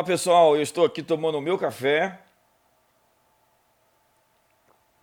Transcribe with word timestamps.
Olá 0.00 0.06
pessoal, 0.06 0.56
eu 0.56 0.62
estou 0.62 0.86
aqui 0.86 1.02
tomando 1.02 1.36
o 1.36 1.42
meu 1.42 1.58
café 1.58 2.20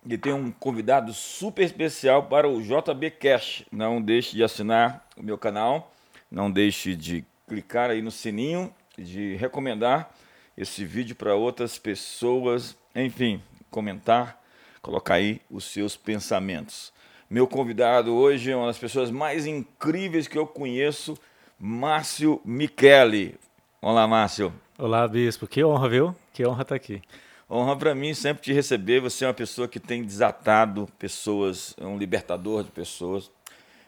e 0.04 0.18
tem 0.18 0.34
um 0.34 0.50
convidado 0.50 1.14
super 1.14 1.64
especial 1.64 2.24
para 2.24 2.50
o 2.50 2.60
JB 2.60 3.12
Cash. 3.12 3.64
Não 3.72 4.02
deixe 4.02 4.36
de 4.36 4.44
assinar 4.44 5.08
o 5.16 5.22
meu 5.22 5.38
canal, 5.38 5.94
não 6.32 6.50
deixe 6.50 6.96
de 6.96 7.24
clicar 7.48 7.92
aí 7.92 8.02
no 8.02 8.10
sininho, 8.10 8.74
de 8.98 9.36
recomendar 9.36 10.10
esse 10.58 10.84
vídeo 10.84 11.16
para 11.16 11.36
outras 11.36 11.78
pessoas, 11.78 12.76
enfim, 12.96 13.40
comentar, 13.70 14.44
colocar 14.82 15.14
aí 15.14 15.40
os 15.48 15.66
seus 15.66 15.96
pensamentos. 15.96 16.92
Meu 17.30 17.48
convidado 17.48 18.16
hoje 18.16 18.50
é 18.50 18.56
uma 18.56 18.66
das 18.66 18.80
pessoas 18.80 19.12
mais 19.12 19.46
incríveis 19.46 20.28
que 20.28 20.40
eu 20.40 20.48
conheço, 20.48 21.16
Márcio 21.60 22.42
Michele. 22.44 23.38
Olá, 23.80 24.08
Márcio. 24.08 24.52
Olá, 24.80 25.08
Bispo. 25.08 25.48
Que 25.48 25.64
honra, 25.64 25.90
viu? 25.90 26.16
Que 26.32 26.46
honra 26.46 26.62
estar 26.62 26.76
aqui. 26.76 27.02
Honra 27.50 27.76
para 27.76 27.96
mim 27.96 28.14
sempre 28.14 28.44
te 28.44 28.54
receber. 28.54 29.00
Você 29.00 29.26
é 29.26 29.28
uma 29.28 29.34
pessoa 29.34 29.68
que 29.68 29.80
tem 29.80 30.04
desatado 30.04 30.88
pessoas, 31.00 31.74
é 31.80 31.84
um 31.84 31.98
libertador 31.98 32.64
de 32.64 32.70
pessoas. 32.70 33.32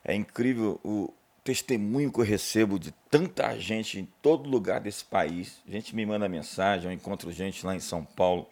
É 0.03 0.15
incrível 0.15 0.79
o 0.83 1.13
testemunho 1.43 2.11
que 2.11 2.19
eu 2.19 2.23
recebo 2.23 2.79
de 2.79 2.91
tanta 3.07 3.55
gente 3.59 3.99
em 3.99 4.07
todo 4.19 4.49
lugar 4.49 4.79
desse 4.79 5.05
país. 5.05 5.61
A 5.67 5.71
gente 5.71 5.95
me 5.95 6.03
manda 6.07 6.27
mensagem, 6.27 6.89
eu 6.89 6.91
encontro 6.91 7.31
gente 7.31 7.63
lá 7.63 7.75
em 7.75 7.79
São 7.79 8.03
Paulo. 8.03 8.49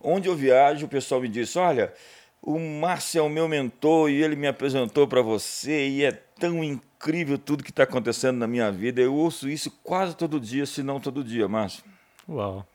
Onde 0.00 0.28
eu 0.28 0.34
viajo, 0.34 0.86
o 0.86 0.88
pessoal 0.88 1.20
me 1.20 1.28
diz: 1.28 1.54
Olha, 1.54 1.94
o 2.42 2.58
Márcio 2.58 3.20
é 3.20 3.22
o 3.22 3.28
meu 3.28 3.46
mentor 3.46 4.10
e 4.10 4.20
ele 4.20 4.34
me 4.34 4.48
apresentou 4.48 5.06
para 5.06 5.22
você 5.22 5.88
e 5.88 6.04
é 6.04 6.10
tão 6.38 6.62
incrível 6.62 7.38
tudo 7.38 7.64
que 7.64 7.70
está 7.70 7.82
acontecendo 7.82 8.38
na 8.38 8.46
minha 8.46 8.70
vida. 8.70 9.00
Eu 9.00 9.14
ouço 9.14 9.48
isso 9.48 9.70
quase 9.82 10.16
todo 10.16 10.40
dia, 10.40 10.64
se 10.66 10.82
não 10.82 11.00
todo 11.00 11.24
dia, 11.24 11.48
Márcio. 11.48 11.82
Uau, 12.28 12.66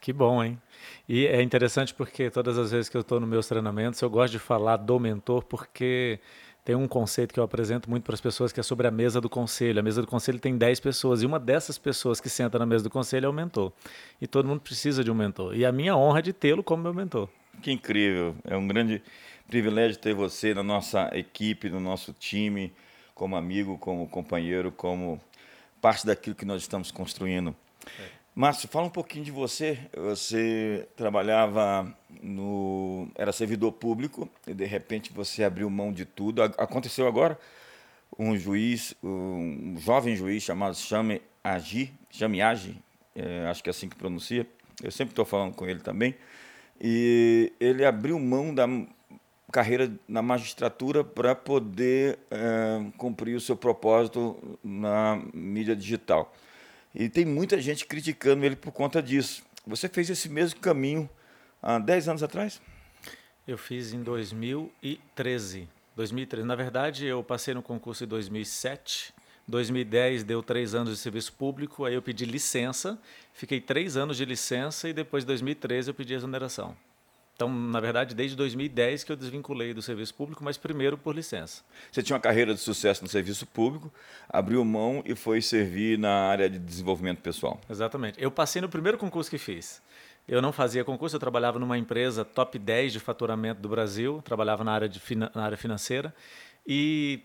que 0.00 0.12
bom, 0.12 0.42
hein? 0.42 0.60
E 1.08 1.26
é 1.26 1.42
interessante 1.42 1.94
porque 1.94 2.30
todas 2.30 2.58
as 2.58 2.70
vezes 2.70 2.88
que 2.88 2.96
eu 2.96 3.00
estou 3.00 3.18
nos 3.18 3.28
meus 3.28 3.46
treinamentos, 3.46 4.00
eu 4.00 4.10
gosto 4.10 4.32
de 4.32 4.38
falar 4.38 4.76
do 4.76 4.98
mentor 4.98 5.44
porque 5.44 6.20
tem 6.64 6.76
um 6.76 6.86
conceito 6.86 7.32
que 7.32 7.40
eu 7.40 7.44
apresento 7.44 7.88
muito 7.88 8.04
para 8.04 8.14
as 8.14 8.20
pessoas 8.20 8.52
que 8.52 8.60
é 8.60 8.62
sobre 8.62 8.86
a 8.86 8.90
mesa 8.90 9.20
do 9.20 9.28
conselho. 9.30 9.80
A 9.80 9.82
mesa 9.82 10.02
do 10.02 10.06
conselho 10.06 10.38
tem 10.38 10.56
10 10.56 10.80
pessoas 10.80 11.22
e 11.22 11.26
uma 11.26 11.40
dessas 11.40 11.78
pessoas 11.78 12.20
que 12.20 12.28
senta 12.28 12.58
na 12.58 12.66
mesa 12.66 12.84
do 12.84 12.90
conselho 12.90 13.24
é 13.24 13.28
o 13.28 13.32
mentor. 13.32 13.72
E 14.20 14.26
todo 14.26 14.46
mundo 14.46 14.60
precisa 14.60 15.02
de 15.02 15.10
um 15.10 15.14
mentor. 15.14 15.56
E 15.56 15.64
a 15.64 15.72
minha 15.72 15.96
honra 15.96 16.18
é 16.18 16.22
de 16.22 16.32
tê-lo 16.34 16.62
como 16.62 16.82
meu 16.82 16.92
mentor. 16.92 17.28
Que 17.62 17.72
incrível. 17.72 18.36
É 18.44 18.54
um 18.54 18.68
grande 18.68 19.02
privilégio 19.46 19.98
ter 19.98 20.12
você 20.12 20.52
na 20.52 20.62
nossa 20.62 21.10
equipe, 21.14 21.70
no 21.70 21.80
nosso 21.80 22.12
time, 22.12 22.70
como 23.18 23.36
amigo, 23.36 23.76
como 23.76 24.08
companheiro, 24.08 24.70
como 24.70 25.20
parte 25.80 26.06
daquilo 26.06 26.36
que 26.36 26.44
nós 26.44 26.62
estamos 26.62 26.92
construindo. 26.92 27.54
É. 27.84 28.18
Márcio, 28.34 28.68
fala 28.68 28.86
um 28.86 28.90
pouquinho 28.90 29.24
de 29.24 29.32
você. 29.32 29.76
Você 29.96 30.88
trabalhava 30.96 31.92
no. 32.22 33.08
era 33.16 33.32
servidor 33.32 33.72
público 33.72 34.30
e 34.46 34.54
de 34.54 34.64
repente 34.64 35.12
você 35.12 35.42
abriu 35.42 35.68
mão 35.68 35.92
de 35.92 36.04
tudo. 36.04 36.42
Aconteceu 36.42 37.08
agora 37.08 37.36
um 38.16 38.36
juiz, 38.36 38.94
um 39.02 39.76
jovem 39.80 40.14
juiz 40.14 40.44
chamado 40.44 40.76
Chame 40.76 41.20
Agi, 41.42 41.92
Chame 42.10 42.40
Agi, 42.40 42.80
é, 43.14 43.46
acho 43.48 43.62
que 43.62 43.68
é 43.68 43.72
assim 43.72 43.88
que 43.88 43.96
pronuncia. 43.96 44.46
Eu 44.80 44.92
sempre 44.92 45.10
estou 45.10 45.24
falando 45.24 45.54
com 45.54 45.66
ele 45.66 45.80
também. 45.80 46.14
E 46.80 47.52
ele 47.58 47.84
abriu 47.84 48.16
mão 48.20 48.54
da 48.54 48.68
carreira 49.50 49.90
na 50.06 50.20
magistratura 50.20 51.02
para 51.02 51.34
poder 51.34 52.18
é, 52.30 52.84
cumprir 52.96 53.34
o 53.36 53.40
seu 53.40 53.56
propósito 53.56 54.58
na 54.62 55.22
mídia 55.32 55.74
digital. 55.74 56.34
E 56.94 57.08
tem 57.08 57.24
muita 57.24 57.60
gente 57.60 57.86
criticando 57.86 58.44
ele 58.44 58.56
por 58.56 58.72
conta 58.72 59.02
disso. 59.02 59.42
Você 59.66 59.88
fez 59.88 60.10
esse 60.10 60.28
mesmo 60.28 60.60
caminho 60.60 61.08
há 61.62 61.78
10 61.78 62.08
anos 62.08 62.22
atrás? 62.22 62.60
Eu 63.46 63.56
fiz 63.56 63.92
em 63.92 64.02
2013. 64.02 65.68
2013. 65.96 66.46
Na 66.46 66.54
verdade, 66.54 67.06
eu 67.06 67.22
passei 67.22 67.54
no 67.54 67.62
concurso 67.62 68.04
em 68.04 68.06
2007. 68.06 69.14
2010 69.48 70.24
deu 70.24 70.42
três 70.42 70.74
anos 70.74 70.92
de 70.94 70.98
serviço 70.98 71.32
público, 71.32 71.86
aí 71.86 71.94
eu 71.94 72.02
pedi 72.02 72.26
licença, 72.26 72.98
fiquei 73.32 73.62
três 73.62 73.96
anos 73.96 74.18
de 74.18 74.24
licença 74.26 74.90
e 74.90 74.92
depois 74.92 75.24
de 75.24 75.28
2013 75.28 75.88
eu 75.88 75.94
pedi 75.94 76.12
exoneração. 76.12 76.76
Então, 77.38 77.48
na 77.48 77.78
verdade, 77.78 78.16
desde 78.16 78.36
2010 78.36 79.04
que 79.04 79.12
eu 79.12 79.16
desvinculei 79.16 79.72
do 79.72 79.80
serviço 79.80 80.12
público, 80.12 80.42
mas 80.42 80.56
primeiro 80.56 80.98
por 80.98 81.14
licença. 81.14 81.62
Você 81.92 82.02
tinha 82.02 82.16
uma 82.16 82.20
carreira 82.20 82.52
de 82.52 82.58
sucesso 82.58 83.00
no 83.04 83.08
serviço 83.08 83.46
público, 83.46 83.92
abriu 84.28 84.64
mão 84.64 85.04
e 85.06 85.14
foi 85.14 85.40
servir 85.40 85.96
na 86.00 86.10
área 86.10 86.50
de 86.50 86.58
desenvolvimento 86.58 87.20
pessoal. 87.20 87.60
Exatamente. 87.70 88.20
Eu 88.20 88.28
passei 88.28 88.60
no 88.60 88.68
primeiro 88.68 88.98
concurso 88.98 89.30
que 89.30 89.38
fiz. 89.38 89.80
Eu 90.26 90.42
não 90.42 90.52
fazia 90.52 90.82
concurso, 90.82 91.14
eu 91.14 91.20
trabalhava 91.20 91.60
numa 91.60 91.78
empresa 91.78 92.24
top 92.24 92.58
10 92.58 92.94
de 92.94 92.98
faturamento 92.98 93.60
do 93.60 93.68
Brasil, 93.68 94.20
trabalhava 94.24 94.64
na 94.64 94.72
área, 94.72 94.88
de, 94.88 95.00
na 95.14 95.44
área 95.44 95.56
financeira. 95.56 96.12
E 96.66 97.20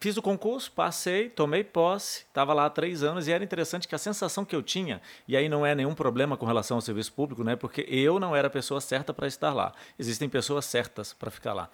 Fiz 0.00 0.16
o 0.16 0.22
concurso, 0.22 0.70
passei, 0.72 1.30
tomei 1.30 1.64
posse, 1.64 2.24
estava 2.28 2.52
lá 2.52 2.66
há 2.66 2.70
três 2.70 3.02
anos 3.02 3.26
e 3.26 3.32
era 3.32 3.42
interessante 3.42 3.88
que 3.88 3.94
a 3.94 3.98
sensação 3.98 4.44
que 4.44 4.54
eu 4.54 4.62
tinha, 4.62 5.00
e 5.26 5.36
aí 5.36 5.48
não 5.48 5.64
é 5.64 5.74
nenhum 5.74 5.94
problema 5.94 6.36
com 6.36 6.44
relação 6.44 6.76
ao 6.76 6.80
serviço 6.80 7.12
público, 7.12 7.42
né? 7.42 7.56
porque 7.56 7.86
eu 7.88 8.20
não 8.20 8.36
era 8.36 8.48
a 8.48 8.50
pessoa 8.50 8.80
certa 8.80 9.14
para 9.14 9.26
estar 9.26 9.52
lá. 9.52 9.72
Existem 9.98 10.28
pessoas 10.28 10.66
certas 10.66 11.12
para 11.12 11.30
ficar 11.30 11.54
lá. 11.54 11.70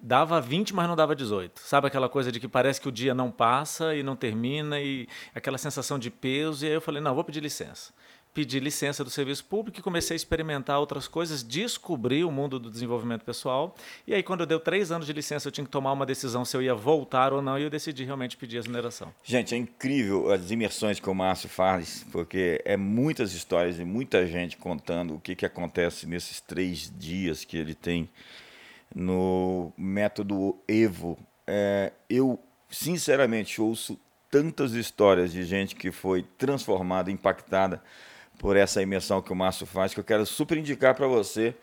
Dava 0.00 0.40
20, 0.40 0.74
mas 0.74 0.86
não 0.86 0.94
dava 0.94 1.16
18. 1.16 1.60
Sabe 1.60 1.86
aquela 1.86 2.08
coisa 2.08 2.30
de 2.30 2.38
que 2.38 2.46
parece 2.46 2.80
que 2.80 2.88
o 2.88 2.92
dia 2.92 3.14
não 3.14 3.30
passa 3.30 3.94
e 3.94 4.02
não 4.02 4.14
termina, 4.14 4.80
e 4.80 5.08
aquela 5.34 5.56
sensação 5.56 5.98
de 5.98 6.10
peso, 6.10 6.64
e 6.64 6.68
aí 6.68 6.74
eu 6.74 6.80
falei: 6.80 7.00
não, 7.00 7.14
vou 7.14 7.24
pedir 7.24 7.40
licença 7.40 7.92
pedi 8.34 8.58
licença 8.58 9.04
do 9.04 9.10
serviço 9.10 9.44
público 9.44 9.78
e 9.78 9.82
comecei 9.82 10.16
a 10.16 10.16
experimentar 10.16 10.80
outras 10.80 11.06
coisas, 11.06 11.44
descobri 11.44 12.24
o 12.24 12.32
mundo 12.32 12.58
do 12.58 12.68
desenvolvimento 12.68 13.24
pessoal. 13.24 13.76
E 14.06 14.12
aí, 14.12 14.24
quando 14.24 14.40
eu 14.40 14.46
deu 14.46 14.58
três 14.58 14.90
anos 14.90 15.06
de 15.06 15.12
licença, 15.12 15.46
eu 15.46 15.52
tinha 15.52 15.64
que 15.64 15.70
tomar 15.70 15.92
uma 15.92 16.04
decisão 16.04 16.44
se 16.44 16.56
eu 16.56 16.60
ia 16.60 16.74
voltar 16.74 17.32
ou 17.32 17.40
não, 17.40 17.56
e 17.56 17.62
eu 17.62 17.70
decidi 17.70 18.02
realmente 18.02 18.36
pedir 18.36 18.56
a 18.56 18.58
exoneração. 18.58 19.14
Gente, 19.22 19.54
é 19.54 19.58
incrível 19.58 20.32
as 20.32 20.50
imersões 20.50 20.98
que 20.98 21.08
o 21.08 21.14
Márcio 21.14 21.48
faz, 21.48 22.04
porque 22.10 22.60
é 22.64 22.76
muitas 22.76 23.32
histórias 23.34 23.78
e 23.78 23.84
muita 23.84 24.26
gente 24.26 24.56
contando 24.56 25.14
o 25.14 25.20
que, 25.20 25.36
que 25.36 25.46
acontece 25.46 26.04
nesses 26.04 26.40
três 26.40 26.92
dias 26.98 27.44
que 27.44 27.56
ele 27.56 27.74
tem 27.74 28.10
no 28.92 29.72
método 29.78 30.56
Evo. 30.66 31.16
É, 31.46 31.92
eu, 32.10 32.40
sinceramente, 32.68 33.60
ouço 33.60 33.98
tantas 34.28 34.72
histórias 34.72 35.30
de 35.30 35.44
gente 35.44 35.76
que 35.76 35.92
foi 35.92 36.24
transformada, 36.36 37.12
impactada 37.12 37.80
por 38.44 38.58
essa 38.58 38.82
imersão 38.82 39.22
que 39.22 39.32
o 39.32 39.34
Márcio 39.34 39.64
faz, 39.64 39.94
que 39.94 40.00
eu 40.00 40.04
quero 40.04 40.26
super 40.26 40.58
indicar 40.58 40.94
para 40.94 41.06
você. 41.06 41.54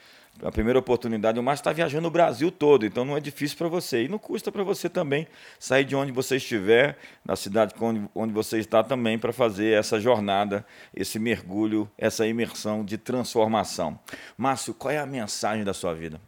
A 0.42 0.52
primeira 0.52 0.80
oportunidade, 0.80 1.38
o 1.38 1.44
Márcio 1.44 1.62
está 1.62 1.72
viajando 1.72 2.08
o 2.08 2.09
Brasil 2.09 2.52
todo, 2.52 2.88
então 2.88 3.06
não 3.06 3.16
é 3.16 3.19
difícil 3.19 3.56
para 3.56 3.68
você. 3.68 4.06
E 4.06 4.08
não 4.08 4.18
custa 4.18 4.52
para 4.52 4.64
você 4.64 4.90
também 4.90 5.28
sair 5.59 5.86
de 5.86 5.96
onde 5.96 6.12
você 6.12 6.38
estiver, 6.38 6.97
na 7.24 7.36
cidade 7.36 7.75
onde, 8.16 8.34
você 8.34 8.58
está 8.58 8.84
também, 8.84 9.19
para 9.19 9.31
fazer 9.31 9.78
essa 9.78 10.00
jornada, 10.00 10.66
esse 10.92 11.19
mergulho, 11.19 11.88
essa 12.00 12.25
imersão 12.25 12.84
de 12.84 12.98
transformação. 12.98 14.00
Márcio, 14.36 14.74
qual 14.74 14.92
é 14.92 14.98
a 14.98 15.06
mensagem 15.06 15.63
da 15.63 15.75
sua 15.75 15.94
vida? 15.94 16.19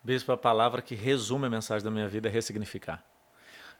Bispo, 0.00 0.30
a 0.30 0.36
palavra 0.36 0.80
que 0.80 0.94
resume 0.94 1.46
a 1.46 1.50
mensagem 1.50 1.84
da 1.84 1.90
minha 1.90 2.06
vida 2.06 2.28
é 2.28 2.30
ressignificar. 2.30 3.02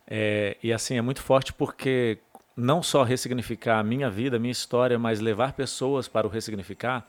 É, 0.04 0.56
e 0.60 0.72
assim, 0.72 0.98
é 0.98 1.02
muito 1.02 1.22
forte 1.22 1.52
porque 1.52 2.18
não 2.56 2.82
só 2.82 3.02
ressignificar 3.02 3.78
a 3.78 3.82
minha 3.82 4.10
vida, 4.10 4.36
a 4.36 4.40
minha 4.40 4.52
história, 4.52 4.98
mas 4.98 5.20
levar 5.20 5.52
pessoas 5.54 6.08
para 6.08 6.26
o 6.26 6.30
ressignificar. 6.30 7.06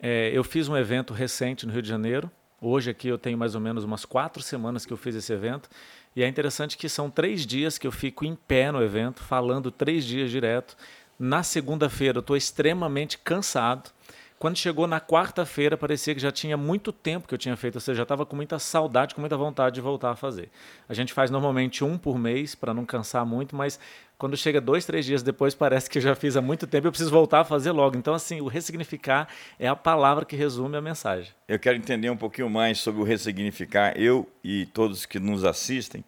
É, 0.00 0.30
eu 0.32 0.42
fiz 0.42 0.68
um 0.68 0.76
evento 0.76 1.12
recente 1.12 1.66
no 1.66 1.72
Rio 1.72 1.82
de 1.82 1.88
Janeiro. 1.88 2.30
Hoje 2.60 2.90
aqui 2.90 3.08
eu 3.08 3.18
tenho 3.18 3.38
mais 3.38 3.54
ou 3.54 3.60
menos 3.60 3.84
umas 3.84 4.04
quatro 4.04 4.42
semanas 4.42 4.84
que 4.86 4.92
eu 4.92 4.96
fiz 4.96 5.14
esse 5.14 5.32
evento. 5.32 5.68
E 6.14 6.22
é 6.22 6.28
interessante 6.28 6.76
que 6.76 6.88
são 6.88 7.10
três 7.10 7.46
dias 7.46 7.78
que 7.78 7.86
eu 7.86 7.92
fico 7.92 8.24
em 8.24 8.34
pé 8.34 8.72
no 8.72 8.82
evento, 8.82 9.22
falando 9.22 9.70
três 9.70 10.04
dias 10.04 10.30
direto. 10.30 10.76
Na 11.18 11.42
segunda-feira 11.42 12.18
eu 12.18 12.20
estou 12.20 12.36
extremamente 12.36 13.18
cansado. 13.18 13.90
Quando 14.40 14.56
chegou 14.56 14.86
na 14.86 14.98
quarta-feira, 14.98 15.76
parecia 15.76 16.14
que 16.14 16.20
já 16.20 16.32
tinha 16.32 16.56
muito 16.56 16.92
tempo 16.92 17.28
que 17.28 17.34
eu 17.34 17.38
tinha 17.38 17.54
feito, 17.58 17.74
ou 17.74 17.80
seja, 17.80 17.98
já 17.98 18.02
estava 18.04 18.24
com 18.24 18.34
muita 18.34 18.58
saudade, 18.58 19.14
com 19.14 19.20
muita 19.20 19.36
vontade 19.36 19.74
de 19.74 19.82
voltar 19.82 20.12
a 20.12 20.16
fazer. 20.16 20.48
A 20.88 20.94
gente 20.94 21.12
faz 21.12 21.30
normalmente 21.30 21.84
um 21.84 21.98
por 21.98 22.18
mês, 22.18 22.54
para 22.54 22.72
não 22.72 22.86
cansar 22.86 23.26
muito, 23.26 23.54
mas 23.54 23.78
quando 24.16 24.34
chega 24.38 24.58
dois, 24.58 24.86
três 24.86 25.04
dias 25.04 25.22
depois, 25.22 25.54
parece 25.54 25.90
que 25.90 25.98
eu 25.98 26.02
já 26.02 26.14
fiz 26.14 26.38
há 26.38 26.40
muito 26.40 26.66
tempo 26.66 26.86
e 26.86 26.88
eu 26.88 26.90
preciso 26.90 27.10
voltar 27.10 27.40
a 27.40 27.44
fazer 27.44 27.70
logo. 27.70 27.98
Então, 27.98 28.14
assim, 28.14 28.40
o 28.40 28.46
ressignificar 28.46 29.28
é 29.58 29.68
a 29.68 29.76
palavra 29.76 30.24
que 30.24 30.34
resume 30.34 30.74
a 30.74 30.80
mensagem. 30.80 31.30
Eu 31.46 31.58
quero 31.58 31.76
entender 31.76 32.08
um 32.08 32.16
pouquinho 32.16 32.48
mais 32.48 32.78
sobre 32.78 33.02
o 33.02 33.04
ressignificar, 33.04 33.92
eu 33.94 34.26
e 34.42 34.64
todos 34.64 35.04
que 35.04 35.20
nos 35.20 35.44
assistem 35.44 36.02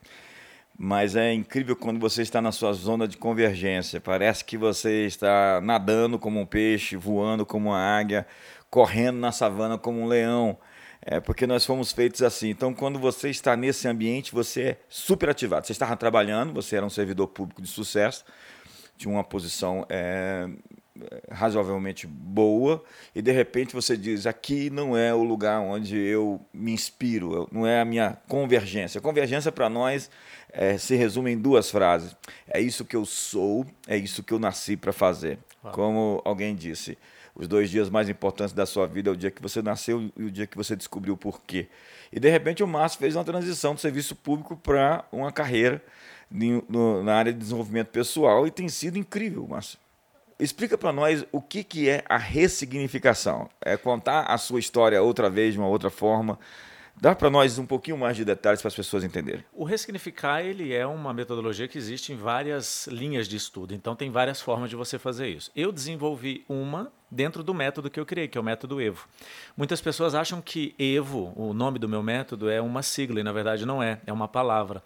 mas 0.79 1.15
é 1.17 1.33
incrível 1.33 1.77
quando 1.77 2.01
você 2.01 2.23
está 2.23 2.41
na 2.41 2.53
sua 2.53 2.73
zona 2.73 3.07
de 3.07 3.17
convergência. 3.17 4.01
Parece 4.01 4.45
que 4.45 4.57
você 4.57 5.07
está 5.07 5.61
nadando 5.61 6.19
como 6.19 6.41
um 6.41 6.47
peixe, 6.47 6.97
voando 6.97 7.45
como 7.45 7.71
uma 7.71 7.79
águia, 7.79 8.27
correndo 8.71 9.19
na 9.19 9.33
savana 9.33 9.79
como 9.79 10.01
um 10.01 10.07
leão. 10.07 10.59
É 11.05 11.21
porque 11.21 11.47
nós 11.47 11.67
fomos 11.67 11.93
feitos 11.93 12.23
assim. 12.23 12.51
Então, 12.51 12.73
quando 12.73 12.99
você 12.99 13.29
está 13.29 13.57
nesse 13.57 13.89
ambiente, 13.89 14.33
você 14.33 14.63
é 14.63 14.79
super 14.89 15.29
ativado. 15.31 15.67
Você 15.67 15.73
estava 15.73 15.97
trabalhando, 15.97 16.53
você 16.53 16.77
era 16.77 16.87
um 16.87 16.91
servidor 16.91 17.27
público 17.29 17.61
de 17.61 17.69
sucesso, 17.69 18.25
tinha 18.97 19.13
uma 19.13 19.25
posição 19.25 19.85
é, 19.89 20.49
razoavelmente 21.31 22.07
boa 22.07 22.83
e 23.15 23.23
de 23.23 23.33
repente 23.33 23.75
você 23.75 23.97
diz 23.97 24.27
aqui 24.27 24.69
não 24.69 24.97
é 24.97 25.15
o 25.15 25.23
lugar 25.23 25.61
onde 25.61 25.97
eu 25.97 26.41
me 26.53 26.73
inspiro, 26.73 27.49
não 27.51 27.67
é 27.67 27.81
a 27.81 27.85
minha 27.85 28.19
convergência. 28.29 29.01
Convergência 29.01 29.51
para 29.51 29.69
nós 29.69 30.11
é, 30.53 30.77
se 30.77 30.95
resume 30.95 31.33
em 31.33 31.39
duas 31.39 31.71
frases: 31.71 32.15
é 32.47 32.61
isso 32.61 32.85
que 32.85 32.95
eu 32.95 33.05
sou, 33.05 33.67
é 33.87 33.97
isso 33.97 34.23
que 34.23 34.33
eu 34.33 34.39
nasci 34.39 34.77
para 34.77 34.93
fazer. 34.93 35.39
Uau. 35.65 35.73
Como 35.73 36.23
alguém 36.25 36.55
disse, 36.55 36.99
os 37.35 37.49
dois 37.49 37.71
dias 37.71 37.89
mais 37.89 38.09
importantes 38.09 38.53
da 38.53 38.67
sua 38.67 38.87
vida 38.87 39.09
é 39.09 39.13
o 39.13 39.17
dia 39.17 39.31
que 39.31 39.41
você 39.41 39.63
nasceu 39.63 40.11
e 40.17 40.25
o 40.25 40.31
dia 40.31 40.47
que 40.47 40.57
você 40.57 40.77
descobriu 40.77 41.15
o 41.15 41.17
porquê. 41.17 41.69
E 42.13 42.21
de 42.21 42.29
repente 42.29 42.63
o 42.63 42.67
Márcio 42.67 42.99
fez 42.99 43.17
uma 43.17 43.25
transição 43.25 43.75
do 43.75 43.81
serviço 43.81 44.15
público 44.15 44.55
para 44.57 45.05
uma 45.11 45.33
carreira 45.33 45.83
na 46.31 47.15
área 47.15 47.33
de 47.33 47.39
desenvolvimento 47.39 47.89
pessoal 47.89 48.47
e 48.47 48.51
tem 48.51 48.69
sido 48.69 48.99
incrível, 48.99 49.47
Márcio. 49.47 49.79
Explica 50.39 50.77
para 50.77 50.93
nós 50.93 51.25
o 51.31 51.41
que, 51.41 51.63
que 51.63 51.89
é 51.89 52.05
a 52.09 52.17
ressignificação. 52.17 53.49
É 53.61 53.77
contar 53.77 54.23
a 54.25 54.39
sua 54.39 54.61
história 54.61 55.03
outra 55.03 55.31
vez, 55.31 55.55
de 55.55 55.59
uma 55.59 55.69
outra 55.69 55.91
forma. 55.91 56.39
Dá 57.03 57.15
para 57.17 57.31
nós 57.31 57.59
um 57.59 57.67
pouquinho 57.67 57.99
mais 57.99 58.17
de 58.17 58.25
detalhes 58.25 58.61
para 58.61 58.69
as 58.69 58.75
pessoas 58.75 59.03
entenderem. 59.03 59.45
O 59.53 59.65
ressignificar 59.65 60.41
ele 60.41 60.73
é 60.73 60.87
uma 60.87 61.13
metodologia 61.13 61.67
que 61.67 61.77
existe 61.77 62.13
em 62.13 62.17
várias 62.17 62.87
linhas 62.87 63.27
de 63.27 63.37
estudo. 63.37 63.75
Então 63.75 63.97
tem 63.97 64.11
várias 64.11 64.41
formas 64.41 64.71
de 64.71 64.77
você 64.77 64.99
fazer 64.99 65.29
isso. 65.29 65.51
Eu 65.57 65.73
desenvolvi 65.73 66.45
uma 66.49 66.93
dentro 67.11 67.43
do 67.43 67.53
método 67.53 67.91
que 67.91 67.99
eu 67.99 68.07
criei, 68.07 68.29
que 68.29 68.39
é 68.39 68.41
o 68.41 68.45
método 68.45 68.81
Evo. 68.81 69.07
Muitas 69.57 69.81
pessoas 69.81 70.15
acham 70.15 70.41
que 70.41 70.75
Evo, 70.79 71.33
o 71.37 71.53
nome 71.53 71.79
do 71.79 71.89
meu 71.89 72.03
método, 72.03 72.49
é 72.49 72.61
uma 72.61 72.83
sigla, 72.83 73.21
e 73.21 73.23
na 73.23 73.33
verdade 73.33 73.67
não 73.67 73.83
é, 73.83 74.01
é 74.07 74.13
uma 74.13 74.29
palavra. 74.29 74.83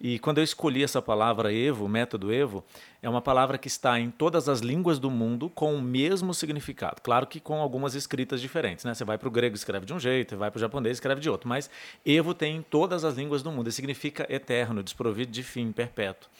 E 0.00 0.18
quando 0.18 0.38
eu 0.38 0.44
escolhi 0.44 0.82
essa 0.82 1.02
palavra 1.02 1.52
Evo, 1.52 1.86
método 1.86 2.32
Evo, 2.32 2.64
é 3.02 3.08
uma 3.08 3.20
palavra 3.20 3.58
que 3.58 3.68
está 3.68 4.00
em 4.00 4.10
todas 4.10 4.48
as 4.48 4.60
línguas 4.60 4.98
do 4.98 5.10
mundo 5.10 5.50
com 5.50 5.74
o 5.74 5.82
mesmo 5.82 6.32
significado. 6.32 7.02
Claro 7.02 7.26
que 7.26 7.38
com 7.38 7.60
algumas 7.60 7.94
escritas 7.94 8.40
diferentes, 8.40 8.84
né? 8.86 8.94
Você 8.94 9.04
vai 9.04 9.18
para 9.18 9.28
o 9.28 9.30
grego 9.30 9.54
escreve 9.54 9.84
de 9.84 9.92
um 9.92 10.00
jeito, 10.00 10.38
vai 10.38 10.50
para 10.50 10.56
o 10.56 10.60
japonês 10.60 10.96
escreve 10.96 11.20
de 11.20 11.28
outro, 11.28 11.46
mas 11.46 11.68
Evo 12.04 12.32
tem 12.32 12.56
em 12.56 12.62
todas 12.62 13.04
as 13.04 13.16
línguas 13.16 13.42
do 13.42 13.52
mundo 13.52 13.68
e 13.68 13.72
significa 13.72 14.26
eterno, 14.30 14.82
desprovido 14.82 15.30
de 15.30 15.42
fim, 15.42 15.70
perpétuo. 15.70 16.30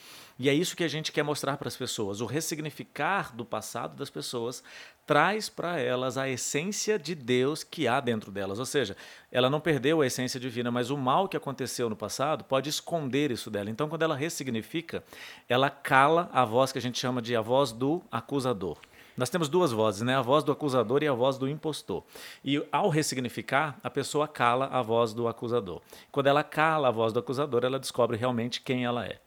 E 0.40 0.48
é 0.48 0.54
isso 0.54 0.75
que 0.75 0.82
a 0.82 0.88
gente 0.88 1.12
quer 1.12 1.22
mostrar 1.22 1.58
para 1.58 1.69
as 1.69 1.76
pessoas. 1.76 2.22
O 2.22 2.25
ressignificar 2.25 3.37
do 3.37 3.44
passado 3.44 3.94
das 3.94 4.08
pessoas 4.08 4.64
traz 5.06 5.50
para 5.50 5.78
elas 5.78 6.16
a 6.16 6.31
essência 6.31 6.98
de 6.98 7.14
Deus 7.14 7.62
que 7.62 7.87
há 7.87 8.00
dentro 8.00 8.32
delas. 8.32 8.58
Ou 8.58 8.64
seja, 8.64 8.96
ela 9.31 9.50
não 9.50 9.60
perdeu 9.60 10.00
a 10.00 10.06
essência 10.06 10.40
divina, 10.40 10.70
mas 10.70 10.88
o 10.88 10.96
mal 10.96 11.28
que 11.28 11.37
aconteceu 11.37 11.90
no 11.90 11.94
passado 11.94 12.42
pode 12.42 12.70
esconder 12.70 13.31
isso 13.31 13.50
dela. 13.50 13.69
Então, 13.69 13.87
quando 13.87 14.00
ela 14.00 14.16
ressignifica, 14.16 15.04
ela 15.46 15.69
cala 15.69 16.31
a 16.32 16.43
voz 16.43 16.72
que 16.72 16.78
a 16.78 16.82
gente 16.82 16.98
chama 16.98 17.20
de 17.20 17.36
a 17.36 17.43
voz 17.43 17.70
do 17.70 18.00
acusador. 18.10 18.78
Nós 19.19 19.28
temos 19.28 19.46
duas 19.46 19.72
vozes, 19.72 20.00
né? 20.00 20.16
A 20.16 20.22
voz 20.22 20.43
do 20.43 20.52
acusador 20.52 21.02
e 21.02 21.06
a 21.06 21.12
voz 21.12 21.36
do 21.36 21.46
impostor. 21.46 22.02
E 22.43 22.66
ao 22.72 22.88
ressignificar, 22.88 23.78
a 23.84 23.90
pessoa 23.90 24.26
cala 24.26 24.69
a 24.69 24.81
voz 24.81 25.12
do 25.12 25.28
acusador. 25.28 25.82
Quando 26.10 26.28
ela 26.28 26.43
cala 26.43 26.88
a 26.88 26.90
voz 26.90 27.12
do 27.12 27.19
acusador, 27.19 27.62
ela 27.62 27.78
descobre 27.78 28.16
realmente 28.16 28.62
quem 28.62 28.86
ela 28.86 29.04
é. 29.04 29.19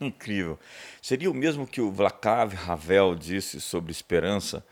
Incrível. 0.00 0.58
Seria 1.02 1.30
o 1.30 1.34
mesmo 1.34 1.66
que 1.66 1.80
o 1.80 1.92
Václav 1.92 2.54
Havel 2.66 3.14
disse 3.14 3.60
sobre 3.60 3.92
esperança, 3.92 4.64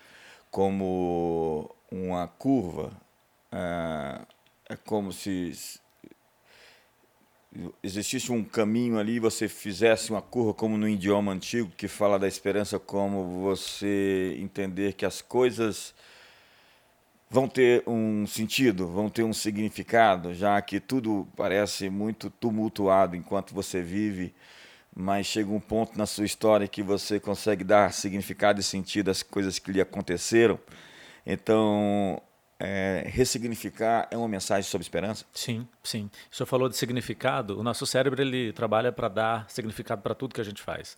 como 0.51 1.71
uma 1.91 2.27
curva. 2.27 2.93
É, 3.53 4.21
é 4.71 4.77
como 4.77 5.13
se 5.13 5.53
existisse 7.83 8.31
um 8.31 8.45
caminho 8.45 8.99
ali, 8.99 9.19
você 9.19 9.49
fizesse 9.49 10.11
uma 10.11 10.23
curva 10.23 10.55
como 10.55 10.77
no 10.79 10.89
idioma 10.89 11.33
antigo 11.33 11.71
que 11.77 11.89
fala 11.89 12.19
da 12.19 12.29
esperança 12.29 12.79
como 12.79 13.43
você 13.43 14.37
entender 14.39 14.93
que 14.93 15.05
as 15.05 15.21
coisas 15.21 15.95
vão 17.31 17.49
ter 17.49 17.83
um 17.87 18.27
sentido, 18.27 18.87
vão 18.87 19.09
ter 19.11 19.23
um 19.23 19.33
significado, 19.33 20.35
já 20.35 20.61
que 20.63 20.81
tudo 20.81 21.27
parece 21.37 21.91
muito 21.91 22.31
tumultuado 22.31 23.17
enquanto 23.17 23.55
você 23.55 23.83
vive 23.83 24.35
mas 25.01 25.27
chega 25.27 25.49
um 25.49 25.61
ponto 25.61 25.97
na 25.97 26.07
sua 26.07 26.25
história 26.25 26.67
que 26.67 26.83
você 26.83 27.21
consegue 27.21 27.63
dar 27.63 27.93
significado 27.93 28.59
e 28.59 28.65
sentido 28.65 29.13
às 29.13 29.23
coisas 29.23 29.57
que 29.57 29.71
lhe 29.71 29.81
aconteceram. 29.81 30.59
Então, 31.25 32.21
é, 32.59 33.05
ressignificar 33.07 34.09
é 34.11 34.17
uma 34.17 34.27
mensagem 34.27 34.69
sobre 34.69 34.83
esperança? 34.83 35.25
Sim, 35.33 35.69
sim. 35.85 36.11
O 36.33 36.35
senhor 36.35 36.49
falou 36.49 36.69
de 36.69 36.77
significado. 36.77 37.57
O 37.61 37.63
nosso 37.63 37.87
cérebro 37.87 38.21
ele 38.21 38.53
trabalha 38.53 38.91
para 38.91 39.07
dar 39.07 39.49
significado 39.49 40.03
para 40.03 40.17
tudo 40.17 40.35
que 40.35 40.41
a 40.41 40.45
gente 40.45 40.61
faz. 40.61 40.97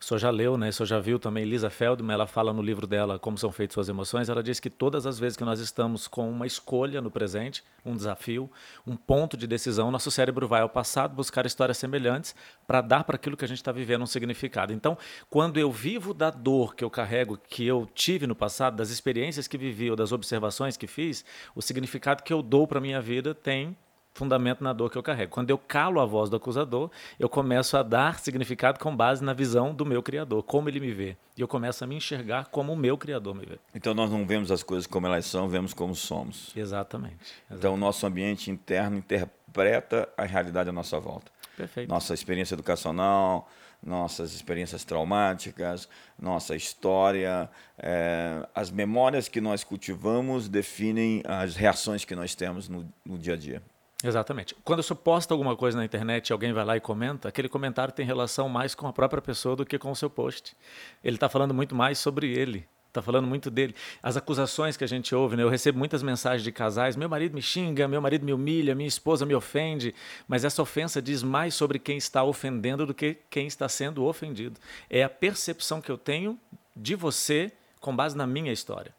O 0.00 0.04
senhor 0.04 0.18
já 0.18 0.30
leu, 0.30 0.56
né? 0.56 0.70
O 0.70 0.72
senhor 0.72 0.86
já 0.86 0.98
viu 0.98 1.18
também 1.18 1.44
Lisa 1.44 1.68
Feldman, 1.68 2.14
ela 2.14 2.26
fala 2.26 2.54
no 2.54 2.62
livro 2.62 2.86
dela 2.86 3.18
Como 3.18 3.36
São 3.36 3.52
Feitas 3.52 3.74
Suas 3.74 3.90
Emoções, 3.90 4.30
ela 4.30 4.42
diz 4.42 4.58
que 4.58 4.70
todas 4.70 5.04
as 5.04 5.18
vezes 5.18 5.36
que 5.36 5.44
nós 5.44 5.60
estamos 5.60 6.08
com 6.08 6.30
uma 6.30 6.46
escolha 6.46 7.02
no 7.02 7.10
presente, 7.10 7.62
um 7.84 7.94
desafio, 7.94 8.50
um 8.86 8.96
ponto 8.96 9.36
de 9.36 9.46
decisão, 9.46 9.90
nosso 9.90 10.10
cérebro 10.10 10.48
vai 10.48 10.62
ao 10.62 10.70
passado 10.70 11.14
buscar 11.14 11.44
histórias 11.44 11.76
semelhantes 11.76 12.34
para 12.66 12.80
dar 12.80 13.04
para 13.04 13.16
aquilo 13.16 13.36
que 13.36 13.44
a 13.44 13.48
gente 13.48 13.58
está 13.58 13.72
vivendo 13.72 14.00
um 14.00 14.06
significado. 14.06 14.72
Então, 14.72 14.96
quando 15.28 15.60
eu 15.60 15.70
vivo 15.70 16.14
da 16.14 16.30
dor 16.30 16.74
que 16.74 16.82
eu 16.82 16.88
carrego, 16.88 17.36
que 17.36 17.66
eu 17.66 17.86
tive 17.94 18.26
no 18.26 18.34
passado, 18.34 18.76
das 18.76 18.88
experiências 18.88 19.46
que 19.46 19.58
vivi 19.58 19.90
ou 19.90 19.96
das 19.96 20.12
observações 20.12 20.78
que 20.78 20.86
fiz, 20.86 21.26
o 21.54 21.60
significado 21.60 22.22
que 22.22 22.32
eu 22.32 22.42
dou 22.42 22.66
para 22.66 22.80
minha 22.80 23.02
vida 23.02 23.34
tem 23.34 23.76
fundamento 24.20 24.62
na 24.62 24.74
dor 24.74 24.90
que 24.90 24.98
eu 24.98 25.02
carrego. 25.02 25.32
Quando 25.32 25.48
eu 25.48 25.56
calo 25.56 25.98
a 25.98 26.04
voz 26.04 26.28
do 26.28 26.36
acusador, 26.36 26.90
eu 27.18 27.26
começo 27.26 27.74
a 27.74 27.82
dar 27.82 28.18
significado 28.18 28.78
com 28.78 28.94
base 28.94 29.24
na 29.24 29.32
visão 29.32 29.74
do 29.74 29.86
meu 29.86 30.02
Criador, 30.02 30.42
como 30.42 30.68
ele 30.68 30.78
me 30.78 30.92
vê. 30.92 31.16
E 31.38 31.40
eu 31.40 31.48
começo 31.48 31.82
a 31.82 31.86
me 31.86 31.96
enxergar 31.96 32.46
como 32.50 32.74
o 32.74 32.76
meu 32.76 32.98
Criador 32.98 33.34
me 33.34 33.46
vê. 33.46 33.58
Então 33.74 33.94
nós 33.94 34.10
não 34.10 34.26
vemos 34.26 34.52
as 34.52 34.62
coisas 34.62 34.86
como 34.86 35.06
elas 35.06 35.24
são, 35.24 35.48
vemos 35.48 35.72
como 35.72 35.94
somos. 35.94 36.52
Exatamente. 36.54 37.14
exatamente. 37.14 37.34
Então 37.50 37.74
o 37.74 37.76
nosso 37.78 38.06
ambiente 38.06 38.50
interno 38.50 38.98
interpreta 38.98 40.06
a 40.18 40.24
realidade 40.24 40.68
à 40.68 40.72
nossa 40.72 41.00
volta. 41.00 41.32
Perfeito. 41.56 41.88
Nossa 41.88 42.12
experiência 42.12 42.54
educacional, 42.54 43.48
nossas 43.82 44.34
experiências 44.34 44.84
traumáticas, 44.84 45.88
nossa 46.18 46.54
história, 46.54 47.48
é, 47.78 48.46
as 48.54 48.70
memórias 48.70 49.28
que 49.28 49.40
nós 49.40 49.64
cultivamos 49.64 50.46
definem 50.46 51.22
as 51.24 51.56
reações 51.56 52.04
que 52.04 52.14
nós 52.14 52.34
temos 52.34 52.68
no, 52.68 52.86
no 53.02 53.18
dia 53.18 53.32
a 53.32 53.36
dia. 53.38 53.62
Exatamente. 54.02 54.54
Quando 54.64 54.82
eu 54.82 54.96
posto 54.96 55.32
alguma 55.32 55.54
coisa 55.54 55.76
na 55.76 55.84
internet 55.84 56.28
e 56.28 56.32
alguém 56.32 56.52
vai 56.52 56.64
lá 56.64 56.76
e 56.76 56.80
comenta, 56.80 57.28
aquele 57.28 57.48
comentário 57.48 57.92
tem 57.92 58.06
relação 58.06 58.48
mais 58.48 58.74
com 58.74 58.86
a 58.86 58.92
própria 58.92 59.20
pessoa 59.20 59.54
do 59.54 59.66
que 59.66 59.78
com 59.78 59.90
o 59.90 59.96
seu 59.96 60.08
post. 60.08 60.56
Ele 61.04 61.16
está 61.16 61.28
falando 61.28 61.52
muito 61.52 61.74
mais 61.74 61.98
sobre 61.98 62.32
ele, 62.32 62.66
está 62.88 63.02
falando 63.02 63.26
muito 63.26 63.50
dele. 63.50 63.74
As 64.02 64.16
acusações 64.16 64.74
que 64.74 64.84
a 64.84 64.86
gente 64.86 65.14
ouve, 65.14 65.36
né? 65.36 65.42
eu 65.42 65.50
recebo 65.50 65.78
muitas 65.78 66.02
mensagens 66.02 66.42
de 66.42 66.50
casais: 66.50 66.96
meu 66.96 67.10
marido 67.10 67.34
me 67.34 67.42
xinga, 67.42 67.86
meu 67.86 68.00
marido 68.00 68.24
me 68.24 68.32
humilha, 68.32 68.74
minha 68.74 68.88
esposa 68.88 69.26
me 69.26 69.34
ofende, 69.34 69.94
mas 70.26 70.44
essa 70.46 70.62
ofensa 70.62 71.02
diz 71.02 71.22
mais 71.22 71.54
sobre 71.54 71.78
quem 71.78 71.98
está 71.98 72.24
ofendendo 72.24 72.86
do 72.86 72.94
que 72.94 73.18
quem 73.28 73.46
está 73.46 73.68
sendo 73.68 74.06
ofendido. 74.06 74.58
É 74.88 75.02
a 75.02 75.10
percepção 75.10 75.80
que 75.80 75.90
eu 75.90 75.98
tenho 75.98 76.38
de 76.74 76.94
você 76.94 77.52
com 77.80 77.94
base 77.94 78.16
na 78.16 78.26
minha 78.26 78.52
história. 78.52 78.94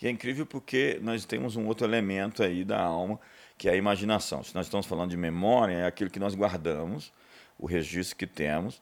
E 0.00 0.06
é 0.06 0.10
incrível 0.10 0.46
porque 0.46 0.98
nós 1.02 1.26
temos 1.26 1.56
um 1.56 1.66
outro 1.66 1.86
elemento 1.86 2.42
aí 2.42 2.64
da 2.64 2.80
alma 2.80 3.20
que 3.60 3.68
é 3.68 3.72
a 3.72 3.76
imaginação. 3.76 4.42
Se 4.42 4.54
nós 4.54 4.64
estamos 4.64 4.86
falando 4.86 5.10
de 5.10 5.18
memória, 5.18 5.74
é 5.74 5.86
aquilo 5.86 6.08
que 6.08 6.18
nós 6.18 6.34
guardamos, 6.34 7.12
o 7.58 7.66
registro 7.66 8.16
que 8.16 8.26
temos, 8.26 8.80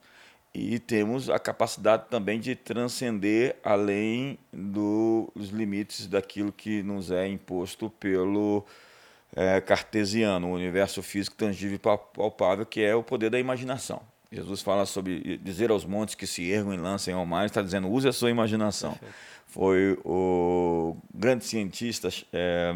e 0.54 0.78
temos 0.78 1.28
a 1.28 1.37
capacidade 1.37 2.04
também 2.08 2.38
de 2.38 2.54
transcender 2.54 3.56
além 3.64 4.38
do, 4.52 5.32
dos 5.35 5.49
limites 5.49 6.06
daquilo 6.06 6.52
que 6.52 6.80
nos 6.85 7.11
é 7.11 7.26
imposto 7.26 7.90
pelo 7.99 8.64
é, 9.35 9.61
cartesiano, 9.61 10.47
o 10.47 10.52
universo 10.52 11.02
físico 11.02 11.35
tangível 11.35 11.75
e 11.75 11.78
palpável, 11.80 12.64
que 12.64 12.80
é 12.80 12.94
o 12.94 13.02
poder 13.02 13.30
da 13.30 13.40
imaginação. 13.40 14.00
Jesus 14.30 14.62
fala 14.62 14.87
sobre 14.87 15.38
dizer 15.38 15.73
aos 15.73 15.85
montes 15.85 16.14
que 16.14 16.26
se 16.26 16.49
ergam 16.49 16.73
e 16.73 16.76
lancem 16.76 17.12
ao 17.12 17.26
mar, 17.26 17.47
está 17.47 17.62
dizendo 17.62 17.88
use 17.90 18.06
a 18.06 18.12
sua 18.12 18.30
imaginação. 18.30 18.92
Perfeito. 18.92 19.14
Foi 19.49 19.99
o 20.04 20.97
grande 21.12 21.44
cientista 21.44 22.11
é, 22.32 22.75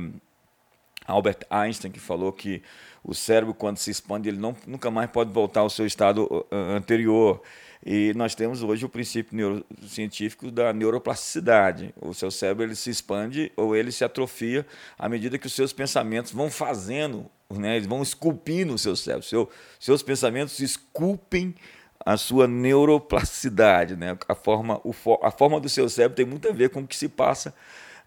Albert 1.06 1.40
Einstein, 1.50 1.90
que 1.90 2.00
falou 2.00 2.32
que 2.32 2.62
o 3.04 3.14
cérebro, 3.14 3.52
quando 3.52 3.78
se 3.78 3.90
expande, 3.90 4.28
ele 4.28 4.38
não, 4.38 4.54
nunca 4.66 4.90
mais 4.90 5.10
pode 5.10 5.32
voltar 5.32 5.60
ao 5.60 5.70
seu 5.70 5.86
estado 5.86 6.24
uh, 6.24 6.54
anterior. 6.54 7.42
E 7.84 8.12
nós 8.14 8.34
temos 8.34 8.62
hoje 8.62 8.84
o 8.84 8.88
princípio 8.88 9.36
neurocientífico 9.36 10.52
da 10.52 10.72
neuroplasticidade. 10.72 11.92
O 12.00 12.14
seu 12.14 12.30
cérebro 12.30 12.64
ele 12.64 12.76
se 12.76 12.90
expande 12.90 13.50
ou 13.56 13.74
ele 13.74 13.90
se 13.90 14.04
atrofia 14.04 14.64
à 14.96 15.08
medida 15.08 15.36
que 15.36 15.48
os 15.48 15.52
seus 15.52 15.72
pensamentos 15.72 16.30
vão 16.30 16.48
fazendo, 16.48 17.26
né, 17.50 17.76
eles 17.76 17.88
vão 17.88 18.00
esculpindo 18.00 18.72
o 18.72 18.78
seu 18.78 18.94
cérebro. 18.94 19.26
Seu, 19.26 19.50
seus 19.80 20.00
pensamentos 20.00 20.60
esculpem 20.60 21.56
a 22.06 22.16
sua 22.16 22.46
neuroplasticidade. 22.46 23.96
Né? 23.96 24.16
A, 24.28 24.34
forma, 24.36 24.80
o, 24.84 24.94
a 25.20 25.32
forma 25.32 25.58
do 25.58 25.68
seu 25.68 25.88
cérebro 25.88 26.14
tem 26.14 26.24
muito 26.24 26.48
a 26.48 26.52
ver 26.52 26.70
com 26.70 26.80
o 26.80 26.86
que 26.86 26.96
se 26.96 27.08
passa 27.08 27.52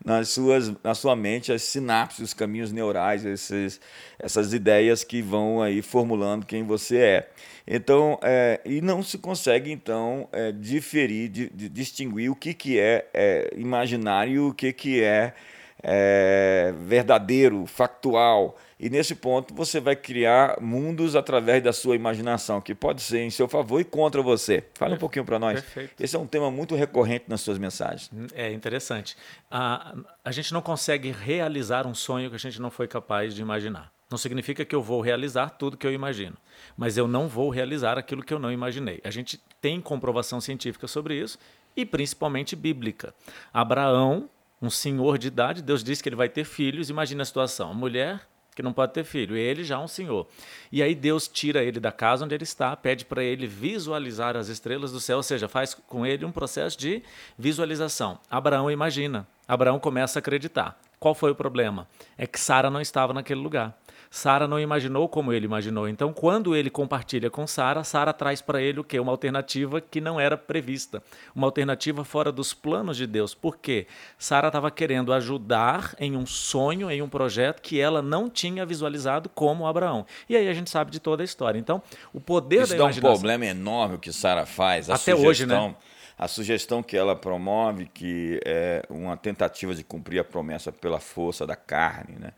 nas 0.05 0.29
suas, 0.29 0.71
na 0.83 0.93
sua 0.93 1.15
mente 1.15 1.51
as 1.51 1.63
sinapses, 1.63 2.19
os 2.19 2.33
caminhos 2.33 2.71
neurais, 2.71 3.25
esses, 3.25 3.81
essas 4.19 4.53
ideias 4.53 5.03
que 5.03 5.19
vão 5.19 5.63
aí 5.63 5.81
formulando 5.81 6.45
quem 6.45 6.63
você 6.63 6.97
é. 6.97 7.29
Então, 7.67 8.19
é, 8.21 8.62
e 8.63 8.79
não 8.79 9.01
se 9.01 9.17
consegue, 9.17 9.71
então, 9.71 10.29
é, 10.31 10.51
diferir, 10.51 11.29
distinguir 11.29 12.29
o 12.29 12.35
que, 12.35 12.53
que 12.53 12.79
é, 12.79 13.09
é 13.12 13.51
imaginário 13.57 14.33
e 14.33 14.39
o 14.39 14.53
que, 14.53 14.71
que 14.71 15.03
é, 15.03 15.33
é 15.81 16.71
verdadeiro, 16.81 17.65
factual. 17.65 18.55
E 18.79 18.89
nesse 18.89 19.15
ponto 19.15 19.53
você 19.53 19.79
vai 19.79 19.96
criar 19.96 20.60
mundos 20.60 21.15
através 21.15 21.63
da 21.63 21.72
sua 21.72 21.96
imaginação, 21.96 22.60
que 22.60 22.75
pode 22.75 23.01
ser 23.01 23.20
em 23.20 23.29
seu 23.29 23.48
favor 23.48 23.79
e 23.79 23.86
contra 23.86 24.22
você. 24.22 24.63
Fala 24.74 24.96
um 24.96 24.98
pouquinho 24.98 25.24
para 25.24 25.39
nós. 25.39 25.62
Perfeito. 25.62 26.03
Esse 26.03 26.15
é 26.15 26.20
um 26.20 26.27
tema 26.27 26.51
muito 26.51 26.75
recorrente 26.75 27.25
nas 27.27 27.41
suas 27.41 27.58
mensagens. 27.58 28.10
Hum, 28.13 28.27
é 28.34 28.51
interessante. 28.51 29.15
A, 29.50 29.96
a 30.24 30.32
gente 30.32 30.53
não 30.53 30.62
consegue 30.62 31.12
realizar 31.12 31.88
um 31.88 31.96
sonho 31.96 32.29
que 32.29 32.36
a 32.36 32.39
gente 32.39 32.62
não 32.62 32.70
foi 32.70 32.88
capaz 32.88 33.34
de 33.34 33.41
imaginar. 33.41 33.94
Não 34.10 34.17
significa 34.17 34.63
que 34.63 34.75
eu 34.75 34.84
vou 34.84 35.01
realizar 35.01 35.50
tudo 35.51 35.77
que 35.77 35.88
eu 35.88 35.91
imagino, 35.91 36.38
mas 36.77 36.96
eu 36.96 37.08
não 37.08 37.27
vou 37.27 37.50
realizar 37.50 37.98
aquilo 37.98 38.24
que 38.24 38.34
eu 38.34 38.39
não 38.39 38.51
imaginei. 38.51 39.01
A 39.03 39.10
gente 39.10 39.41
tem 39.60 39.82
comprovação 39.82 40.39
científica 40.39 40.88
sobre 40.88 41.20
isso 41.20 41.39
e 41.75 41.86
principalmente 41.86 42.55
bíblica. 42.55 43.15
Abraão, 43.51 44.29
um 44.62 44.70
senhor 44.70 45.17
de 45.17 45.27
idade, 45.27 45.62
Deus 45.62 45.84
disse 45.84 46.03
que 46.03 46.10
ele 46.10 46.15
vai 46.15 46.29
ter 46.29 46.44
filhos. 46.44 46.89
Imagina 46.89 47.24
a 47.24 47.25
situação: 47.25 47.72
a 47.72 47.74
mulher 47.74 48.22
que 48.55 48.63
não 48.63 48.71
pode 48.71 48.93
ter 48.93 49.03
filho. 49.03 49.35
E 49.35 49.39
ele 49.39 49.63
já 49.63 49.75
é 49.75 49.77
um 49.77 49.88
senhor. 49.88 50.27
E 50.71 50.81
aí 50.81 50.95
Deus 50.95 51.27
tira 51.27 51.62
ele 51.62 51.79
da 51.79 51.91
casa 51.91 52.24
onde 52.24 52.33
ele 52.33 52.45
está, 52.45 52.75
pede 52.75 53.03
para 53.03 53.21
ele 53.24 53.45
visualizar 53.45 54.38
as 54.38 54.47
estrelas 54.47 54.91
do 54.91 55.00
céu, 55.00 55.17
ou 55.17 55.24
seja, 55.24 55.50
faz 55.50 55.74
com 55.74 56.05
ele 56.05 56.25
um 56.25 56.31
processo 56.31 56.79
de 56.79 57.03
visualização. 57.38 58.17
Abraão 58.31 58.71
imagina. 58.71 59.27
Abraão 59.47 59.77
começa 59.77 60.17
a 60.17 60.21
acreditar. 60.21 60.79
Qual 60.97 61.13
foi 61.13 61.31
o 61.31 61.35
problema? 61.35 61.88
É 62.17 62.25
que 62.25 62.39
Sara 62.39 62.69
não 62.71 62.81
estava 62.81 63.13
naquele 63.13 63.41
lugar. 63.41 63.77
Sara 64.09 64.47
não 64.47 64.59
imaginou 64.59 65.09
como 65.09 65.33
ele 65.33 65.45
imaginou. 65.45 65.87
Então, 65.87 66.13
quando 66.13 66.55
ele 66.55 66.69
compartilha 66.69 67.29
com 67.29 67.45
Sara, 67.45 67.83
Sara 67.83 68.13
traz 68.13 68.41
para 68.41 68.61
ele 68.61 68.79
o 68.79 68.83
quê? 68.83 68.99
Uma 68.99 69.11
alternativa 69.11 69.81
que 69.81 69.99
não 69.99 70.19
era 70.19 70.37
prevista. 70.37 71.03
Uma 71.35 71.47
alternativa 71.47 72.03
fora 72.03 72.31
dos 72.31 72.53
planos 72.53 72.97
de 72.97 73.05
Deus. 73.05 73.33
Por 73.33 73.57
quê? 73.57 73.87
Sara 74.17 74.47
estava 74.47 74.71
querendo 74.71 75.11
ajudar 75.13 75.95
em 75.99 76.15
um 76.15 76.25
sonho, 76.25 76.89
em 76.89 77.01
um 77.01 77.09
projeto 77.09 77.61
que 77.61 77.79
ela 77.79 78.01
não 78.01 78.29
tinha 78.29 78.65
visualizado 78.65 79.29
como 79.29 79.67
Abraão. 79.67 80.05
E 80.29 80.35
aí 80.35 80.47
a 80.47 80.53
gente 80.53 80.69
sabe 80.69 80.91
de 80.91 80.99
toda 80.99 81.23
a 81.23 81.25
história. 81.25 81.59
Então, 81.59 81.81
o 82.13 82.19
poder 82.19 82.63
Isso 82.63 82.69
da 82.69 82.77
imaginação... 82.77 82.89
Isso 82.89 83.01
dá 83.01 83.09
um 83.09 83.13
problema 83.13 83.45
enorme 83.45 83.95
o 83.95 83.99
que 83.99 84.11
Sara 84.11 84.45
faz. 84.45 84.89
Até 84.89 85.15
sugestão... 85.15 85.27
hoje, 85.27 85.45
né? 85.45 85.75
a 86.17 86.27
sugestão 86.27 86.81
que 86.81 86.95
ela 86.95 87.15
promove, 87.15 87.89
que 87.93 88.39
é 88.45 88.83
uma 88.89 89.17
tentativa 89.17 89.75
de 89.75 89.83
cumprir 89.83 90.19
a 90.19 90.23
promessa 90.23 90.71
pela 90.71 90.99
força 90.99 91.45
da 91.45 91.55
carne, 91.55 92.17
né? 92.17 92.31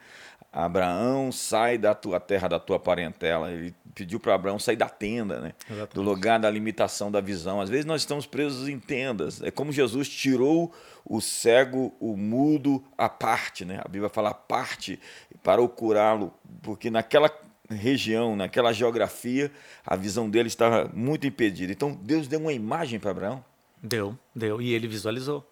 Abraão, 0.66 1.32
sai 1.32 1.78
da 1.78 1.94
tua 1.94 2.20
terra, 2.20 2.48
da 2.48 2.60
tua 2.60 2.80
parentela. 2.80 3.52
Ele 3.52 3.76
pediu 3.94 4.20
para 4.20 4.34
Abraão 4.34 4.58
sair 4.58 4.76
da 4.76 4.90
tenda, 4.90 5.40
né? 5.40 5.54
do 5.94 6.02
lugar 6.02 6.40
da 6.40 6.50
limitação 6.50 7.12
da 7.12 7.22
visão. 7.22 7.62
Às 7.62 7.70
vezes 7.70 7.86
nós 7.86 8.02
estamos 8.02 8.26
presos 8.26 8.68
em 8.68 8.80
tendas. 8.80 9.40
É 9.44 9.52
como 9.52 9.72
Jesus 9.72 10.10
tirou 10.10 10.74
o 11.06 11.22
cego, 11.22 11.94
o 12.00 12.18
mudo, 12.18 12.84
a 12.98 13.08
parte. 13.08 13.66
Né? 13.66 13.80
A 13.86 13.88
Bíblia 13.88 14.10
fala 14.10 14.32
a 14.32 14.34
parte 14.34 15.00
para 15.44 15.62
o 15.62 15.70
curá-lo, 15.70 16.34
porque 16.64 16.90
naquela 16.90 17.32
região, 17.70 18.36
naquela 18.36 18.74
geografia, 18.74 19.52
a 19.86 19.96
visão 19.96 20.28
dele 20.28 20.48
estava 20.48 20.90
muito 20.92 21.28
impedida. 21.28 21.72
Então 21.72 21.92
Deus 22.02 22.28
deu 22.28 22.40
uma 22.40 22.54
imagem 22.54 23.00
para 23.00 23.12
Abraão. 23.12 23.46
Deu, 23.82 24.18
deu. 24.36 24.60
E 24.60 24.74
ele 24.74 24.88
visualizou. 24.88 25.46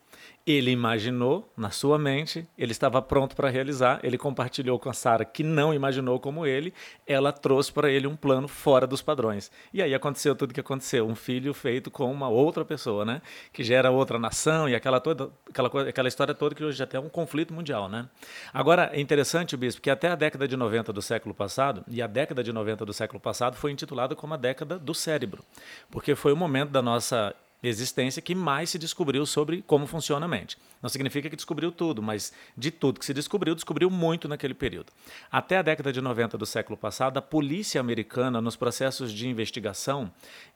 Ele 0.46 0.70
imaginou 0.70 1.52
na 1.58 1.72
sua 1.72 1.98
mente, 1.98 2.48
ele 2.56 2.72
estava 2.72 3.02
pronto 3.02 3.36
para 3.36 3.50
realizar, 3.50 4.00
ele 4.04 4.16
compartilhou 4.16 4.78
com 4.78 4.90
a 4.90 4.94
Sara, 4.94 5.26
que 5.26 5.42
não 5.42 5.74
imaginou 5.74 6.20
como 6.20 6.46
ele, 6.46 6.72
ela 7.08 7.32
trouxe 7.32 7.74
para 7.74 7.90
ele 7.90 8.06
um 8.06 8.16
plano 8.16 8.48
fora 8.48 8.86
dos 8.86 9.02
padrões. 9.02 9.52
E 9.74 9.82
aí 9.82 9.94
aconteceu 9.96 10.36
tudo 10.36 10.52
o 10.52 10.54
que 10.54 10.60
aconteceu, 10.60 11.08
um 11.08 11.16
filho 11.16 11.52
feito 11.52 11.90
com 11.90 12.12
uma 12.12 12.30
outra 12.30 12.64
pessoa, 12.64 13.04
né? 13.04 13.24
Que 13.52 13.64
gera 13.64 13.90
outra 13.90 14.20
nação 14.20 14.70
e 14.70 14.76
aquela 14.76 15.00
toda 15.00 15.32
aquela 15.50 15.90
aquela 15.90 16.08
história 16.08 16.36
toda 16.36 16.54
que 16.54 16.64
hoje 16.64 16.78
já 16.78 16.86
tem 16.86 17.00
um 17.00 17.10
conflito 17.10 17.52
mundial, 17.52 17.90
né? 17.90 18.08
Agora 18.54 18.92
é 18.94 19.02
interessante, 19.02 19.58
bispo, 19.58 19.82
que 19.82 19.90
até 19.90 20.10
a 20.10 20.16
década 20.16 20.48
de 20.48 20.56
90 20.56 20.94
do 20.94 21.02
século 21.02 21.34
passado, 21.34 21.84
e 21.88 22.02
a 22.04 22.08
década 22.08 22.44
de 22.44 22.54
90 22.54 22.86
do 22.86 22.94
século 22.94 23.20
passado 23.20 23.56
foi 23.56 23.72
intitulada 23.72 24.16
como 24.16 24.36
a 24.36 24.38
década 24.38 24.78
do 24.78 24.94
cérebro, 24.94 25.44
porque 25.90 26.14
foi 26.14 26.32
o 26.34 26.38
momento 26.38 26.70
da 26.70 26.84
nossa 26.84 27.36
existência 27.68 28.22
que 28.22 28.36
mais 28.36 28.70
se 28.70 28.78
descobriu 28.78 29.26
sobre 29.26 29.62
como 29.62 29.88
funciona 29.88 30.26
a 30.26 30.30
mente. 30.30 30.58
Não 30.82 30.90
significa 30.90 31.30
que 31.30 31.36
descobriu 31.36 31.72
tudo, 31.72 32.02
mas 32.02 32.32
de 32.56 32.70
tudo 32.70 33.00
que 33.00 33.06
se 33.06 33.14
descobriu, 33.14 33.56
descobriu 33.56 33.90
muito 33.90 34.28
naquele 34.28 34.54
período. 34.54 34.92
Até 35.32 35.58
a 35.58 35.62
década 35.62 35.92
de 35.92 36.02
90 36.02 36.38
do 36.38 36.46
século 36.46 36.78
passado, 36.78 37.18
a 37.18 37.22
polícia 37.22 37.82
americana, 37.82 38.42
nos 38.42 38.56
processos 38.56 39.12
de 39.12 39.28
investigação, 39.28 40.12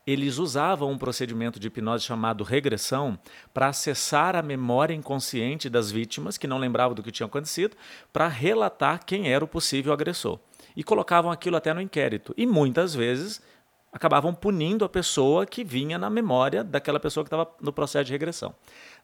eles 0.06 0.38
usavam 0.38 0.90
um 0.90 0.98
procedimento 0.98 1.58
de 1.58 1.66
hipnose 1.66 2.04
chamado 2.04 2.44
regressão 2.44 3.18
para 3.52 3.68
acessar 3.68 4.36
a 4.36 4.42
memória 4.42 4.94
inconsciente 4.94 5.68
das 5.68 5.90
vítimas, 5.90 6.38
que 6.38 6.46
não 6.46 6.58
lembravam 6.58 6.94
do 6.94 7.02
que 7.02 7.10
tinha 7.10 7.26
acontecido, 7.26 7.76
para 8.12 8.28
relatar 8.28 9.04
quem 9.04 9.32
era 9.32 9.44
o 9.44 9.48
possível 9.48 9.92
agressor. 9.92 10.38
E 10.76 10.84
colocavam 10.84 11.30
aquilo 11.30 11.56
até 11.56 11.74
no 11.74 11.80
inquérito. 11.80 12.32
E 12.36 12.46
muitas 12.46 12.94
vezes 12.94 13.42
acabavam 13.92 14.32
punindo 14.32 14.84
a 14.84 14.88
pessoa 14.88 15.44
que 15.44 15.64
vinha 15.64 15.98
na 15.98 16.08
memória 16.08 16.62
daquela 16.62 17.00
pessoa 17.00 17.24
que 17.24 17.28
estava 17.28 17.50
no 17.60 17.72
processo 17.72 18.04
de 18.04 18.12
regressão. 18.12 18.54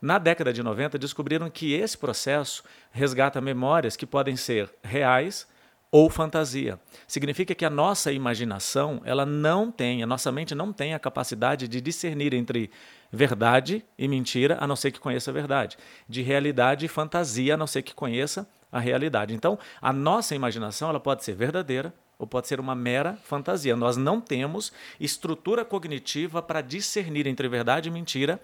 Na 0.00 0.18
década 0.18 0.52
de 0.52 0.62
90, 0.62 0.98
descobriram 0.98 1.50
que 1.50 1.72
esse 1.72 1.98
processo 1.98 2.62
resgata 2.90 3.40
memórias 3.40 3.96
que 3.96 4.06
podem 4.06 4.36
ser 4.36 4.72
reais 4.82 5.46
ou 5.90 6.10
fantasia. 6.10 6.78
Significa 7.06 7.54
que 7.54 7.64
a 7.64 7.70
nossa 7.70 8.12
imaginação, 8.12 9.00
ela 9.04 9.24
não 9.24 9.70
tem, 9.70 10.02
a 10.02 10.06
nossa 10.06 10.30
mente 10.30 10.54
não 10.54 10.72
tem 10.72 10.94
a 10.94 10.98
capacidade 10.98 11.66
de 11.66 11.80
discernir 11.80 12.34
entre 12.34 12.70
verdade 13.10 13.84
e 13.96 14.06
mentira, 14.06 14.58
a 14.60 14.66
não 14.66 14.76
ser 14.76 14.90
que 14.90 15.00
conheça 15.00 15.30
a 15.30 15.34
verdade, 15.34 15.78
de 16.08 16.22
realidade 16.22 16.84
e 16.84 16.88
fantasia, 16.88 17.54
a 17.54 17.56
não 17.56 17.66
ser 17.66 17.82
que 17.82 17.94
conheça 17.94 18.48
a 18.70 18.80
realidade. 18.80 19.34
Então, 19.34 19.58
a 19.80 19.92
nossa 19.92 20.34
imaginação, 20.34 20.90
ela 20.90 21.00
pode 21.00 21.24
ser 21.24 21.34
verdadeira 21.34 21.94
ou 22.18 22.26
pode 22.26 22.48
ser 22.48 22.60
uma 22.60 22.74
mera 22.74 23.16
fantasia. 23.22 23.76
Nós 23.76 23.96
não 23.96 24.20
temos 24.20 24.72
estrutura 24.98 25.64
cognitiva 25.64 26.42
para 26.42 26.60
discernir 26.60 27.26
entre 27.26 27.48
verdade 27.48 27.88
e 27.88 27.92
mentira, 27.92 28.40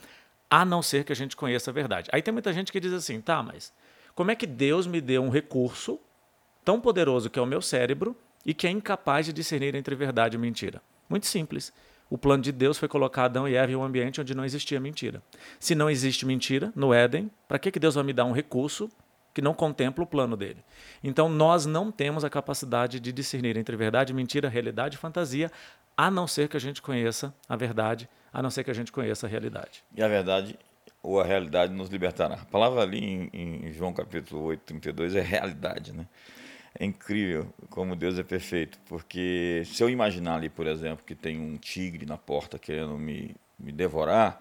a 0.51 0.65
não 0.65 0.83
ser 0.83 1.05
que 1.05 1.13
a 1.13 1.17
gente 1.17 1.37
conheça 1.37 1.71
a 1.71 1.75
verdade. 1.75 2.11
Aí 2.13 2.21
tem 2.21 2.33
muita 2.33 2.53
gente 2.53 2.71
que 2.71 2.81
diz 2.81 2.93
assim: 2.93 3.21
tá, 3.21 3.43
mas 3.43 3.73
como 4.15 4.31
é 4.31 4.35
que 4.35 4.47
Deus 4.47 4.87
me 4.87 5.01
deu 5.01 5.23
um 5.23 5.31
recurso 5.31 5.99
tão 6.65 6.81
poderoso 6.81 7.31
que 7.31 7.39
é 7.39 7.43
o 7.43 7.47
meu 7.47 7.63
cérebro 7.63 8.15
e 8.45 8.53
que 8.53 8.67
é 8.67 8.71
incapaz 8.71 9.27
de 9.27 9.33
discernir 9.33 9.75
entre 9.75 9.95
verdade 9.95 10.37
e 10.37 10.39
mentira? 10.39 10.83
Muito 11.09 11.27
simples. 11.27 11.73
O 12.11 12.19
plano 12.19 12.43
de 12.43 12.53
Deus 12.53 12.77
foi 12.77 12.89
colocar 12.89 13.25
Adão 13.25 13.49
e 13.49 13.55
Eva 13.55 13.73
em 13.73 13.75
um 13.75 13.83
ambiente 13.83 14.21
onde 14.21 14.35
não 14.35 14.45
existia 14.45 14.79
mentira. 14.79 15.23
Se 15.59 15.75
não 15.75 15.89
existe 15.89 16.27
mentira 16.27 16.71
no 16.77 16.93
Éden, 16.93 17.31
para 17.49 17.59
que 17.59 17.81
Deus 17.81 17.95
vai 17.95 18.05
me 18.05 18.13
dar 18.13 18.27
um 18.27 18.33
recurso 18.33 18.91
que 19.35 19.43
não 19.43 19.55
contempla 19.55 20.05
o 20.05 20.07
plano 20.07 20.37
dele. 20.37 20.65
Então 21.03 21.29
nós 21.29 21.67
não 21.67 21.91
temos 21.91 22.25
a 22.25 22.31
capacidade 22.31 23.01
de 23.01 23.13
discernir 23.13 23.57
entre 23.57 23.77
verdade, 23.77 24.13
mentira, 24.13 24.49
realidade 24.49 24.97
e 24.97 24.99
fantasia, 24.99 25.51
a 25.97 26.11
não 26.11 26.27
ser 26.27 26.49
que 26.49 26.57
a 26.57 26.61
gente 26.61 26.83
conheça 26.83 27.35
a 27.49 27.57
verdade, 27.57 28.09
a 28.33 28.43
não 28.43 28.51
ser 28.51 28.65
que 28.65 28.71
a 28.71 28.75
gente 28.75 28.93
conheça 28.93 29.27
a 29.27 29.31
realidade. 29.31 29.85
E 29.95 30.03
a 30.03 30.09
verdade 30.09 30.59
ou 31.03 31.21
a 31.21 31.25
realidade 31.25 31.73
nos 31.73 31.89
libertará. 31.89 32.37
A 32.37 32.45
palavra 32.45 32.83
ali 32.83 33.29
em, 33.33 33.67
em 33.67 33.73
João 33.73 33.93
capítulo 33.93 34.43
8, 34.45 34.61
32 34.61 35.17
é 35.17 35.21
realidade, 35.21 35.93
né? 35.93 36.07
É 36.79 36.87
incrível 36.87 37.53
como 37.69 37.95
Deus 37.95 38.19
é 38.19 38.23
perfeito, 38.23 38.79
porque 38.87 39.63
se 39.67 39.83
eu 39.83 39.91
imaginar 39.91 40.37
ali, 40.37 40.49
por 40.49 40.67
exemplo, 40.67 41.05
que 41.05 41.15
tem 41.15 41.39
um 41.39 41.59
tigre 41.59 42.07
na 42.07 42.17
porta 42.17 42.59
querendo 42.59 42.97
me, 42.97 43.37
me 43.59 43.71
devorar, 43.71 44.41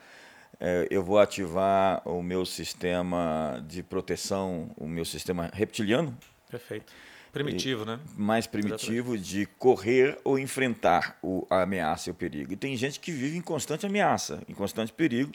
eu 0.90 1.04
vou 1.04 1.20
ativar 1.20 2.02
o 2.08 2.22
meu 2.22 2.46
sistema 2.46 3.64
de 3.68 3.82
proteção, 3.82 4.72
o 4.78 4.88
meu 4.88 5.04
sistema 5.06 5.50
reptiliano. 5.54 6.16
Perfeito. 6.50 6.94
Primitivo, 7.32 7.86
né? 7.86 8.00
Mais 8.18 8.46
primitivo 8.46 9.16
Exatamente. 9.16 9.24
de 9.24 9.46
correr 9.58 10.20
ou 10.24 10.38
enfrentar 10.38 11.18
o, 11.24 11.48
a 11.50 11.62
ameaça 11.62 12.10
e 12.10 12.12
o 12.12 12.14
perigo. 12.14 12.52
E 12.52 12.58
tem 12.58 12.76
gente 12.76 13.00
que 13.00 13.12
vive 13.12 13.38
em 13.38 13.42
constante 13.42 13.86
ameaça, 13.86 14.44
em 14.50 14.54
constante 14.54 14.92
perigo, 14.92 15.32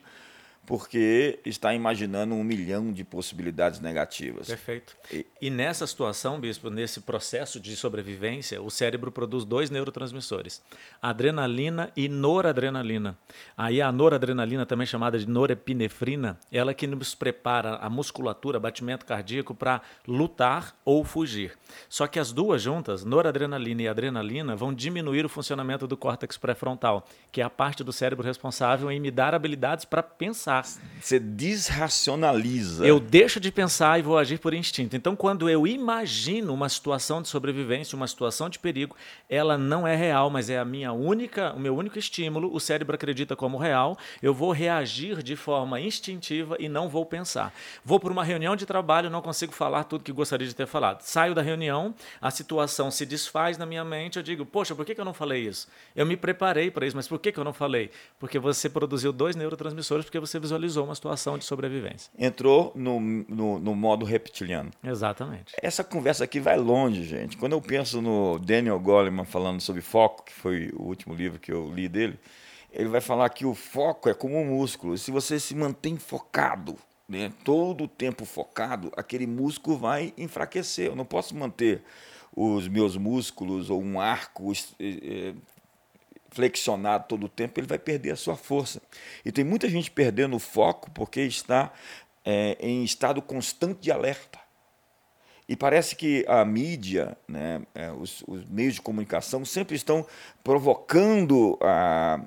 porque 0.67 1.39
está 1.47 1.73
imaginando 1.73 2.35
um 2.35 2.43
milhão 2.43 2.93
de 2.93 3.05
possibilidades 3.05 3.79
negativas. 3.79 4.49
Perfeito. 4.49 4.97
E, 5.13 5.25
e, 5.41 5.49
nessa 5.49 5.87
situação, 5.87 6.41
bispo, 6.41 6.69
nesse 6.69 7.01
processo 7.01 7.61
de 7.61 7.77
sobrevivência, 7.77 8.61
o 8.61 8.69
cérebro 8.69 9.13
produz 9.13 9.45
dois 9.45 9.71
neurotransmissores, 9.71 10.61
adrenalina 11.01 11.93
e 11.97 12.09
noradrenalina. 12.09 13.17
Aí 13.57 13.81
a 13.81 13.93
noradrenalina, 13.93 14.67
também 14.67 14.87
chamada 14.87 15.17
de 15.19 15.29
norepinefrina, 15.29 16.37
ela 16.51 16.75
que 16.75 16.87
nos 16.89 17.15
prepara 17.15 17.77
a 17.77 17.89
musculatura, 17.89 18.59
batimento 18.59 19.07
cardíaco 19.07 19.55
para 19.55 19.81
lutar 20.07 20.75
ou 20.85 21.05
fugir. 21.05 21.57
Só 21.89 22.09
que 22.09 22.19
as 22.19 22.33
duas 22.33 22.61
juntas, 22.61 23.05
noradrenalina 23.05 23.83
e 23.83 23.89
adrenalina, 23.89 24.57
vão 24.57 24.75
diminuir 24.75 25.25
o 25.25 25.29
funcionamento 25.29 25.87
do 25.87 25.97
córtex 25.97 26.37
pré-frontal, 26.37 27.07
que 27.31 27.41
é 27.41 27.45
a 27.45 27.51
parte 27.51 27.85
do 27.85 27.93
cérebro 27.93 28.27
responsável 28.27 28.91
em 28.91 28.99
me 28.99 29.13
dar 29.13 29.33
habilidades 29.33 29.85
para 29.85 30.03
pensar 30.03 30.56
pensar. 30.63 30.87
Você 31.07 31.21
desracionaliza. 31.21 32.85
Eu 32.85 32.99
deixo 32.99 33.39
de 33.39 33.53
pensar 33.53 33.97
e 33.97 34.03
vou 34.03 34.19
agir 34.19 34.41
por 34.41 34.53
instinto. 34.53 34.97
Então, 34.97 35.15
quando 35.15 35.49
eu 35.49 35.65
imagino 35.65 36.53
uma 36.53 36.69
situação 36.69 37.23
de 37.23 37.29
sobrevivência, 37.29 37.95
uma 37.95 38.09
situação 38.09 38.49
de 38.49 38.59
perigo, 38.59 38.97
ela 39.29 39.57
não 39.57 39.87
é 39.87 39.95
real, 39.95 40.29
mas 40.31 40.51
é 40.51 40.59
a 40.59 40.65
minha 40.65 40.93
única, 40.93 41.53
o 41.53 41.61
meu 41.61 41.77
único 41.77 41.97
estímulo. 41.97 42.53
O 42.53 42.59
cérebro 42.59 42.97
acredita 42.97 43.37
como 43.37 43.57
real. 43.57 43.97
Eu 44.21 44.35
vou 44.35 44.51
reagir 44.51 45.23
de 45.23 45.37
forma 45.37 45.81
instintiva 45.81 46.57
e 46.59 46.69
não 46.69 46.89
vou 46.89 47.07
pensar. 47.07 47.55
Vou 47.85 48.01
para 48.01 48.13
uma 48.13 48.25
reunião 48.25 48.57
de 48.57 48.67
trabalho, 48.67 49.09
não 49.09 49.23
consigo 49.23 49.53
falar 49.53 49.85
tudo 49.85 50.03
que 50.03 50.11
gostaria 50.11 50.49
de 50.49 50.55
ter 50.57 50.67
falado. 50.67 51.03
Saio 51.03 51.37
da 51.37 51.43
reunião, 51.43 51.95
a 52.21 52.33
situação 52.33 52.91
se 52.91 53.07
desfaz 53.07 53.57
na 53.57 53.65
minha 53.67 53.85
mente. 53.85 54.17
Eu 54.17 54.25
digo, 54.25 54.45
poxa, 54.45 54.75
por 54.75 54.85
que 54.85 55.01
eu 55.01 55.05
não 55.05 55.15
falei 55.15 55.47
isso? 55.47 55.69
Eu 55.95 56.05
me 56.05 56.17
preparei 56.17 56.69
para 56.69 56.85
isso, 56.85 56.97
mas 56.97 57.07
por 57.07 57.21
que 57.21 57.39
eu 57.39 57.45
não 57.45 57.53
falei? 57.53 57.93
Porque 58.19 58.41
você 58.41 58.69
produziu 58.69 59.13
dois 59.13 59.37
neurotransmissores 59.37 60.05
porque 60.05 60.19
você 60.19 60.41
visualizou 60.47 60.85
uma 60.85 60.95
situação 60.95 61.37
de 61.37 61.45
sobrevivência. 61.45 62.11
Entrou 62.19 62.73
no, 62.75 63.01
no, 63.01 63.59
no, 63.59 63.75
modo 63.75 64.05
reptiliano. 64.05 64.71
Exatamente. 64.83 65.55
Essa 65.61 65.83
conversa 65.83 66.25
aqui 66.25 66.41
vai 66.41 66.57
longe, 66.57 67.05
gente. 67.05 67.37
Quando 67.37 67.53
eu 67.53 67.61
penso 67.61 68.01
no 68.01 68.39
Daniel 68.39 68.79
Goleman 68.79 69.25
falando 69.25 69.61
sobre 69.61 69.83
foco, 69.83 70.25
que 70.25 70.33
foi 70.33 70.71
o 70.75 70.85
último 70.85 71.15
livro 71.15 71.39
que 71.39 71.53
eu 71.53 71.73
li 71.73 71.89
dele, 71.89 72.19
ele 72.73 72.89
vai 72.89 73.01
falar 73.01 73.29
que 73.31 73.45
o 73.45 73.55
foco 73.55 74.09
é 74.09 74.15
como 74.15 74.37
um 74.37 74.47
músculo. 74.47 74.97
Se 74.97 75.11
você 75.11 75.41
se 75.41 75.55
mantém 75.55 75.97
focado, 75.97 76.77
né, 77.09 77.33
todo 77.45 77.85
o 77.85 77.89
tempo 77.89 78.25
focado, 78.25 78.93
aquele 78.97 79.27
músculo 79.27 79.77
vai 79.77 80.13
enfraquecer. 80.17 80.87
Eu 80.87 80.97
não 80.97 81.05
posso 81.05 81.35
manter 81.37 81.83
os 82.35 82.69
meus 82.69 82.97
músculos 82.97 83.71
ou 83.71 83.83
um 83.83 83.99
arco 83.99 84.53
eh, 84.79 85.35
flexionado 86.37 87.07
todo 87.09 87.25
o 87.25 87.29
tempo, 87.31 87.59
ele 87.59 87.67
vai 87.67 87.79
perder 87.79 88.11
a 88.11 88.17
sua 88.17 88.37
força. 88.37 88.83
E 89.25 89.33
tem 89.33 89.43
muita 89.43 89.69
gente 89.71 89.91
perdendo 89.91 90.37
o 90.37 90.39
foco 90.39 90.91
porque 90.91 91.23
está 91.23 91.73
é, 92.23 92.59
em 92.61 92.85
estado 92.85 93.23
constante 93.23 93.81
de 93.81 93.91
alerta. 93.91 94.39
E 95.49 95.57
parece 95.57 95.97
que 95.97 96.27
a 96.29 96.45
mídia, 96.45 97.17
né, 97.27 97.63
é, 97.75 97.91
os, 97.91 98.23
os, 98.27 98.45
meios 98.45 98.75
de 98.75 98.83
comunicação 98.83 99.45
sempre 99.47 99.77
estão 99.77 100.05
provocando 100.45 101.59
a 101.63 102.21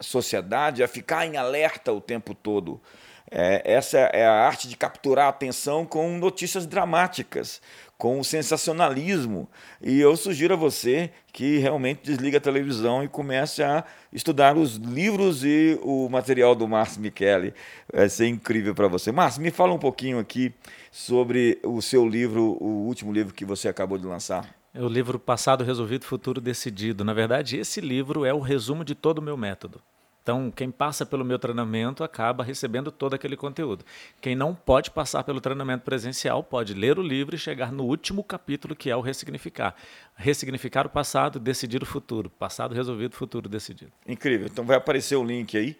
sociedade 0.00 0.84
a 0.84 0.88
ficar 0.88 1.26
em 1.26 1.36
alerta 1.36 1.92
o 1.92 2.00
tempo 2.00 2.34
todo. 2.34 2.80
É, 3.28 3.62
essa 3.64 3.98
é 3.98 4.24
a 4.24 4.46
arte 4.46 4.68
de 4.68 4.76
capturar 4.76 5.26
a 5.26 5.30
atenção 5.30 5.84
com 5.84 6.16
notícias 6.16 6.66
dramáticas, 6.66 7.60
com 7.98 8.20
o 8.20 8.24
sensacionalismo. 8.24 9.48
E 9.80 10.00
eu 10.00 10.16
sugiro 10.16 10.54
a 10.54 10.56
você 10.56 11.10
que 11.32 11.58
realmente 11.58 12.02
desligue 12.02 12.36
a 12.36 12.40
televisão 12.40 13.02
e 13.02 13.08
comece 13.08 13.62
a 13.62 13.84
estudar 14.12 14.56
os 14.56 14.76
livros 14.76 15.44
e 15.44 15.78
o 15.82 16.08
material 16.08 16.54
do 16.54 16.68
Márcio 16.68 17.00
Michele. 17.00 17.54
Vai 17.92 18.08
ser 18.08 18.26
incrível 18.26 18.74
para 18.74 18.88
você. 18.88 19.10
Márcio, 19.10 19.42
me 19.42 19.50
fala 19.50 19.72
um 19.72 19.78
pouquinho 19.78 20.18
aqui 20.18 20.52
sobre 20.90 21.58
o 21.62 21.80
seu 21.80 22.06
livro, 22.06 22.56
o 22.60 22.86
último 22.86 23.12
livro 23.12 23.34
que 23.34 23.44
você 23.44 23.68
acabou 23.68 23.98
de 23.98 24.06
lançar. 24.06 24.54
É 24.74 24.82
o 24.82 24.88
livro 24.88 25.18
Passado 25.18 25.64
Resolvido, 25.64 26.04
Futuro 26.04 26.38
Decidido. 26.38 27.02
Na 27.02 27.14
verdade, 27.14 27.56
esse 27.56 27.80
livro 27.80 28.26
é 28.26 28.34
o 28.34 28.40
resumo 28.40 28.84
de 28.84 28.94
todo 28.94 29.18
o 29.18 29.22
meu 29.22 29.36
método. 29.36 29.80
Então, 30.26 30.50
quem 30.50 30.72
passa 30.72 31.06
pelo 31.06 31.24
meu 31.24 31.38
treinamento 31.38 32.02
acaba 32.02 32.42
recebendo 32.42 32.90
todo 32.90 33.14
aquele 33.14 33.36
conteúdo. 33.36 33.84
Quem 34.20 34.34
não 34.34 34.52
pode 34.52 34.90
passar 34.90 35.22
pelo 35.22 35.40
treinamento 35.40 35.84
presencial 35.84 36.42
pode 36.42 36.74
ler 36.74 36.98
o 36.98 37.02
livro 37.02 37.36
e 37.36 37.38
chegar 37.38 37.70
no 37.70 37.84
último 37.84 38.24
capítulo, 38.24 38.74
que 38.74 38.90
é 38.90 38.96
o 38.96 39.00
ressignificar. 39.00 39.76
Ressignificar 40.16 40.84
o 40.84 40.90
passado, 40.90 41.38
decidir 41.38 41.80
o 41.80 41.86
futuro. 41.86 42.28
Passado 42.28 42.74
resolvido, 42.74 43.14
futuro 43.14 43.48
decidido. 43.48 43.92
Incrível. 44.04 44.48
Então 44.50 44.64
vai 44.64 44.76
aparecer 44.76 45.14
o 45.14 45.22
link 45.22 45.56
aí. 45.56 45.76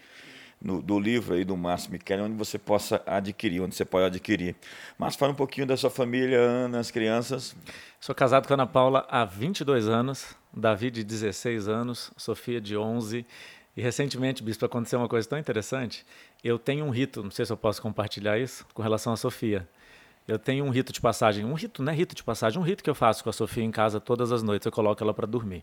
No, 0.63 0.81
do 0.81 0.99
livro 0.99 1.35
aí 1.35 1.45
do 1.45 1.55
Márcio 1.55 1.91
Michele, 1.93 2.23
onde 2.23 2.35
você 2.35 2.57
possa 2.57 3.03
adquirir, 3.05 3.61
onde 3.61 3.75
você 3.75 3.85
pode 3.85 4.07
adquirir. 4.07 4.55
Márcio, 4.97 5.19
fala 5.19 5.33
um 5.33 5.37
pouquinho 5.37 5.67
da 5.67 5.77
sua 5.77 5.91
família, 5.91 6.39
Ana, 6.39 6.79
as 6.79 6.91
crianças. 6.91 7.55
Sou 8.01 8.15
casado 8.15 8.47
com 8.47 8.55
a 8.55 8.57
Ana 8.57 8.67
Paula 8.67 9.07
há 9.11 9.23
22 9.25 9.87
anos, 9.87 10.35
Davi 10.57 10.91
de 10.91 11.05
16 11.05 11.69
anos, 11.69 12.11
Sofia 12.17 12.59
de 12.59 12.75
11 12.75 13.27
e 13.77 13.83
recentemente, 13.83 14.43
Bispo, 14.43 14.65
aconteceu 14.65 14.99
uma 14.99 15.09
coisa 15.09 15.29
tão 15.29 15.39
interessante. 15.39 16.07
Eu 16.43 16.59
tenho 16.59 16.85
um 16.85 16.91
rito, 16.91 17.23
não 17.23 17.31
sei 17.31 17.45
se 17.45 17.53
eu 17.53 17.57
posso 17.57 17.83
compartilhar 17.83 18.39
isso, 18.39 18.65
com 18.73 18.83
relação 18.83 19.13
à 19.13 19.17
Sofia. 19.17 19.69
Eu 20.27 20.39
tenho 20.39 20.65
um 20.65 20.71
rito 20.71 20.93
de 20.93 21.01
passagem, 21.01 21.45
um 21.45 21.55
rito, 21.55 21.83
não 21.83 21.93
é 21.93 21.95
rito 21.95 22.15
de 22.15 22.25
passagem, 22.25 22.59
um 22.59 22.63
rito 22.63 22.83
que 22.83 22.89
eu 22.89 22.95
faço 22.95 23.23
com 23.23 23.31
a 23.31 23.33
Sofia 23.33 23.63
em 23.63 23.71
casa 23.71 24.01
todas 24.01 24.33
as 24.33 24.43
noites, 24.43 24.65
eu 24.65 24.73
coloco 24.73 25.03
ela 25.03 25.13
para 25.13 25.27
dormir. 25.27 25.63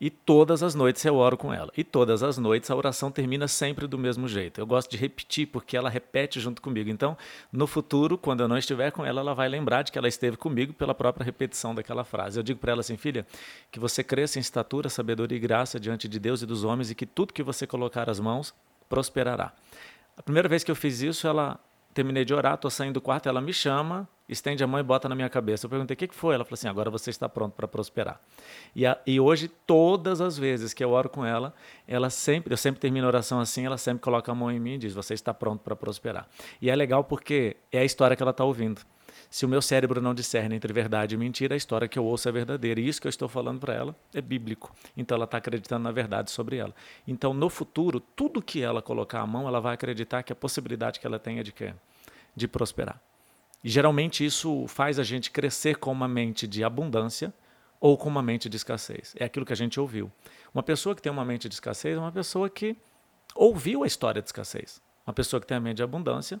E 0.00 0.10
todas 0.10 0.62
as 0.62 0.74
noites 0.74 1.04
eu 1.04 1.16
oro 1.16 1.36
com 1.36 1.52
ela. 1.52 1.72
E 1.76 1.82
todas 1.82 2.22
as 2.22 2.36
noites 2.36 2.70
a 2.70 2.76
oração 2.76 3.10
termina 3.10 3.48
sempre 3.48 3.86
do 3.86 3.96
mesmo 3.96 4.28
jeito. 4.28 4.60
Eu 4.60 4.66
gosto 4.66 4.90
de 4.90 4.96
repetir 4.96 5.46
porque 5.46 5.76
ela 5.76 5.88
repete 5.88 6.38
junto 6.38 6.60
comigo. 6.60 6.90
Então, 6.90 7.16
no 7.50 7.66
futuro, 7.66 8.18
quando 8.18 8.42
eu 8.42 8.48
não 8.48 8.58
estiver 8.58 8.90
com 8.90 9.04
ela, 9.04 9.20
ela 9.20 9.34
vai 9.34 9.48
lembrar 9.48 9.82
de 9.82 9.90
que 9.90 9.98
ela 9.98 10.08
esteve 10.08 10.36
comigo 10.36 10.74
pela 10.74 10.94
própria 10.94 11.24
repetição 11.24 11.74
daquela 11.74 12.04
frase. 12.04 12.38
Eu 12.38 12.42
digo 12.42 12.60
para 12.60 12.72
ela 12.72 12.80
assim, 12.80 12.96
filha, 12.96 13.26
que 13.70 13.80
você 13.80 14.04
cresça 14.04 14.38
em 14.38 14.40
estatura, 14.40 14.88
sabedoria 14.88 15.36
e 15.36 15.40
graça 15.40 15.80
diante 15.80 16.06
de 16.06 16.18
Deus 16.18 16.42
e 16.42 16.46
dos 16.46 16.62
homens 16.62 16.90
e 16.90 16.94
que 16.94 17.06
tudo 17.06 17.32
que 17.32 17.42
você 17.42 17.66
colocar 17.66 18.10
as 18.10 18.20
mãos 18.20 18.54
prosperará. 18.88 19.52
A 20.16 20.22
primeira 20.22 20.48
vez 20.48 20.62
que 20.62 20.70
eu 20.70 20.76
fiz 20.76 21.00
isso, 21.00 21.26
ela 21.26 21.58
terminei 21.96 22.26
de 22.26 22.34
orar, 22.34 22.54
estou 22.54 22.70
saindo 22.70 22.94
do 22.94 23.00
quarto, 23.00 23.26
ela 23.26 23.40
me 23.40 23.54
chama, 23.54 24.06
estende 24.28 24.62
a 24.62 24.66
mão 24.66 24.78
e 24.78 24.82
bota 24.82 25.08
na 25.08 25.14
minha 25.14 25.30
cabeça. 25.30 25.64
Eu 25.64 25.70
perguntei, 25.70 25.94
o 25.94 25.96
que, 25.96 26.06
que 26.06 26.14
foi? 26.14 26.34
Ela 26.34 26.44
falou 26.44 26.54
assim, 26.54 26.68
agora 26.68 26.90
você 26.90 27.08
está 27.08 27.26
pronto 27.26 27.54
para 27.54 27.66
prosperar. 27.66 28.20
E, 28.74 28.84
a, 28.84 28.98
e 29.06 29.18
hoje, 29.18 29.48
todas 29.48 30.20
as 30.20 30.36
vezes 30.36 30.74
que 30.74 30.84
eu 30.84 30.90
oro 30.90 31.08
com 31.08 31.24
ela, 31.24 31.54
ela 31.88 32.10
sempre, 32.10 32.52
eu 32.52 32.56
sempre 32.58 32.80
termino 32.80 33.06
a 33.06 33.08
oração 33.08 33.40
assim, 33.40 33.64
ela 33.64 33.78
sempre 33.78 34.02
coloca 34.02 34.30
a 34.30 34.34
mão 34.34 34.52
em 34.52 34.60
mim 34.60 34.74
e 34.74 34.78
diz, 34.78 34.92
você 34.92 35.14
está 35.14 35.32
pronto 35.32 35.62
para 35.62 35.74
prosperar. 35.74 36.28
E 36.60 36.68
é 36.68 36.76
legal 36.76 37.02
porque 37.02 37.56
é 37.72 37.78
a 37.78 37.84
história 37.84 38.14
que 38.14 38.22
ela 38.22 38.30
está 38.30 38.44
ouvindo. 38.44 38.82
Se 39.30 39.44
o 39.44 39.48
meu 39.48 39.60
cérebro 39.60 40.00
não 40.00 40.14
discerne 40.14 40.56
entre 40.56 40.72
verdade 40.72 41.14
e 41.14 41.18
mentira, 41.18 41.54
a 41.54 41.56
história 41.56 41.88
que 41.88 41.98
eu 41.98 42.04
ouço 42.04 42.28
é 42.28 42.32
verdadeira. 42.32 42.80
E 42.80 42.88
isso 42.88 43.00
que 43.00 43.06
eu 43.06 43.10
estou 43.10 43.28
falando 43.28 43.60
para 43.60 43.74
ela 43.74 43.96
é 44.14 44.20
bíblico. 44.20 44.74
Então 44.96 45.16
ela 45.16 45.24
está 45.24 45.38
acreditando 45.38 45.84
na 45.84 45.92
verdade 45.92 46.30
sobre 46.30 46.56
ela. 46.56 46.74
Então 47.06 47.34
no 47.34 47.48
futuro, 47.48 48.00
tudo 48.00 48.42
que 48.42 48.62
ela 48.62 48.80
colocar 48.80 49.20
a 49.20 49.26
mão, 49.26 49.46
ela 49.46 49.60
vai 49.60 49.74
acreditar 49.74 50.22
que 50.22 50.32
a 50.32 50.36
possibilidade 50.36 51.00
que 51.00 51.06
ela 51.06 51.18
tem 51.18 51.38
é 51.38 51.42
de 51.42 51.52
quê? 51.52 51.74
De 52.34 52.46
prosperar. 52.46 53.00
E 53.62 53.68
geralmente 53.68 54.24
isso 54.24 54.66
faz 54.68 54.98
a 54.98 55.02
gente 55.02 55.30
crescer 55.30 55.76
com 55.76 55.90
uma 55.90 56.06
mente 56.06 56.46
de 56.46 56.62
abundância 56.62 57.32
ou 57.80 57.96
com 57.96 58.08
uma 58.08 58.22
mente 58.22 58.48
de 58.48 58.56
escassez. 58.56 59.14
É 59.18 59.24
aquilo 59.24 59.44
que 59.44 59.52
a 59.52 59.56
gente 59.56 59.78
ouviu. 59.78 60.10
Uma 60.54 60.62
pessoa 60.62 60.94
que 60.94 61.02
tem 61.02 61.10
uma 61.10 61.24
mente 61.24 61.48
de 61.48 61.54
escassez 61.54 61.96
é 61.96 62.00
uma 62.00 62.12
pessoa 62.12 62.48
que 62.48 62.76
ouviu 63.34 63.82
a 63.82 63.86
história 63.86 64.22
de 64.22 64.28
escassez. 64.28 64.80
Uma 65.06 65.12
pessoa 65.12 65.40
que 65.40 65.46
tem 65.46 65.56
a 65.56 65.60
mente 65.60 65.76
de 65.76 65.82
abundância 65.82 66.40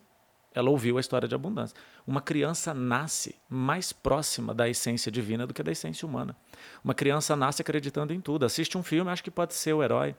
ela 0.56 0.70
ouviu 0.70 0.96
a 0.96 1.00
história 1.00 1.28
de 1.28 1.34
abundância. 1.34 1.76
Uma 2.06 2.22
criança 2.22 2.72
nasce 2.72 3.36
mais 3.46 3.92
próxima 3.92 4.54
da 4.54 4.66
essência 4.66 5.12
divina 5.12 5.46
do 5.46 5.52
que 5.52 5.62
da 5.62 5.70
essência 5.70 6.08
humana. 6.08 6.34
Uma 6.82 6.94
criança 6.94 7.36
nasce 7.36 7.60
acreditando 7.60 8.14
em 8.14 8.20
tudo. 8.22 8.46
Assiste 8.46 8.78
um 8.78 8.82
filme, 8.82 9.10
acha 9.10 9.22
que 9.22 9.30
pode 9.30 9.52
ser 9.52 9.74
o 9.74 9.82
herói. 9.82 10.16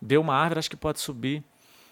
Vê 0.00 0.16
uma 0.16 0.34
árvore, 0.34 0.60
acha 0.60 0.70
que 0.70 0.76
pode 0.76 1.00
subir. 1.00 1.44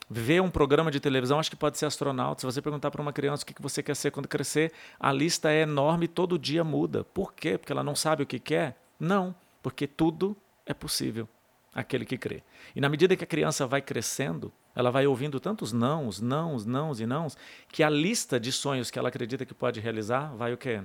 Vê 0.09 0.41
um 0.41 0.49
programa 0.49 0.91
de 0.91 0.99
televisão, 0.99 1.39
acha 1.39 1.51
que 1.51 1.57
pode 1.57 1.77
ser 1.77 1.85
astronauta. 1.85 2.41
Se 2.41 2.47
você 2.47 2.63
perguntar 2.63 2.91
para 2.91 3.03
uma 3.03 3.13
criança 3.13 3.43
o 3.43 3.47
que 3.47 3.61
você 3.61 3.83
quer 3.83 3.95
ser 3.95 4.11
quando 4.11 4.27
crescer, 4.27 4.73
a 4.99 5.13
lista 5.13 5.51
é 5.53 5.61
enorme 5.61 6.07
e 6.07 6.09
todo 6.09 6.39
dia 6.39 6.65
muda. 6.65 7.05
Por 7.05 7.35
quê? 7.35 7.59
Porque 7.59 7.73
ela 7.73 7.85
não 7.85 7.95
sabe 7.95 8.23
o 8.23 8.27
que 8.27 8.39
quer? 8.39 8.81
Não, 8.99 9.35
porque 9.63 9.87
tudo 9.87 10.35
é 10.65 10.73
possível 10.73 11.29
aquele 11.75 12.07
que 12.07 12.17
crê. 12.17 12.43
E 12.75 12.81
na 12.81 12.89
medida 12.89 13.15
que 13.15 13.25
a 13.25 13.27
criança 13.27 13.67
vai 13.67 13.83
crescendo, 13.83 14.51
ela 14.77 14.91
vai 14.91 15.07
ouvindo 15.07 15.41
tantos 15.41 15.73
nãos, 15.73 16.21
nãos, 16.21 16.67
nãos 16.67 17.01
e 17.01 17.07
nãos, 17.07 17.37
que 17.69 17.83
a 17.83 17.89
lista 17.89 18.39
de 18.39 18.53
sonhos 18.53 18.91
que 18.91 18.99
ela 18.99 19.09
acredita 19.09 19.47
que 19.47 19.55
pode 19.55 19.81
realizar 19.81 20.35
vai 20.37 20.53
o 20.53 20.57
quê? 20.57 20.83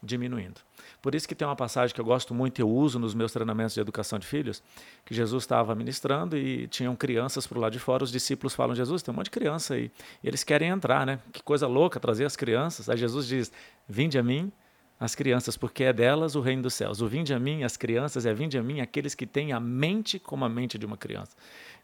Diminuindo. 0.00 0.60
Por 1.02 1.16
isso 1.16 1.26
que 1.26 1.34
tem 1.34 1.46
uma 1.46 1.56
passagem 1.56 1.92
que 1.92 2.00
eu 2.00 2.04
gosto 2.04 2.32
muito 2.32 2.60
e 2.60 2.62
eu 2.62 2.70
uso 2.70 3.00
nos 3.00 3.14
meus 3.14 3.32
treinamentos 3.32 3.74
de 3.74 3.80
educação 3.80 4.16
de 4.16 4.26
filhos, 4.26 4.62
que 5.04 5.12
Jesus 5.12 5.42
estava 5.42 5.74
ministrando 5.74 6.36
e 6.36 6.68
tinham 6.68 6.94
crianças 6.94 7.48
para 7.48 7.58
o 7.58 7.60
lado 7.60 7.72
de 7.72 7.80
fora, 7.80 8.04
os 8.04 8.12
discípulos 8.12 8.54
falam, 8.54 8.76
Jesus, 8.76 9.02
tem 9.02 9.12
um 9.12 9.16
monte 9.16 9.24
de 9.24 9.32
criança 9.32 9.74
aí, 9.74 9.90
e 10.22 10.28
eles 10.28 10.44
querem 10.44 10.68
entrar, 10.68 11.04
né? 11.04 11.18
Que 11.32 11.42
coisa 11.42 11.66
louca 11.66 11.98
trazer 11.98 12.24
as 12.24 12.36
crianças. 12.36 12.88
Aí 12.88 12.96
Jesus 12.96 13.26
diz, 13.26 13.50
vinde 13.88 14.16
a 14.16 14.22
mim 14.22 14.52
as 15.00 15.14
crianças, 15.14 15.56
porque 15.56 15.84
é 15.84 15.92
delas 15.92 16.34
o 16.34 16.40
reino 16.40 16.62
dos 16.62 16.74
céus. 16.74 17.00
O 17.00 17.06
vinde 17.06 17.32
a 17.32 17.38
mim, 17.38 17.62
as 17.62 17.76
crianças, 17.76 18.26
é 18.26 18.34
vinde 18.34 18.58
a 18.58 18.62
mim 18.62 18.80
aqueles 18.80 19.14
que 19.14 19.26
têm 19.26 19.52
a 19.52 19.60
mente 19.60 20.18
como 20.18 20.44
a 20.44 20.48
mente 20.48 20.76
de 20.76 20.84
uma 20.84 20.96
criança. 20.96 21.36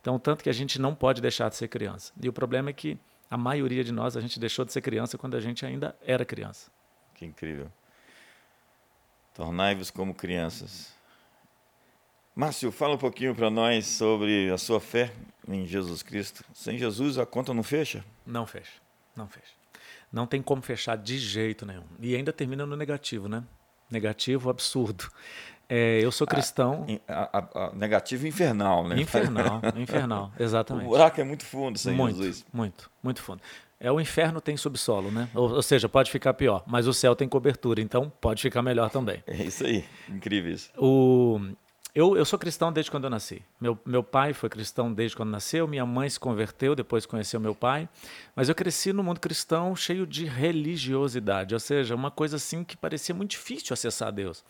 Então, 0.04 0.18
tanto 0.18 0.44
que 0.44 0.50
a 0.50 0.52
gente 0.52 0.78
não 0.78 0.94
pode 0.94 1.22
deixar 1.22 1.48
de 1.48 1.56
ser 1.56 1.66
criança. 1.66 2.12
E 2.20 2.28
o 2.28 2.32
problema 2.32 2.68
é 2.68 2.74
que 2.74 2.98
a 3.30 3.38
maioria 3.38 3.82
de 3.82 3.90
nós, 3.90 4.18
a 4.18 4.20
gente 4.20 4.38
deixou 4.38 4.62
de 4.62 4.70
ser 4.70 4.82
criança 4.82 5.16
quando 5.16 5.34
a 5.34 5.40
gente 5.40 5.64
ainda 5.64 5.96
era 6.04 6.26
criança. 6.26 6.70
Que 7.14 7.24
incrível. 7.24 7.72
Tornai-vos 9.32 9.90
como 9.90 10.14
crianças. 10.14 10.92
Márcio, 12.36 12.70
fala 12.70 12.96
um 12.96 12.98
pouquinho 12.98 13.34
para 13.34 13.48
nós 13.48 13.86
sobre 13.86 14.50
a 14.50 14.58
sua 14.58 14.78
fé 14.78 15.10
em 15.48 15.66
Jesus 15.66 16.02
Cristo. 16.02 16.44
Sem 16.52 16.76
Jesus, 16.76 17.16
a 17.16 17.24
conta 17.24 17.54
não 17.54 17.62
fecha? 17.62 18.04
Não 18.26 18.46
fecha, 18.46 18.82
não 19.16 19.26
fecha. 19.26 19.54
Não 20.12 20.26
tem 20.26 20.42
como 20.42 20.60
fechar 20.60 20.98
de 20.98 21.16
jeito 21.16 21.64
nenhum. 21.64 21.86
E 21.98 22.14
ainda 22.14 22.30
termina 22.30 22.66
no 22.66 22.76
negativo, 22.76 23.26
né? 23.26 23.42
Negativo 23.90 24.50
absurdo. 24.50 25.10
É, 25.68 25.98
eu 26.02 26.12
sou 26.12 26.26
cristão. 26.26 26.86
A, 27.08 27.38
a, 27.38 27.66
a, 27.66 27.72
negativo 27.74 28.26
infernal, 28.26 28.86
né? 28.86 29.00
Infernal, 29.00 29.60
infernal, 29.76 30.32
exatamente. 30.38 30.86
O 30.86 30.90
buraco 30.90 31.20
é 31.20 31.24
muito 31.24 31.44
fundo, 31.44 31.78
Senhor 31.78 31.96
muito, 31.96 32.16
Jesus. 32.16 32.44
Muito, 32.52 32.90
muito 33.02 33.22
fundo. 33.22 33.40
É 33.80 33.90
o 33.90 34.00
inferno 34.00 34.40
tem 34.40 34.56
subsolo, 34.56 35.10
né? 35.10 35.28
Ou, 35.34 35.54
ou, 35.54 35.62
seja, 35.62 35.88
pode 35.88 36.10
ficar 36.10 36.32
pior, 36.34 36.62
mas 36.66 36.86
o 36.86 36.94
céu 36.94 37.14
tem 37.14 37.28
cobertura, 37.28 37.80
então 37.80 38.10
pode 38.20 38.40
ficar 38.40 38.62
melhor 38.62 38.88
também. 38.90 39.22
É 39.26 39.42
isso 39.42 39.64
aí, 39.64 39.84
incrível 40.08 40.52
isso. 40.52 40.70
O, 40.78 41.40
eu, 41.94 42.16
eu 42.16 42.24
sou 42.24 42.38
cristão 42.38 42.72
desde 42.72 42.90
quando 42.90 43.04
eu 43.04 43.10
nasci. 43.10 43.40
Meu, 43.60 43.78
meu 43.86 44.02
pai 44.02 44.32
foi 44.32 44.48
cristão 44.48 44.92
desde 44.92 45.16
quando 45.16 45.30
nasceu, 45.30 45.68
minha 45.68 45.86
mãe 45.86 46.08
se 46.10 46.18
converteu, 46.18 46.74
depois 46.74 47.06
conheceu 47.06 47.38
meu 47.38 47.54
pai. 47.54 47.88
Mas 48.34 48.48
eu 48.48 48.54
cresci 48.54 48.92
no 48.92 49.04
mundo 49.04 49.20
cristão 49.20 49.76
cheio 49.76 50.04
de 50.04 50.24
religiosidade, 50.24 51.54
ou 51.54 51.60
seja, 51.60 51.94
uma 51.94 52.10
coisa 52.10 52.36
assim 52.36 52.64
que 52.64 52.76
parecia 52.76 53.14
muito 53.14 53.30
difícil 53.32 53.72
acessar 53.72 54.10
Deus. 54.10 54.44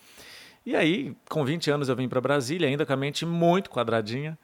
E 0.65 0.75
aí, 0.75 1.15
com 1.29 1.45
20 1.45 1.69
anos, 1.69 1.87
eu 1.87 1.95
vim 1.95 2.09
para 2.09 2.19
Brasília, 2.19 2.67
ainda 2.67 2.83
com 2.83 2.93
a 2.93 2.97
mente 2.97 3.23
muito 3.27 3.69
quadradinha. 3.69 4.35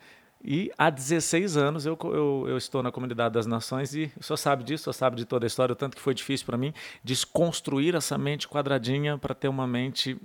E 0.44 0.72
há 0.78 0.90
16 0.90 1.58
anos 1.58 1.86
eu, 1.86 1.98
eu, 2.04 2.46
eu, 2.50 2.58
estou 2.58 2.82
na 2.82 2.92
Comunidade 2.92 3.34
das 3.34 3.46
Nações 3.46 3.94
e 3.94 4.12
senhor 4.20 4.38
sabe 4.38 4.64
disso, 4.64 4.86
senhor 4.86 4.94
sabe 4.94 5.16
de 5.16 5.26
toda 5.26 5.46
a 5.46 5.48
história, 5.48 5.74
o 5.74 5.76
tanto 5.76 5.96
que 5.96 6.02
foi 6.02 6.16
difícil 6.16 6.48
para 6.48 6.58
mim 6.58 6.74
desconstruir 7.04 7.96
essa 7.96 8.18
mente 8.18 8.48
quadradinha 8.48 9.20
para 9.20 9.36
ter 9.36 9.48
uma 9.48 9.68
mente 9.68 10.20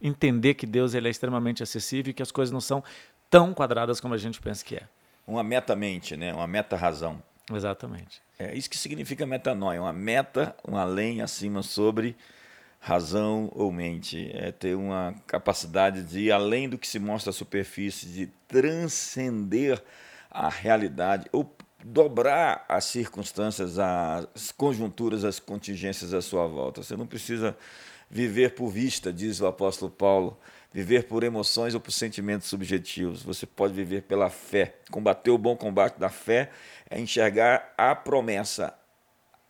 entender 0.00 0.54
que 0.54 0.66
Deus 0.66 0.94
ele 0.94 1.08
é 1.08 1.10
extremamente 1.10 1.62
acessível 1.62 2.10
e 2.10 2.14
que 2.14 2.22
as 2.22 2.30
coisas 2.30 2.52
não 2.52 2.60
são 2.60 2.82
tão 3.30 3.54
quadradas 3.54 4.00
como 4.00 4.14
a 4.14 4.18
gente 4.18 4.40
pensa 4.40 4.64
que 4.64 4.76
é. 4.76 4.82
Uma 5.26 5.42
meta-mente, 5.42 6.16
né? 6.16 6.32
uma 6.32 6.46
meta-razão. 6.46 7.22
Exatamente. 7.52 8.22
É 8.38 8.54
isso 8.54 8.68
que 8.68 8.76
significa 8.76 9.26
metanoia, 9.26 9.80
uma 9.80 9.92
meta, 9.92 10.54
um 10.66 10.76
além, 10.76 11.20
acima, 11.20 11.62
sobre 11.62 12.16
razão 12.80 13.50
ou 13.54 13.72
mente. 13.72 14.30
É 14.34 14.52
ter 14.52 14.74
uma 14.74 15.14
capacidade 15.26 16.02
de 16.02 16.20
ir 16.20 16.32
além 16.32 16.68
do 16.68 16.78
que 16.78 16.86
se 16.86 16.98
mostra 16.98 17.30
à 17.30 17.32
superfície, 17.32 18.06
de 18.06 18.26
transcender 18.48 19.82
a 20.30 20.48
realidade, 20.48 21.26
ou 21.32 21.54
dobrar 21.84 22.64
as 22.68 22.84
circunstâncias, 22.86 23.78
as 23.78 24.50
conjunturas, 24.52 25.22
as 25.22 25.38
contingências 25.38 26.14
à 26.14 26.20
sua 26.20 26.46
volta. 26.46 26.82
Você 26.82 26.96
não 26.96 27.06
precisa 27.06 27.56
viver 28.10 28.54
por 28.54 28.68
vista, 28.68 29.12
diz 29.12 29.40
o 29.40 29.46
apóstolo 29.46 29.90
Paulo, 29.90 30.38
viver 30.72 31.04
por 31.04 31.22
emoções 31.22 31.74
ou 31.74 31.80
por 31.80 31.92
sentimentos 31.92 32.48
subjetivos. 32.48 33.22
Você 33.22 33.46
pode 33.46 33.72
viver 33.72 34.02
pela 34.02 34.28
fé. 34.28 34.74
Combater 34.90 35.30
o 35.30 35.38
bom 35.38 35.56
combate 35.56 35.98
da 35.98 36.08
fé 36.08 36.50
é 36.90 37.00
enxergar 37.00 37.72
a 37.76 37.94
promessa, 37.94 38.74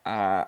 a 0.03 0.47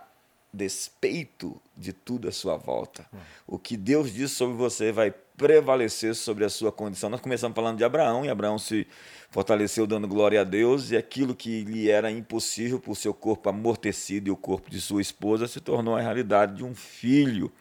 despeito 0.53 1.59
de 1.75 1.93
tudo 1.93 2.27
à 2.27 2.31
sua 2.31 2.57
volta. 2.57 3.05
O 3.45 3.59
que 3.59 3.75
Deus 3.75 4.13
diz 4.13 4.31
sobre 4.31 4.55
você 4.55 4.91
vai 4.91 5.11
prevalecer 5.11 6.15
sobre 6.15 6.43
a 6.43 6.49
sua 6.49 6.71
condição. 6.71 7.09
Nós 7.09 7.21
começamos 7.21 7.55
falando 7.55 7.77
de 7.77 7.83
Abraão, 7.83 8.25
e 8.25 8.29
Abraão 8.29 8.57
se 8.57 8.87
fortaleceu 9.29 9.85
dando 9.85 10.07
glória 10.07 10.41
a 10.41 10.43
Deus, 10.43 10.89
e 10.89 10.97
aquilo 10.97 11.35
que 11.35 11.63
lhe 11.63 11.89
era 11.89 12.09
impossível 12.09 12.79
por 12.79 12.95
seu 12.95 13.13
corpo 13.13 13.47
amortecido 13.47 14.29
e 14.29 14.31
o 14.31 14.35
corpo 14.35 14.69
de 14.69 14.81
sua 14.81 15.01
esposa 15.01 15.47
se 15.47 15.61
tornou 15.61 15.95
a 15.95 16.01
realidade 16.01 16.55
de 16.55 16.63
um 16.63 16.73
filho. 16.73 17.51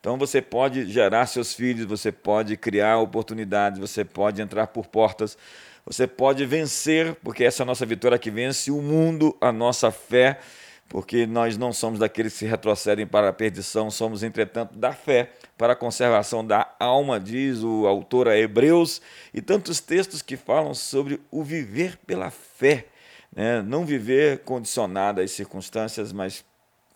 Então 0.00 0.16
você 0.16 0.40
pode 0.40 0.90
gerar 0.90 1.26
seus 1.26 1.52
filhos, 1.52 1.84
você 1.84 2.10
pode 2.10 2.56
criar 2.56 2.98
oportunidades, 2.98 3.78
você 3.78 4.02
pode 4.02 4.40
entrar 4.40 4.66
por 4.68 4.86
portas, 4.86 5.36
você 5.84 6.06
pode 6.06 6.44
vencer, 6.46 7.14
porque 7.16 7.44
essa 7.44 7.62
é 7.62 7.64
a 7.64 7.66
nossa 7.66 7.84
vitória 7.84 8.18
que 8.18 8.30
vence 8.30 8.70
o 8.70 8.80
mundo, 8.80 9.36
a 9.40 9.52
nossa 9.52 9.90
fé, 9.90 10.40
porque 10.88 11.26
nós 11.26 11.58
não 11.58 11.72
somos 11.72 12.00
daqueles 12.00 12.36
que 12.38 12.46
retrocedem 12.46 13.06
para 13.06 13.28
a 13.28 13.32
perdição, 13.32 13.90
somos, 13.90 14.22
entretanto, 14.22 14.76
da 14.76 14.92
fé 14.92 15.30
para 15.56 15.74
a 15.74 15.76
conservação 15.76 16.44
da 16.44 16.74
alma, 16.80 17.20
diz 17.20 17.62
o 17.62 17.86
autor 17.86 18.26
a 18.26 18.36
Hebreus, 18.36 19.02
e 19.32 19.42
tantos 19.42 19.80
textos 19.80 20.22
que 20.22 20.36
falam 20.36 20.74
sobre 20.74 21.20
o 21.30 21.44
viver 21.44 21.98
pela 22.06 22.30
fé. 22.30 22.86
Né? 23.34 23.62
Não 23.62 23.84
viver 23.84 24.40
condicionado 24.40 25.20
às 25.20 25.30
circunstâncias, 25.30 26.10
mas 26.10 26.44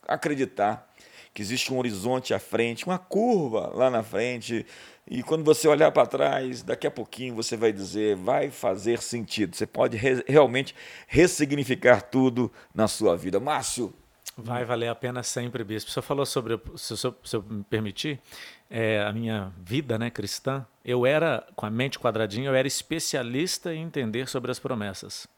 acreditar 0.08 0.90
que 1.35 1.42
existe 1.42 1.73
um 1.73 1.79
horizonte 1.79 2.33
à 2.33 2.38
frente, 2.38 2.87
uma 2.87 2.99
curva 2.99 3.73
lá 3.75 3.90
na 3.90 4.05
frente, 4.05 4.64
e 5.07 5.23
quando 5.23 5.44
você 5.44 5.68
olhar 5.68 5.92
para 5.92 6.07
trás, 6.07 6.62
daqui 6.62 6.87
a 6.87 6.90
pouquinho 6.90 7.35
você 7.35 7.57
vai 7.57 7.73
dizer, 7.73 8.16
vai 8.16 8.51
fazer 8.51 9.03
sentido. 9.03 9.55
Você 9.55 9.66
pode 9.66 9.97
re 9.97 10.25
realmente 10.27 10.75
ressignificar 11.07 12.01
tudo 12.01 12.51
na 12.75 12.88
sua 12.88 13.16
vida. 13.16 13.38
Márcio. 13.38 13.92
Vai 14.37 14.64
valer 14.64 14.88
a 14.88 14.94
pena 14.94 15.23
sempre, 15.23 15.62
Bispo. 15.62 15.90
Você 15.90 16.01
falou 16.01 16.25
sobre, 16.25 16.59
se, 16.77 16.97
se, 16.97 17.07
eu 17.07 17.42
me 17.42 17.62
permitir, 17.64 18.18
é, 18.70 19.03
a 19.03 19.12
minha 19.12 19.53
vida 19.59 19.99
né, 19.99 20.11
cristã, 20.11 20.66
eu 20.85 21.05
era, 21.05 21.47
com 21.55 21.66
a 21.66 21.70
mente 21.70 21.99
quadradinha, 21.99 22.49
eu 22.49 22.55
era 22.55 22.66
especialista 22.66 23.75
em 23.75 23.83
entender 23.83 24.27
sobre 24.29 24.51
as 24.51 24.59
promessas. 24.59 25.29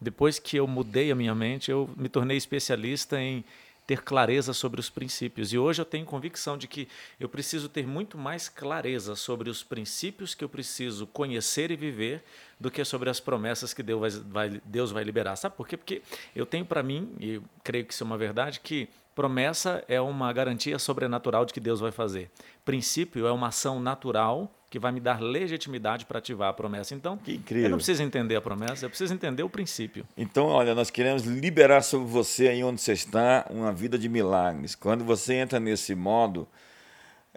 Depois 0.00 0.38
que 0.38 0.56
eu 0.56 0.66
mudei 0.66 1.12
a 1.12 1.14
minha 1.14 1.34
mente, 1.34 1.70
eu 1.70 1.90
me 1.94 2.08
tornei 2.08 2.36
especialista 2.38 3.20
em 3.20 3.44
ter 3.90 4.02
clareza 4.02 4.52
sobre 4.52 4.78
os 4.78 4.88
princípios. 4.88 5.52
E 5.52 5.58
hoje 5.58 5.82
eu 5.82 5.84
tenho 5.84 6.06
convicção 6.06 6.56
de 6.56 6.68
que 6.68 6.86
eu 7.18 7.28
preciso 7.28 7.68
ter 7.68 7.84
muito 7.84 8.16
mais 8.16 8.48
clareza 8.48 9.16
sobre 9.16 9.50
os 9.50 9.64
princípios 9.64 10.32
que 10.32 10.44
eu 10.44 10.48
preciso 10.48 11.08
conhecer 11.08 11.72
e 11.72 11.76
viver 11.76 12.22
do 12.60 12.70
que 12.70 12.84
sobre 12.84 13.10
as 13.10 13.18
promessas 13.18 13.74
que 13.74 13.82
Deus 13.82 14.00
vai, 14.00 14.10
vai 14.48 14.62
Deus 14.64 14.92
vai 14.92 15.02
liberar. 15.02 15.34
Sabe 15.34 15.56
por 15.56 15.66
quê? 15.66 15.76
Porque 15.76 16.02
eu 16.36 16.46
tenho 16.46 16.64
para 16.64 16.84
mim, 16.84 17.10
e 17.18 17.40
creio 17.64 17.84
que 17.84 17.92
isso 17.92 18.04
é 18.04 18.06
uma 18.06 18.16
verdade, 18.16 18.60
que 18.60 18.88
promessa 19.20 19.84
é 19.86 20.00
uma 20.00 20.32
garantia 20.32 20.78
sobrenatural 20.78 21.44
de 21.44 21.52
que 21.52 21.60
Deus 21.60 21.78
vai 21.78 21.92
fazer. 21.92 22.30
Princípio 22.64 23.26
é 23.26 23.32
uma 23.32 23.48
ação 23.48 23.78
natural 23.78 24.50
que 24.70 24.78
vai 24.78 24.90
me 24.90 24.98
dar 24.98 25.20
legitimidade 25.20 26.06
para 26.06 26.20
ativar 26.20 26.48
a 26.48 26.52
promessa. 26.54 26.94
Então, 26.94 27.18
que 27.18 27.34
incrível. 27.34 27.64
eu 27.64 27.70
não 27.70 27.76
preciso 27.76 28.02
entender 28.02 28.36
a 28.36 28.40
promessa, 28.40 28.86
eu 28.86 28.88
preciso 28.88 29.12
entender 29.12 29.42
o 29.42 29.50
princípio. 29.50 30.06
Então, 30.16 30.46
olha, 30.46 30.74
nós 30.74 30.88
queremos 30.88 31.24
liberar 31.24 31.82
sobre 31.82 32.08
você 32.08 32.48
aí 32.48 32.64
onde 32.64 32.80
você 32.80 32.94
está 32.94 33.46
uma 33.50 33.74
vida 33.74 33.98
de 33.98 34.08
milagres. 34.08 34.74
Quando 34.74 35.04
você 35.04 35.34
entra 35.34 35.60
nesse 35.60 35.94
modo, 35.94 36.48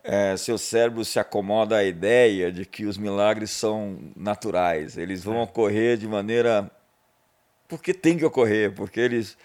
é, 0.01 0.37
seu 0.37 0.57
cérebro 0.57 1.03
se 1.03 1.19
acomoda 1.19 1.75
à 1.75 1.83
ideia 1.83 2.49
de 2.49 2.65
que 2.65 2.85
os 2.85 2.97
milagres 2.97 3.51
são 3.51 3.99
naturais. 4.15 4.97
Eles 4.97 5.21
vão 5.21 5.35
é. 5.35 5.41
ocorrer 5.41 5.97
de 5.97 6.07
maneira 6.07 6.71
porque 7.67 7.93
tem 7.93 8.17
que 8.17 8.23
ocorrer, 8.23 8.71
porque 8.71 9.01
eles 9.01 9.35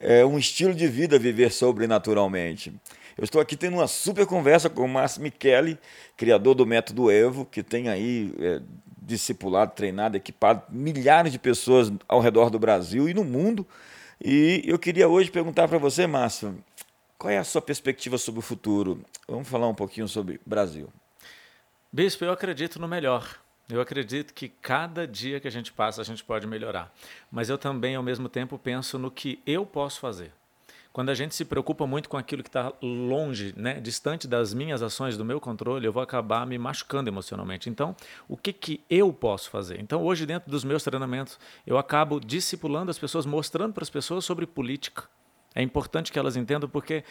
é 0.00 0.24
um 0.24 0.38
estilo 0.38 0.74
de 0.74 0.86
vida 0.86 1.18
viver 1.18 1.50
sobrenaturalmente. 1.50 2.72
Eu 3.16 3.24
estou 3.24 3.40
aqui 3.40 3.56
tendo 3.56 3.74
uma 3.74 3.86
super 3.86 4.26
conversa 4.26 4.68
com 4.68 4.84
o 4.84 4.88
Márcio 4.88 5.22
Michele, 5.22 5.78
criador 6.16 6.54
do 6.54 6.66
método 6.66 7.10
Evo, 7.10 7.44
que 7.44 7.62
tem 7.62 7.88
aí 7.88 8.34
é, 8.40 8.60
discipulado, 9.00 9.72
treinado, 9.72 10.16
equipado 10.16 10.62
milhares 10.68 11.30
de 11.30 11.38
pessoas 11.38 11.92
ao 12.08 12.20
redor 12.20 12.50
do 12.50 12.58
Brasil 12.58 13.08
e 13.08 13.14
no 13.14 13.24
mundo. 13.24 13.66
E 14.22 14.62
eu 14.66 14.78
queria 14.78 15.08
hoje 15.08 15.30
perguntar 15.30 15.68
para 15.68 15.78
você, 15.78 16.06
Márcio, 16.06 16.58
qual 17.16 17.32
é 17.32 17.38
a 17.38 17.44
sua 17.44 17.62
perspectiva 17.62 18.18
sobre 18.18 18.40
o 18.40 18.42
futuro? 18.42 19.00
Vamos 19.28 19.48
falar 19.48 19.68
um 19.68 19.74
pouquinho 19.74 20.08
sobre 20.08 20.40
Brasil. 20.44 20.88
Bispo, 21.92 22.24
eu 22.24 22.32
acredito 22.32 22.80
no 22.80 22.88
melhor. 22.88 23.43
Eu 23.68 23.80
acredito 23.80 24.34
que 24.34 24.48
cada 24.48 25.06
dia 25.06 25.40
que 25.40 25.48
a 25.48 25.50
gente 25.50 25.72
passa 25.72 26.02
a 26.02 26.04
gente 26.04 26.22
pode 26.22 26.46
melhorar. 26.46 26.92
Mas 27.30 27.48
eu 27.48 27.56
também, 27.56 27.96
ao 27.96 28.02
mesmo 28.02 28.28
tempo, 28.28 28.58
penso 28.58 28.98
no 28.98 29.10
que 29.10 29.40
eu 29.46 29.64
posso 29.64 30.00
fazer. 30.00 30.32
Quando 30.92 31.08
a 31.08 31.14
gente 31.14 31.34
se 31.34 31.46
preocupa 31.46 31.86
muito 31.86 32.08
com 32.08 32.16
aquilo 32.16 32.42
que 32.42 32.48
está 32.48 32.72
longe, 32.80 33.54
né, 33.56 33.80
distante 33.80 34.28
das 34.28 34.52
minhas 34.54 34.82
ações, 34.82 35.16
do 35.16 35.24
meu 35.24 35.40
controle, 35.40 35.86
eu 35.86 35.92
vou 35.92 36.02
acabar 36.02 36.46
me 36.46 36.56
machucando 36.58 37.08
emocionalmente. 37.08 37.70
Então, 37.70 37.96
o 38.28 38.36
que, 38.36 38.52
que 38.52 38.80
eu 38.88 39.12
posso 39.12 39.50
fazer? 39.50 39.80
Então, 39.80 40.02
hoje, 40.04 40.26
dentro 40.26 40.48
dos 40.48 40.62
meus 40.62 40.84
treinamentos, 40.84 41.36
eu 41.66 41.78
acabo 41.78 42.20
discipulando 42.20 42.90
as 42.90 42.98
pessoas, 42.98 43.26
mostrando 43.26 43.72
para 43.72 43.82
as 43.82 43.90
pessoas 43.90 44.24
sobre 44.26 44.46
política. 44.46 45.04
É 45.54 45.62
importante 45.62 46.12
que 46.12 46.18
elas 46.18 46.36
entendam, 46.36 46.68
porque 46.68 47.02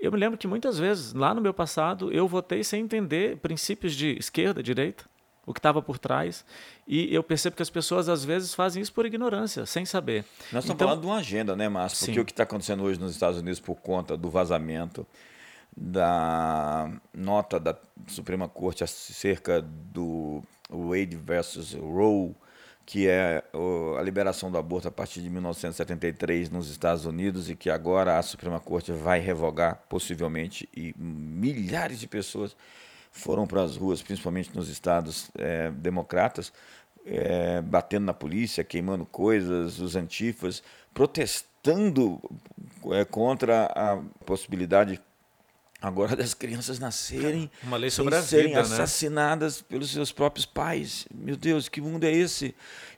eu 0.00 0.10
me 0.10 0.18
lembro 0.18 0.38
que 0.38 0.48
muitas 0.48 0.78
vezes, 0.78 1.12
lá 1.12 1.32
no 1.32 1.40
meu 1.40 1.54
passado, 1.54 2.10
eu 2.10 2.26
votei 2.26 2.64
sem 2.64 2.82
entender 2.82 3.36
princípios 3.36 3.94
de 3.94 4.16
esquerda, 4.18 4.62
direita 4.62 5.11
o 5.46 5.52
que 5.52 5.58
estava 5.58 5.82
por 5.82 5.98
trás. 5.98 6.44
E 6.86 7.12
eu 7.14 7.22
percebo 7.22 7.56
que 7.56 7.62
as 7.62 7.70
pessoas 7.70 8.08
às 8.08 8.24
vezes 8.24 8.54
fazem 8.54 8.82
isso 8.82 8.92
por 8.92 9.06
ignorância, 9.06 9.66
sem 9.66 9.84
saber. 9.84 10.24
Nós 10.52 10.64
estamos 10.64 10.70
então, 10.70 10.88
falando 10.88 11.00
de 11.00 11.06
uma 11.06 11.16
agenda, 11.16 11.56
né, 11.56 11.68
Márcio? 11.68 11.98
Porque 11.98 12.14
sim. 12.14 12.20
o 12.20 12.24
que 12.24 12.32
está 12.32 12.44
acontecendo 12.44 12.82
hoje 12.82 13.00
nos 13.00 13.12
Estados 13.12 13.38
Unidos 13.38 13.60
por 13.60 13.76
conta 13.76 14.16
do 14.16 14.30
vazamento 14.30 15.06
da 15.76 16.90
nota 17.14 17.58
da 17.58 17.76
Suprema 18.06 18.48
Corte 18.48 18.84
acerca 18.84 19.62
do 19.62 20.42
Wade 20.68 21.16
versus 21.16 21.72
Roe, 21.74 22.34
que 22.84 23.08
é 23.08 23.42
a 23.98 24.02
liberação 24.02 24.50
do 24.50 24.58
aborto 24.58 24.88
a 24.88 24.90
partir 24.90 25.22
de 25.22 25.30
1973 25.30 26.50
nos 26.50 26.68
Estados 26.68 27.06
Unidos 27.06 27.48
e 27.48 27.56
que 27.56 27.70
agora 27.70 28.18
a 28.18 28.22
Suprema 28.22 28.60
Corte 28.60 28.92
vai 28.92 29.18
revogar 29.18 29.82
possivelmente 29.88 30.68
e 30.76 30.94
milhares 30.98 32.00
de 32.00 32.06
pessoas 32.06 32.54
foram 33.12 33.46
para 33.46 33.62
as 33.62 33.76
ruas, 33.76 34.02
principalmente 34.02 34.56
nos 34.56 34.68
estados 34.68 35.30
é, 35.36 35.70
democratas, 35.70 36.52
é, 37.04 37.60
batendo 37.60 38.06
na 38.06 38.14
polícia, 38.14 38.64
queimando 38.64 39.04
coisas, 39.04 39.78
os 39.78 39.94
antifas, 39.94 40.62
protestando 40.94 42.20
é, 42.90 43.04
contra 43.04 43.66
a 43.66 44.00
possibilidade 44.24 45.00
Agora 45.82 46.14
das 46.14 46.32
crianças 46.32 46.78
nascerem 46.78 47.50
Uma 47.64 47.76
lei 47.76 47.90
sobre 47.90 48.22
serem 48.22 48.54
né? 48.54 48.60
assassinadas 48.60 49.60
pelos 49.60 49.90
seus 49.90 50.12
próprios 50.12 50.46
pais. 50.46 51.08
Meu 51.12 51.36
Deus, 51.36 51.68
que 51.68 51.80
mundo 51.80 52.04
é 52.04 52.12
esse? 52.12 52.54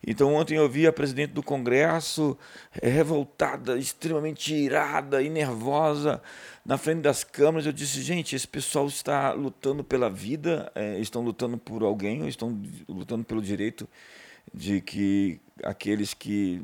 Então 0.06 0.34
ontem 0.34 0.56
eu 0.58 0.68
vi 0.68 0.86
a 0.86 0.92
presidente 0.92 1.32
do 1.32 1.42
Congresso 1.42 2.36
eh, 2.82 2.90
revoltada, 2.90 3.78
extremamente 3.78 4.54
irada 4.54 5.22
e 5.22 5.30
nervosa 5.30 6.20
na 6.62 6.76
frente 6.76 7.00
das 7.00 7.24
câmeras. 7.24 7.64
Eu 7.64 7.72
disse, 7.72 8.02
gente, 8.02 8.36
esse 8.36 8.46
pessoal 8.46 8.86
está 8.86 9.32
lutando 9.32 9.82
pela 9.82 10.10
vida, 10.10 10.70
eh, 10.74 11.00
estão 11.00 11.22
lutando 11.22 11.56
por 11.56 11.82
alguém, 11.82 12.20
ou 12.20 12.28
estão 12.28 12.60
lutando 12.86 13.24
pelo 13.24 13.40
direito 13.40 13.88
de 14.52 14.82
que 14.82 15.40
aqueles 15.62 16.12
que 16.12 16.62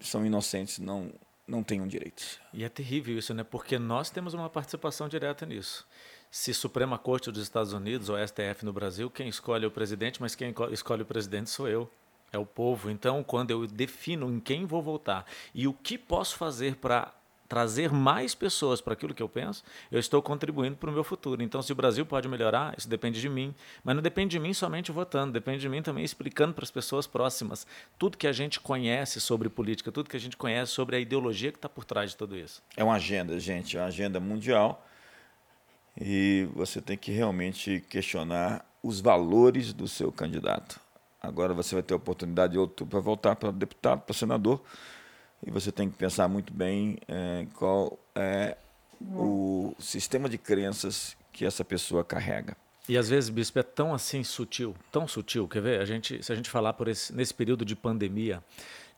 são 0.00 0.26
inocentes 0.26 0.80
não 0.80 1.10
não 1.46 1.62
tenham 1.62 1.86
direitos. 1.86 2.40
E 2.52 2.64
é 2.64 2.68
terrível 2.68 3.16
isso, 3.16 3.32
né? 3.32 3.44
Porque 3.44 3.78
nós 3.78 4.10
temos 4.10 4.34
uma 4.34 4.50
participação 4.50 5.08
direta 5.08 5.46
nisso. 5.46 5.86
Se 6.30 6.52
Suprema 6.52 6.98
Corte 6.98 7.30
dos 7.30 7.42
Estados 7.42 7.72
Unidos 7.72 8.08
ou 8.08 8.16
STF 8.18 8.64
no 8.64 8.72
Brasil, 8.72 9.08
quem 9.08 9.28
escolhe 9.28 9.64
é 9.64 9.68
o 9.68 9.70
presidente, 9.70 10.20
mas 10.20 10.34
quem 10.34 10.54
escolhe 10.72 11.02
o 11.02 11.06
presidente 11.06 11.50
sou 11.50 11.68
eu. 11.68 11.90
É 12.32 12.38
o 12.38 12.44
povo. 12.44 12.90
Então, 12.90 13.22
quando 13.22 13.52
eu 13.52 13.66
defino 13.66 14.30
em 14.30 14.40
quem 14.40 14.66
vou 14.66 14.82
votar 14.82 15.24
e 15.54 15.68
o 15.68 15.72
que 15.72 15.96
posso 15.96 16.36
fazer 16.36 16.76
para 16.76 17.14
trazer 17.48 17.92
mais 17.92 18.34
pessoas 18.34 18.80
para 18.80 18.92
aquilo 18.92 19.14
que 19.14 19.22
eu 19.22 19.28
penso, 19.28 19.62
eu 19.90 19.98
estou 19.98 20.20
contribuindo 20.20 20.76
para 20.76 20.90
o 20.90 20.92
meu 20.92 21.04
futuro. 21.04 21.42
Então, 21.42 21.62
se 21.62 21.72
o 21.72 21.74
Brasil 21.74 22.04
pode 22.04 22.28
melhorar, 22.28 22.74
isso 22.76 22.88
depende 22.88 23.20
de 23.20 23.28
mim. 23.28 23.54
Mas 23.84 23.94
não 23.94 24.02
depende 24.02 24.32
de 24.32 24.38
mim 24.38 24.52
somente 24.52 24.92
votando, 24.92 25.32
depende 25.32 25.60
de 25.60 25.68
mim 25.68 25.82
também 25.82 26.04
explicando 26.04 26.54
para 26.54 26.64
as 26.64 26.70
pessoas 26.70 27.06
próximas 27.06 27.66
tudo 27.98 28.16
que 28.16 28.26
a 28.26 28.32
gente 28.32 28.60
conhece 28.60 29.20
sobre 29.20 29.48
política, 29.48 29.92
tudo 29.92 30.10
que 30.10 30.16
a 30.16 30.20
gente 30.20 30.36
conhece 30.36 30.72
sobre 30.72 30.96
a 30.96 31.00
ideologia 31.00 31.50
que 31.52 31.58
está 31.58 31.68
por 31.68 31.84
trás 31.84 32.10
de 32.10 32.16
tudo 32.16 32.36
isso. 32.36 32.62
É 32.76 32.84
uma 32.84 32.94
agenda, 32.94 33.38
gente, 33.38 33.76
é 33.76 33.80
uma 33.80 33.86
agenda 33.86 34.20
mundial. 34.20 34.84
E 35.98 36.46
você 36.54 36.80
tem 36.80 36.96
que 36.96 37.10
realmente 37.10 37.82
questionar 37.88 38.64
os 38.82 39.00
valores 39.00 39.72
do 39.72 39.88
seu 39.88 40.12
candidato. 40.12 40.78
Agora 41.22 41.54
você 41.54 41.74
vai 41.74 41.82
ter 41.82 41.94
a 41.94 41.96
oportunidade 41.96 42.52
de 42.52 42.58
outro 42.58 42.86
para 42.86 43.00
voltar 43.00 43.34
para 43.34 43.50
deputado, 43.50 44.02
para 44.02 44.14
senador 44.14 44.62
e 45.44 45.50
você 45.50 45.70
tem 45.70 45.90
que 45.90 45.96
pensar 45.96 46.28
muito 46.28 46.52
bem 46.52 46.98
é, 47.08 47.46
qual 47.54 47.98
é 48.14 48.56
o 49.00 49.74
sistema 49.78 50.28
de 50.28 50.38
crenças 50.38 51.16
que 51.32 51.44
essa 51.44 51.64
pessoa 51.64 52.04
carrega. 52.04 52.56
E 52.88 52.96
às 52.96 53.08
vezes, 53.08 53.28
bispo, 53.28 53.58
é 53.58 53.62
tão 53.62 53.92
assim 53.92 54.22
sutil, 54.22 54.74
tão 54.92 55.08
sutil. 55.08 55.48
Quer 55.48 55.60
ver? 55.60 55.80
A 55.80 55.84
gente, 55.84 56.22
se 56.22 56.32
a 56.32 56.34
gente 56.36 56.48
falar 56.48 56.72
por 56.72 56.88
esse, 56.88 57.12
nesse 57.12 57.34
período 57.34 57.64
de 57.64 57.74
pandemia, 57.74 58.42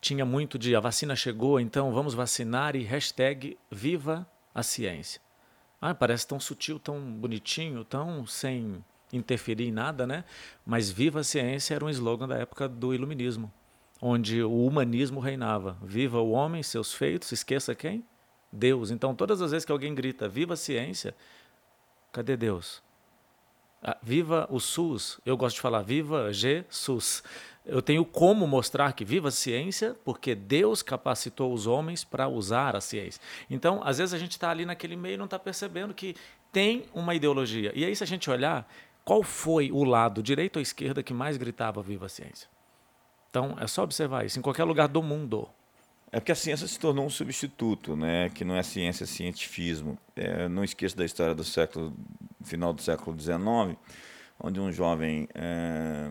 tinha 0.00 0.24
muito 0.24 0.58
de 0.58 0.76
a 0.76 0.80
vacina 0.80 1.16
chegou, 1.16 1.58
então 1.58 1.92
vamos 1.92 2.14
vacinar 2.14 2.76
e 2.76 2.82
hashtag 2.82 3.56
viva 3.70 4.26
a 4.54 4.62
ciência. 4.62 5.20
Ah, 5.80 5.94
parece 5.94 6.26
tão 6.26 6.38
sutil, 6.38 6.78
tão 6.78 7.00
bonitinho, 7.00 7.84
tão 7.84 8.26
sem 8.26 8.84
interferir 9.12 9.68
em 9.68 9.72
nada, 9.72 10.06
né? 10.06 10.24
Mas 10.66 10.90
viva 10.90 11.20
a 11.20 11.24
ciência 11.24 11.74
era 11.74 11.84
um 11.84 11.88
slogan 11.88 12.28
da 12.28 12.36
época 12.36 12.68
do 12.68 12.94
iluminismo 12.94 13.52
onde 14.00 14.42
o 14.42 14.64
humanismo 14.64 15.20
reinava. 15.20 15.76
Viva 15.82 16.20
o 16.20 16.30
homem, 16.30 16.62
seus 16.62 16.94
feitos, 16.94 17.32
esqueça 17.32 17.74
quem? 17.74 18.04
Deus. 18.52 18.90
Então, 18.90 19.14
todas 19.14 19.42
as 19.42 19.50
vezes 19.50 19.64
que 19.64 19.72
alguém 19.72 19.94
grita 19.94 20.28
viva 20.28 20.54
a 20.54 20.56
ciência, 20.56 21.14
cadê 22.12 22.36
Deus? 22.36 22.82
Ah, 23.82 23.96
viva 24.02 24.46
o 24.50 24.58
SUS. 24.58 25.20
Eu 25.24 25.36
gosto 25.36 25.56
de 25.56 25.60
falar 25.60 25.82
viva 25.82 26.32
Jesus. 26.32 27.22
Eu 27.64 27.82
tenho 27.82 28.04
como 28.04 28.46
mostrar 28.46 28.92
que 28.92 29.04
viva 29.04 29.28
a 29.28 29.30
ciência, 29.30 29.94
porque 30.04 30.34
Deus 30.34 30.82
capacitou 30.82 31.52
os 31.52 31.66
homens 31.66 32.02
para 32.02 32.26
usar 32.26 32.74
a 32.74 32.80
ciência. 32.80 33.20
Então, 33.48 33.80
às 33.84 33.98
vezes 33.98 34.14
a 34.14 34.18
gente 34.18 34.32
está 34.32 34.50
ali 34.50 34.64
naquele 34.64 34.96
meio 34.96 35.14
e 35.14 35.18
não 35.18 35.26
está 35.26 35.38
percebendo 35.38 35.92
que 35.92 36.16
tem 36.50 36.86
uma 36.94 37.14
ideologia. 37.14 37.70
E 37.74 37.84
aí, 37.84 37.94
se 37.94 38.02
a 38.02 38.06
gente 38.06 38.30
olhar, 38.30 38.68
qual 39.04 39.22
foi 39.22 39.70
o 39.70 39.84
lado, 39.84 40.22
direita 40.22 40.58
ou 40.58 40.62
esquerda, 40.62 41.02
que 41.02 41.12
mais 41.12 41.36
gritava 41.36 41.82
viva 41.82 42.06
a 42.06 42.08
ciência? 42.08 42.48
Então, 43.30 43.56
é 43.60 43.66
só 43.66 43.82
observar 43.82 44.24
isso 44.24 44.38
em 44.38 44.42
qualquer 44.42 44.64
lugar 44.64 44.88
do 44.88 45.02
mundo. 45.02 45.48
É 46.10 46.18
porque 46.18 46.32
a 46.32 46.34
ciência 46.34 46.66
se 46.66 46.78
tornou 46.78 47.04
um 47.04 47.10
substituto, 47.10 47.94
né? 47.94 48.30
que 48.30 48.44
não 48.44 48.56
é 48.56 48.62
ciência, 48.62 49.04
é 49.04 49.06
cientifismo. 49.06 49.98
É, 50.16 50.48
não 50.48 50.64
esqueço 50.64 50.96
da 50.96 51.04
história 51.04 51.34
do 51.34 51.44
século, 51.44 51.94
final 52.42 52.72
do 52.72 52.80
século 52.80 53.18
XIX, 53.18 53.76
onde 54.40 54.58
um 54.58 54.72
jovem 54.72 55.28
é, 55.34 56.10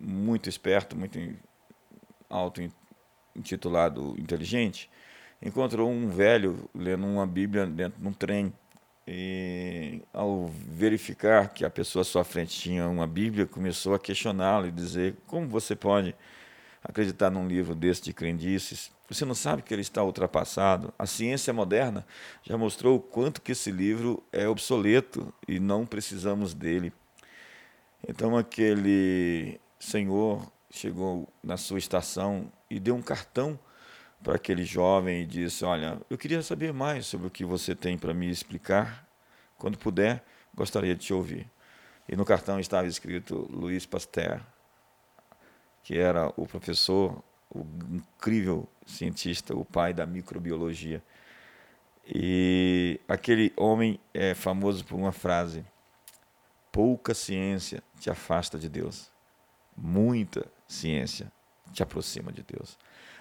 muito 0.00 0.48
esperto, 0.48 0.96
muito 0.96 1.18
auto-intitulado 2.28 4.16
inteligente, 4.18 4.90
encontrou 5.40 5.88
um 5.88 6.08
velho 6.08 6.68
lendo 6.74 7.06
uma 7.06 7.26
Bíblia 7.26 7.64
dentro 7.64 8.00
de 8.00 8.08
um 8.08 8.12
trem 8.12 8.52
e 9.06 10.02
ao 10.12 10.46
verificar 10.46 11.52
que 11.52 11.64
a 11.64 11.70
pessoa 11.70 12.00
à 12.00 12.04
sua 12.04 12.24
frente 12.24 12.58
tinha 12.58 12.88
uma 12.88 13.06
Bíblia, 13.06 13.46
começou 13.46 13.94
a 13.94 13.98
questioná-lo 13.98 14.66
e 14.66 14.70
dizer: 14.70 15.16
como 15.26 15.46
você 15.46 15.76
pode 15.76 16.14
acreditar 16.82 17.30
num 17.30 17.46
livro 17.46 17.74
desse 17.74 18.02
de 18.02 18.12
crendices? 18.12 18.90
Você 19.08 19.24
não 19.26 19.34
sabe 19.34 19.62
que 19.62 19.74
ele 19.74 19.82
está 19.82 20.02
ultrapassado? 20.02 20.92
A 20.98 21.04
ciência 21.04 21.52
moderna 21.52 22.06
já 22.42 22.56
mostrou 22.56 22.96
o 22.96 23.00
quanto 23.00 23.42
que 23.42 23.52
esse 23.52 23.70
livro 23.70 24.22
é 24.32 24.48
obsoleto 24.48 25.32
e 25.46 25.60
não 25.60 25.84
precisamos 25.84 26.54
dele. 26.54 26.90
Então 28.08 28.36
aquele 28.36 29.60
senhor 29.78 30.50
chegou 30.70 31.28
na 31.42 31.58
sua 31.58 31.78
estação 31.78 32.50
e 32.70 32.80
deu 32.80 32.94
um 32.94 33.02
cartão 33.02 33.58
para 34.24 34.36
aquele 34.36 34.64
jovem 34.64 35.22
e 35.22 35.26
disse: 35.26 35.64
Olha, 35.64 36.00
eu 36.08 36.16
queria 36.16 36.42
saber 36.42 36.72
mais 36.72 37.06
sobre 37.06 37.28
o 37.28 37.30
que 37.30 37.44
você 37.44 37.74
tem 37.74 37.96
para 37.96 38.14
me 38.14 38.28
explicar. 38.28 39.06
Quando 39.58 39.78
puder, 39.78 40.24
gostaria 40.54 40.94
de 40.96 41.04
te 41.04 41.14
ouvir. 41.14 41.48
E 42.08 42.16
no 42.16 42.24
cartão 42.24 42.58
estava 42.58 42.88
escrito 42.88 43.48
Luiz 43.52 43.86
Pasteur, 43.86 44.40
que 45.82 45.96
era 45.96 46.32
o 46.36 46.46
professor, 46.46 47.22
o 47.50 47.60
incrível 47.90 48.66
cientista, 48.86 49.54
o 49.54 49.64
pai 49.64 49.92
da 49.92 50.06
microbiologia. 50.06 51.02
E 52.06 53.00
aquele 53.06 53.52
homem 53.56 54.00
é 54.12 54.34
famoso 54.34 54.84
por 54.84 54.96
uma 54.96 55.12
frase: 55.12 55.64
pouca 56.72 57.14
ciência 57.14 57.82
te 58.00 58.10
afasta 58.10 58.58
de 58.58 58.68
Deus, 58.70 59.10
muita 59.76 60.46
ciência 60.66 61.30
te 61.72 61.82
aproxima 61.82 62.32
de 62.32 62.42
Deus. 62.42 62.78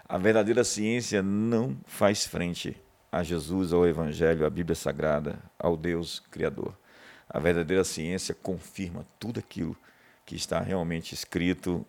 A 0.08 0.18
verdadeira 0.18 0.64
ciência 0.64 1.24
não 1.24 1.78
faz 1.86 2.26
frente 2.26 2.76
a 3.12 3.24
Jesus, 3.24 3.72
ao 3.72 3.88
Evangelho, 3.88 4.46
à 4.46 4.50
Bíblia 4.50 4.76
Sagrada, 4.76 5.40
ao 5.58 5.78
Deus 5.78 6.20
Criador. 6.20 6.78
A 7.30 7.40
verdadeira 7.40 7.84
ciência 7.84 8.36
confirma 8.36 9.08
tudo 9.18 9.40
aquilo 9.40 9.76
que 10.26 10.36
está 10.36 10.60
realmente 10.60 11.14
escrito. 11.14 11.86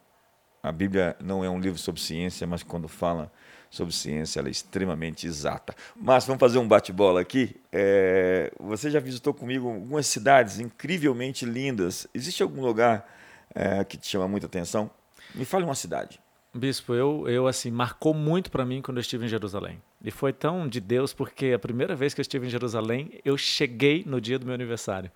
A 0.62 0.70
Bíblia 0.70 1.16
não 1.20 1.44
é 1.44 1.50
um 1.50 1.58
livro 1.58 1.78
sobre 1.78 2.00
ciência, 2.00 2.46
mas 2.46 2.62
quando 2.62 2.88
fala 2.88 3.32
sobre 3.68 3.92
ciência, 3.92 4.38
ela 4.38 4.48
é 4.48 4.50
extremamente 4.52 5.26
exata. 5.26 5.74
Mas 5.96 6.24
vamos 6.24 6.40
fazer 6.40 6.58
um 6.58 6.68
bate-bola 6.68 7.20
aqui. 7.20 7.60
É, 7.72 8.52
você 8.60 8.90
já 8.90 9.00
visitou 9.00 9.34
comigo 9.34 9.68
algumas 9.68 10.06
cidades 10.06 10.60
incrivelmente 10.60 11.44
lindas. 11.44 12.06
Existe 12.14 12.42
algum 12.42 12.62
lugar 12.62 13.06
é, 13.52 13.82
que 13.82 13.98
te 13.98 14.06
chama 14.06 14.28
muita 14.28 14.46
atenção? 14.46 14.88
Me 15.34 15.44
fale 15.44 15.64
uma 15.64 15.74
cidade. 15.74 16.23
Bispo, 16.54 16.94
eu, 16.94 17.28
eu 17.28 17.48
assim, 17.48 17.70
marcou 17.72 18.14
muito 18.14 18.48
para 18.48 18.64
mim 18.64 18.80
quando 18.80 18.98
eu 18.98 19.00
estive 19.00 19.24
em 19.24 19.28
Jerusalém. 19.28 19.82
E 20.04 20.10
foi 20.12 20.32
tão 20.32 20.68
de 20.68 20.80
Deus 20.80 21.12
porque 21.12 21.46
a 21.46 21.58
primeira 21.58 21.96
vez 21.96 22.14
que 22.14 22.20
eu 22.20 22.22
estive 22.22 22.46
em 22.46 22.50
Jerusalém, 22.50 23.20
eu 23.24 23.36
cheguei 23.36 24.04
no 24.06 24.20
dia 24.20 24.38
do 24.38 24.46
meu 24.46 24.54
aniversário. 24.54 25.10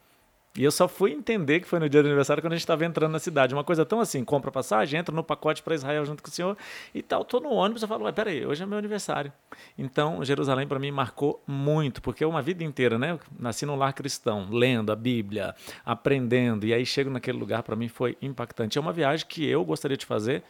E 0.56 0.64
eu 0.64 0.72
só 0.72 0.88
fui 0.88 1.12
entender 1.12 1.60
que 1.60 1.68
foi 1.68 1.78
no 1.78 1.88
dia 1.88 2.02
do 2.02 2.06
aniversário 2.06 2.42
quando 2.42 2.54
a 2.54 2.56
gente 2.56 2.64
estava 2.64 2.84
entrando 2.84 3.12
na 3.12 3.20
cidade. 3.20 3.54
Uma 3.54 3.62
coisa 3.62 3.86
tão 3.86 4.00
assim, 4.00 4.24
compra 4.24 4.50
passagem, 4.50 4.98
entra 4.98 5.14
no 5.14 5.22
pacote 5.22 5.62
para 5.62 5.72
Israel 5.72 6.04
junto 6.04 6.20
com 6.20 6.28
o 6.28 6.32
senhor 6.32 6.56
e 6.92 7.00
tal. 7.00 7.24
Tô 7.24 7.38
no 7.38 7.50
ônibus, 7.50 7.82
eu 7.82 7.86
falo, 7.86 8.02
mas 8.02 8.12
peraí, 8.12 8.44
hoje 8.44 8.64
é 8.64 8.66
meu 8.66 8.76
aniversário. 8.76 9.32
Então, 9.78 10.24
Jerusalém 10.24 10.66
para 10.66 10.80
mim 10.80 10.90
marcou 10.90 11.40
muito, 11.46 12.02
porque 12.02 12.24
uma 12.24 12.42
vida 12.42 12.64
inteira, 12.64 12.98
né? 12.98 13.20
Nasci 13.38 13.64
num 13.64 13.76
lar 13.76 13.92
cristão, 13.92 14.48
lendo 14.50 14.90
a 14.90 14.96
Bíblia, 14.96 15.54
aprendendo, 15.86 16.66
e 16.66 16.74
aí 16.74 16.84
chego 16.84 17.08
naquele 17.08 17.38
lugar, 17.38 17.62
para 17.62 17.76
mim 17.76 17.86
foi 17.86 18.18
impactante. 18.20 18.78
É 18.78 18.80
uma 18.80 18.92
viagem 18.92 19.26
que 19.28 19.46
eu 19.46 19.64
gostaria 19.64 19.96
de 19.96 20.06
fazer 20.06 20.42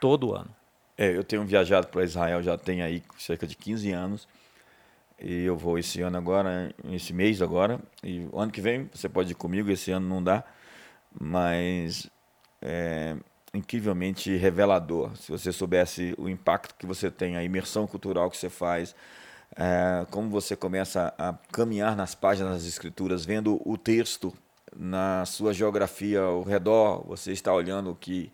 todo 0.00 0.34
ano. 0.34 0.50
É, 0.98 1.14
eu 1.14 1.22
tenho 1.22 1.44
viajado 1.44 1.88
para 1.88 2.04
Israel 2.04 2.42
já 2.42 2.56
tem 2.56 2.82
aí 2.82 3.02
cerca 3.18 3.46
de 3.46 3.54
15 3.54 3.92
anos. 3.92 4.28
E 5.18 5.44
eu 5.44 5.56
vou 5.56 5.78
esse 5.78 6.02
ano 6.02 6.16
agora, 6.16 6.74
esse 6.90 7.12
mês 7.12 7.40
agora. 7.40 7.80
E 8.02 8.28
ano 8.34 8.52
que 8.52 8.60
vem 8.60 8.88
você 8.92 9.08
pode 9.08 9.32
ir 9.32 9.34
comigo, 9.34 9.70
esse 9.70 9.90
ano 9.90 10.08
não 10.08 10.22
dá. 10.22 10.44
Mas 11.18 12.08
é 12.60 13.16
incrivelmente 13.54 14.36
revelador. 14.36 15.16
Se 15.16 15.30
você 15.30 15.52
soubesse 15.52 16.14
o 16.18 16.28
impacto 16.28 16.74
que 16.74 16.86
você 16.86 17.10
tem, 17.10 17.36
a 17.36 17.44
imersão 17.44 17.86
cultural 17.86 18.30
que 18.30 18.36
você 18.36 18.50
faz, 18.50 18.94
é, 19.56 20.06
como 20.10 20.28
você 20.28 20.54
começa 20.54 21.14
a 21.18 21.34
caminhar 21.52 21.96
nas 21.96 22.14
páginas 22.14 22.54
das 22.54 22.64
escrituras, 22.64 23.24
vendo 23.24 23.60
o 23.64 23.78
texto 23.78 24.32
na 24.74 25.24
sua 25.24 25.54
geografia 25.54 26.20
ao 26.20 26.42
redor, 26.42 27.04
você 27.06 27.32
está 27.32 27.52
olhando 27.52 27.90
o 27.90 27.94
que 27.94 28.30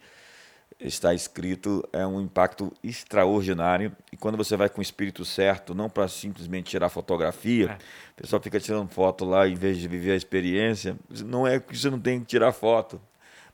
está 0.82 1.14
escrito, 1.14 1.88
é 1.92 2.06
um 2.06 2.20
impacto 2.20 2.72
extraordinário. 2.82 3.94
E 4.10 4.16
quando 4.16 4.36
você 4.36 4.56
vai 4.56 4.68
com 4.68 4.80
o 4.80 4.82
espírito 4.82 5.24
certo, 5.24 5.74
não 5.74 5.88
para 5.88 6.08
simplesmente 6.08 6.70
tirar 6.70 6.88
fotografia, 6.88 7.70
é. 7.70 7.74
o 7.74 8.22
pessoal 8.22 8.42
fica 8.42 8.58
tirando 8.58 8.88
foto 8.88 9.24
lá 9.24 9.48
em 9.48 9.54
vez 9.54 9.78
de 9.78 9.86
viver 9.86 10.12
a 10.12 10.16
experiência. 10.16 10.96
Não 11.24 11.46
é 11.46 11.60
que 11.60 11.76
você 11.76 11.88
não 11.88 12.00
tem 12.00 12.20
que 12.20 12.26
tirar 12.26 12.52
foto, 12.52 13.00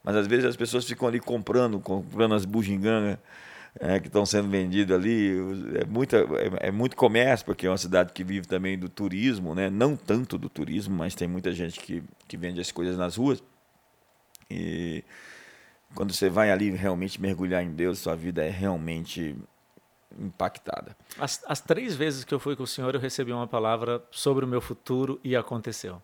mas 0.03 0.17
às 0.17 0.27
vezes 0.27 0.45
as 0.45 0.57
pessoas 0.57 0.85
ficam 0.85 1.07
ali 1.07 1.21
comprando, 1.21 1.79
comprando 1.81 2.35
as 2.35 2.45
bugigangas 2.45 3.19
é, 3.79 4.01
que 4.01 4.07
estão 4.07 4.25
sendo 4.25 4.49
vendidas 4.49 4.99
ali. 4.99 5.37
É, 5.81 5.85
muita, 5.85 6.17
é, 6.19 6.69
é, 6.69 6.71
muito 6.71 6.97
comércio, 6.97 7.45
porque 7.45 7.67
é 7.67 7.71
uma 7.71 7.79
cidade 7.79 8.13
que 8.13 8.25
vive 8.25 8.47
também 8.47 8.79
do 8.79 8.89
turismo, 8.89 9.55
né? 9.55 9.69
não 9.69 9.97
tanto 9.97 10.39
do 10.39 10.49
turismo, 10.49 10.97
mas 10.97 11.15
tem 11.15 11.29
muita 11.29 11.53
gente 11.53 11.79
que, 11.81 12.03
que 12.27 12.37
vende 12.37 12.61
as 12.61 12.73
coisas 12.73 12.97
nas 12.97 13.17
ruas. 13.17 13.43
E 14.51 15.05
quando 15.95 16.13
você 16.13 16.29
vai 16.29 16.51
ali 16.51 16.71
realmente 16.71 17.21
mergulhar 17.21 17.63
em 17.63 17.73
Deus, 17.73 17.99
sua 17.99 18.15
vida 18.15 18.45
é 18.45 18.51
realmente 18.51 19.37
impactada. 20.19 20.97
As, 21.19 21.43
as 21.47 21.61
três 21.61 21.95
vezes 21.95 22.25
que 22.25 22.35
eu 22.35 22.41
fui 22.41 22.57
com 22.57 22.63
o 22.63 22.67
Senhor, 22.67 22.95
eu 22.95 23.01
recebi 23.01 23.33
uma 23.33 23.47
palavra 23.47 24.03
sobre 24.11 24.45
o 24.45 24.49
meu 24.49 24.61
futuro 24.61 25.21
e 25.23 25.37
aconteceu. 25.37 26.03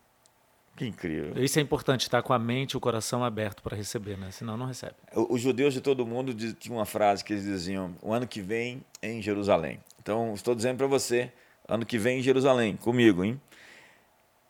Que 0.76 0.86
incrível. 0.86 1.42
Isso 1.42 1.58
é 1.58 1.62
importante, 1.62 2.02
estar 2.02 2.22
com 2.22 2.32
a 2.32 2.38
mente 2.38 2.72
e 2.72 2.76
o 2.76 2.80
coração 2.80 3.22
aberto 3.22 3.62
para 3.62 3.76
receber, 3.76 4.18
né? 4.18 4.30
senão 4.32 4.56
não 4.56 4.66
recebe. 4.66 4.94
Os 5.14 5.40
judeus 5.40 5.72
de 5.72 5.80
todo 5.80 6.04
mundo 6.04 6.34
tinham 6.54 6.78
uma 6.78 6.86
frase 6.86 7.22
que 7.22 7.32
eles 7.32 7.44
diziam: 7.44 7.94
o 8.02 8.12
ano 8.12 8.26
que 8.26 8.40
vem 8.40 8.82
é 9.00 9.12
em 9.12 9.22
Jerusalém. 9.22 9.80
Então, 10.02 10.34
estou 10.34 10.52
dizendo 10.52 10.78
para 10.78 10.88
você: 10.88 11.32
ano 11.68 11.86
que 11.86 11.96
vem 11.96 12.18
em 12.18 12.22
Jerusalém, 12.22 12.76
comigo, 12.76 13.22
hein? 13.22 13.40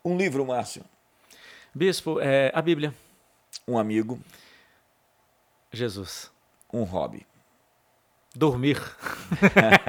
Um 0.03 0.17
livro, 0.17 0.43
Márcio. 0.45 0.83
Bispo, 1.73 2.19
é 2.19 2.51
a 2.55 2.61
Bíblia. 2.61 2.93
Um 3.67 3.77
amigo. 3.77 4.19
Jesus. 5.75 6.31
Um 6.73 6.83
hobby. 6.83 7.25
Dormir. 8.35 8.81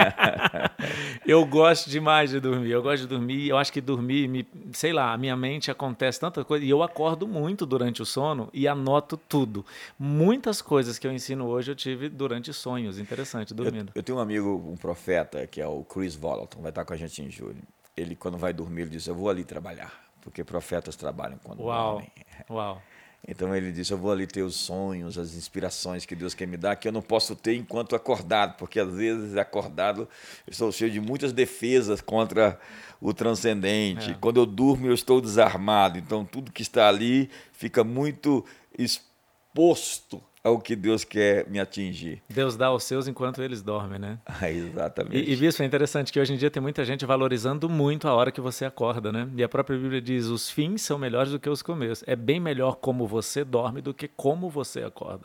eu 1.27 1.45
gosto 1.45 1.91
demais 1.91 2.31
de 2.31 2.39
dormir. 2.39 2.71
Eu 2.71 2.81
gosto 2.81 3.03
de 3.03 3.09
dormir. 3.09 3.49
Eu 3.49 3.59
acho 3.59 3.73
que 3.73 3.81
dormir, 3.81 4.29
me, 4.29 4.47
sei 4.73 4.93
lá, 4.93 5.13
a 5.13 5.19
minha 5.19 5.37
mente 5.37 5.69
acontece 5.69 6.21
tanta 6.21 6.45
coisa. 6.45 6.65
E 6.65 6.71
eu 6.71 6.81
acordo 6.81 7.27
muito 7.27 7.67
durante 7.67 8.01
o 8.01 8.07
sono 8.07 8.49
e 8.53 8.69
anoto 8.69 9.17
tudo. 9.17 9.67
Muitas 9.99 10.63
coisas 10.63 10.97
que 10.97 11.09
eu 11.09 11.13
ensino 11.13 11.45
hoje 11.47 11.73
eu 11.73 11.75
tive 11.75 12.09
durante 12.09 12.53
sonhos. 12.53 13.01
Interessante, 13.01 13.53
dormindo. 13.53 13.91
Eu, 13.97 14.01
eu 14.01 14.03
tenho 14.05 14.19
um 14.19 14.21
amigo, 14.21 14.65
um 14.65 14.77
profeta, 14.77 15.45
que 15.49 15.61
é 15.61 15.67
o 15.67 15.83
Chris 15.83 16.15
Volaton, 16.15 16.61
vai 16.61 16.71
estar 16.71 16.85
com 16.85 16.93
a 16.93 16.97
gente 16.97 17.21
em 17.21 17.31
julho. 17.31 17.59
Ele, 17.97 18.15
quando 18.15 18.39
vai 18.39 18.53
dormir, 18.53 18.83
ele 18.83 18.91
diz: 18.91 19.09
Eu 19.09 19.15
vou 19.17 19.29
ali 19.29 19.43
trabalhar. 19.43 20.07
Porque 20.21 20.45
profetas 20.45 20.95
trabalham 20.95 21.39
quando 21.43 21.63
Uau. 21.63 21.93
dormem. 21.93 22.13
Uau. 22.51 22.83
Então 23.27 23.55
ele 23.55 23.73
disse: 23.73 23.93
Eu 23.93 23.99
vou 23.99 24.13
ali 24.13 24.27
ter 24.27 24.43
os 24.43 24.55
sonhos, 24.55 25.19
as 25.19 25.35
inspirações 25.35 26.07
que 26.07 26.15
Deus 26.15 26.35
quer 26.35 26.47
me 26.47 26.57
dar, 26.57 26.77
que 26.77 26.87
eu 26.87 26.93
não 26.93 27.03
posso 27.03 27.35
ter 27.35 27.57
enquanto 27.57 27.97
acordado, 27.97 28.57
porque 28.57 28.79
às 28.79 28.95
vezes 28.95 29.37
acordado 29.37 30.09
eu 30.47 30.51
estou 30.51 30.71
cheio 30.71 30.91
de 30.91 31.01
muitas 31.01 31.33
defesas 31.33 32.01
contra 32.01 32.59
o 33.01 33.13
transcendente. 33.13 34.11
É. 34.13 34.15
Quando 34.21 34.39
eu 34.39 34.47
durmo, 34.47 34.87
eu 34.87 34.95
estou 34.95 35.21
desarmado. 35.21 35.99
Então 35.99 36.25
tudo 36.25 36.53
que 36.53 36.63
está 36.63 36.89
ali 36.89 37.29
fica 37.53 37.83
muito 37.83 38.45
exposto 38.79 40.23
ao 40.47 40.61
que 40.61 40.77
Deus 40.77 41.03
quer 41.03 41.49
me 41.49 41.59
atingir. 41.59 42.23
Deus 42.29 42.57
dá 42.57 42.67
aos 42.67 42.85
seus 42.85 43.09
enquanto 43.09 43.43
eles 43.43 43.63
dormem, 43.63 43.99
né? 43.99 44.19
Ah, 44.39 44.51
exatamente. 44.51 45.17
E, 45.17 45.35
e 45.35 45.47
isso 45.47 45.63
é 45.63 45.67
interessante 45.67 46.13
que 46.13 46.21
hoje 46.21 46.35
em 46.35 46.37
dia 46.37 46.51
tem 46.51 46.63
muita 46.63 46.85
gente 46.85 47.07
valorizando 47.07 47.69
muito 47.69 48.07
a 48.07 48.15
hora 48.15 48.31
que 48.31 48.41
você 48.41 48.65
acorda, 48.67 49.11
né? 49.11 49.29
E 49.35 49.43
a 49.43 49.49
própria 49.49 49.79
Bíblia 49.79 50.01
diz: 50.01 50.27
os 50.27 50.51
fins 50.51 50.83
são 50.83 50.99
melhores 50.99 51.33
do 51.33 51.41
que 51.41 51.49
os 51.49 51.63
começos. 51.63 52.05
É 52.07 52.15
bem 52.15 52.39
melhor 52.39 52.77
como 52.77 53.07
você 53.07 53.43
dorme 53.45 53.81
do 53.81 53.95
que 53.95 54.07
como 54.07 54.51
você 54.51 54.83
acorda. 54.83 55.25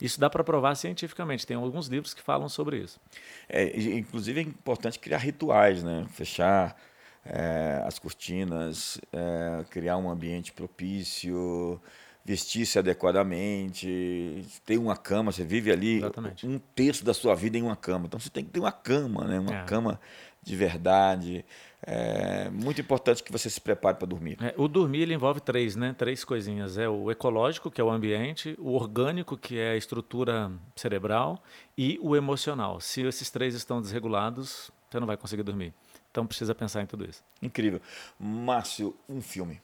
Isso 0.00 0.20
dá 0.20 0.30
para 0.30 0.44
provar 0.44 0.74
cientificamente. 0.76 1.46
Tem 1.46 1.56
alguns 1.56 1.88
livros 1.88 2.14
que 2.14 2.22
falam 2.22 2.48
sobre 2.48 2.78
isso. 2.78 3.00
É, 3.48 3.76
inclusive 3.78 4.40
é 4.40 4.42
importante 4.42 4.98
criar 4.98 5.18
rituais, 5.18 5.82
né? 5.82 6.06
Fechar 6.10 6.76
é, 7.24 7.82
as 7.84 7.98
cortinas, 7.98 9.00
é, 9.12 9.64
criar 9.70 9.96
um 9.96 10.08
ambiente 10.08 10.52
propício 10.52 11.80
vestir-se 12.26 12.76
adequadamente, 12.76 14.44
ter 14.64 14.78
uma 14.78 14.96
cama, 14.96 15.30
você 15.30 15.44
vive 15.44 15.70
ali 15.70 15.98
Exatamente. 15.98 16.44
um 16.44 16.58
terço 16.74 17.04
da 17.04 17.14
sua 17.14 17.36
vida 17.36 17.56
em 17.56 17.62
uma 17.62 17.76
cama. 17.76 18.06
Então 18.06 18.18
você 18.18 18.28
tem 18.28 18.44
que 18.44 18.50
ter 18.50 18.58
uma 18.58 18.72
cama, 18.72 19.24
né? 19.24 19.38
uma 19.38 19.58
é. 19.58 19.64
cama 19.64 20.00
de 20.42 20.56
verdade. 20.56 21.44
É 21.80 22.50
muito 22.50 22.80
importante 22.80 23.22
que 23.22 23.30
você 23.30 23.48
se 23.48 23.60
prepare 23.60 23.96
para 23.96 24.08
dormir. 24.08 24.38
É, 24.42 24.52
o 24.56 24.66
dormir 24.66 25.02
ele 25.02 25.14
envolve 25.14 25.40
três, 25.40 25.76
né? 25.76 25.94
Três 25.96 26.24
coisinhas. 26.24 26.76
É 26.76 26.88
o 26.88 27.12
ecológico, 27.12 27.70
que 27.70 27.80
é 27.80 27.84
o 27.84 27.90
ambiente, 27.90 28.56
o 28.58 28.72
orgânico, 28.72 29.36
que 29.36 29.56
é 29.56 29.70
a 29.70 29.76
estrutura 29.76 30.50
cerebral, 30.74 31.40
e 31.78 31.96
o 32.02 32.16
emocional. 32.16 32.80
Se 32.80 33.02
esses 33.02 33.30
três 33.30 33.54
estão 33.54 33.80
desregulados, 33.80 34.72
você 34.90 34.98
não 34.98 35.06
vai 35.06 35.16
conseguir 35.16 35.44
dormir. 35.44 35.72
Então 36.10 36.26
precisa 36.26 36.56
pensar 36.56 36.82
em 36.82 36.86
tudo 36.86 37.08
isso. 37.08 37.22
Incrível. 37.40 37.80
Márcio, 38.18 38.96
um 39.08 39.20
filme. 39.20 39.60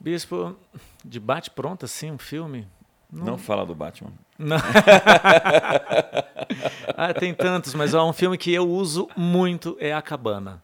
Bispo, 0.00 0.56
de 1.04 1.20
bate-pronto 1.20 1.84
assim, 1.84 2.10
um 2.10 2.18
filme? 2.18 2.66
Não, 3.12 3.24
não 3.24 3.38
fala 3.38 3.66
do 3.66 3.74
Batman. 3.74 4.12
Não. 4.38 4.56
ah, 6.96 7.12
tem 7.12 7.34
tantos, 7.34 7.74
mas 7.74 7.92
ó, 7.92 8.08
um 8.08 8.12
filme 8.12 8.38
que 8.38 8.52
eu 8.52 8.66
uso 8.66 9.08
muito 9.14 9.76
é 9.78 9.92
A 9.92 10.00
Cabana. 10.00 10.62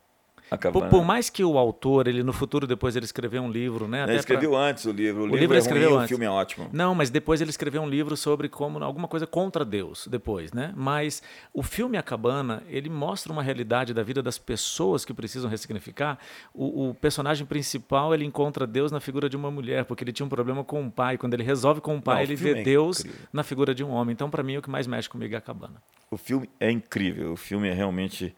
Por, 0.72 0.88
por, 0.88 1.04
mais 1.04 1.28
que 1.28 1.42
o 1.42 1.58
autor, 1.58 2.06
ele 2.06 2.22
no 2.22 2.32
futuro 2.32 2.68
depois 2.68 2.94
ele 2.94 3.04
escreveu 3.04 3.42
um 3.42 3.50
livro, 3.50 3.88
né? 3.88 4.04
Ele 4.04 4.14
escreveu 4.16 4.50
pra... 4.50 4.60
antes 4.60 4.84
o 4.84 4.92
livro. 4.92 5.22
O, 5.22 5.24
o 5.24 5.26
livro, 5.26 5.40
livro 5.40 5.56
é 5.56 5.58
escreveu 5.58 5.88
ruim, 5.90 5.98
antes. 5.98 6.06
o 6.06 6.08
filme 6.08 6.24
é 6.24 6.30
ótimo. 6.30 6.70
Não, 6.72 6.94
mas 6.94 7.10
depois 7.10 7.40
ele 7.40 7.50
escreveu 7.50 7.82
um 7.82 7.88
livro 7.88 8.16
sobre 8.16 8.48
como 8.48 8.82
alguma 8.82 9.08
coisa 9.08 9.26
contra 9.26 9.64
Deus 9.64 10.06
depois, 10.06 10.52
né? 10.52 10.72
Mas 10.76 11.20
o 11.52 11.64
filme 11.64 11.98
A 11.98 12.02
Cabana, 12.02 12.62
ele 12.68 12.88
mostra 12.88 13.32
uma 13.32 13.42
realidade 13.42 13.92
da 13.92 14.04
vida 14.04 14.22
das 14.22 14.38
pessoas 14.38 15.04
que 15.04 15.12
precisam 15.12 15.50
ressignificar. 15.50 16.16
O, 16.54 16.90
o 16.90 16.94
personagem 16.94 17.44
principal, 17.44 18.14
ele 18.14 18.24
encontra 18.24 18.68
Deus 18.68 18.92
na 18.92 19.00
figura 19.00 19.28
de 19.28 19.36
uma 19.36 19.50
mulher, 19.50 19.84
porque 19.84 20.04
ele 20.04 20.12
tinha 20.12 20.26
um 20.26 20.30
problema 20.30 20.62
com 20.62 20.86
o 20.86 20.90
pai. 20.90 21.18
Quando 21.18 21.34
ele 21.34 21.42
resolve 21.42 21.80
com 21.80 21.96
o 21.96 22.02
pai, 22.02 22.16
Não, 22.16 22.22
ele 22.22 22.36
vê 22.36 22.60
é 22.60 22.62
Deus 22.62 23.00
incrível. 23.00 23.20
na 23.32 23.42
figura 23.42 23.74
de 23.74 23.82
um 23.82 23.90
homem. 23.90 24.12
Então, 24.12 24.30
para 24.30 24.44
mim, 24.44 24.56
o 24.58 24.62
que 24.62 24.70
mais 24.70 24.86
mexe 24.86 25.08
comigo 25.08 25.34
é 25.34 25.38
A 25.38 25.40
Cabana. 25.40 25.82
O 26.08 26.16
filme 26.16 26.48
é 26.60 26.70
incrível. 26.70 27.32
O 27.32 27.36
filme 27.36 27.68
é 27.68 27.72
realmente 27.72 28.34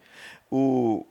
o 0.49 1.05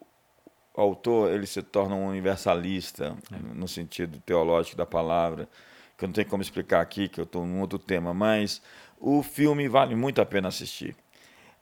o 0.78 0.80
autor 0.80 1.32
ele 1.32 1.44
se 1.44 1.60
torna 1.60 1.96
um 1.96 2.06
universalista 2.06 3.16
é. 3.32 3.36
no 3.52 3.66
sentido 3.66 4.20
teológico 4.20 4.76
da 4.76 4.86
palavra, 4.86 5.48
que 5.96 6.04
eu 6.04 6.06
não 6.06 6.12
tenho 6.12 6.28
como 6.28 6.40
explicar 6.40 6.80
aqui, 6.80 7.08
que 7.08 7.18
eu 7.20 7.24
estou 7.24 7.44
num 7.44 7.60
outro 7.60 7.80
tema, 7.80 8.14
mas 8.14 8.62
o 9.00 9.20
filme 9.20 9.66
vale 9.68 9.96
muito 9.96 10.20
a 10.20 10.26
pena 10.26 10.46
assistir. 10.46 10.94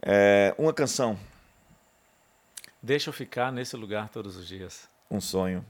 É, 0.03 0.55
uma 0.59 0.71
canção. 0.71 1.19
Deixa 2.83 3.09
eu 3.09 3.13
ficar 3.15 3.51
nesse 3.51 3.75
lugar 3.75 4.11
todos 4.11 4.37
os 4.37 4.47
dias. 4.47 4.87
Um 5.11 5.21
sonho. 5.21 5.65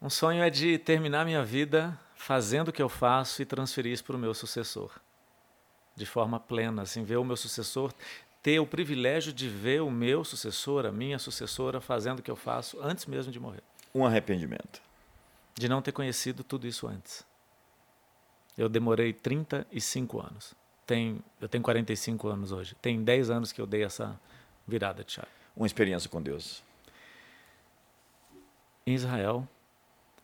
Um 0.00 0.08
sonho 0.08 0.40
é 0.44 0.48
de 0.48 0.78
terminar 0.78 1.24
minha 1.24 1.44
vida 1.44 1.98
fazendo 2.14 2.68
o 2.68 2.72
que 2.72 2.80
eu 2.80 2.88
faço 2.88 3.42
e 3.42 3.44
transferir 3.44 3.92
isso 3.92 4.04
para 4.04 4.14
o 4.14 4.18
meu 4.18 4.34
sucessor. 4.34 4.92
De 5.96 6.06
forma 6.06 6.38
plena, 6.38 6.82
assim, 6.82 7.02
ver 7.02 7.16
o 7.16 7.24
meu 7.24 7.36
sucessor 7.36 7.92
ter 8.42 8.58
o 8.60 8.66
privilégio 8.66 9.32
de 9.32 9.48
ver 9.48 9.82
o 9.82 9.90
meu 9.90 10.24
sucessor, 10.24 10.86
a 10.86 10.92
minha 10.92 11.18
sucessora, 11.18 11.80
fazendo 11.80 12.20
o 12.20 12.22
que 12.22 12.30
eu 12.30 12.36
faço 12.36 12.80
antes 12.80 13.06
mesmo 13.06 13.32
de 13.32 13.38
morrer. 13.38 13.62
Um 13.94 14.06
arrependimento. 14.06 14.80
De 15.54 15.68
não 15.68 15.82
ter 15.82 15.92
conhecido 15.92 16.42
tudo 16.42 16.66
isso 16.66 16.86
antes. 16.86 17.24
Eu 18.56 18.68
demorei 18.68 19.12
35 19.12 20.20
anos. 20.20 20.54
Tem, 20.86 21.22
eu 21.40 21.48
tenho 21.48 21.62
45 21.62 22.28
anos 22.28 22.52
hoje. 22.52 22.74
Tem 22.80 23.02
10 23.02 23.30
anos 23.30 23.52
que 23.52 23.60
eu 23.60 23.66
dei 23.66 23.84
essa 23.84 24.18
virada 24.66 25.04
de 25.04 25.12
chave. 25.12 25.28
Uma 25.54 25.66
experiência 25.66 26.08
com 26.08 26.22
Deus. 26.22 26.62
Em 28.86 28.94
Israel, 28.94 29.46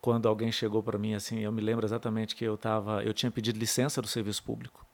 quando 0.01 0.27
alguém 0.27 0.51
chegou 0.51 0.83
para 0.83 0.99
mim 0.99 1.15
assim, 1.15 1.41
eu 1.41 1.53
me 1.53 1.61
lembro 1.61 1.85
exatamente 1.85 2.35
que 2.35 2.45
eu 2.45 2.57
tava, 2.57 3.03
eu 3.05 3.13
tinha 3.13 3.31
pedido 3.31 3.59
licença 3.59 4.01
do 4.01 4.09
serviço 4.09 4.43
público 4.43 4.87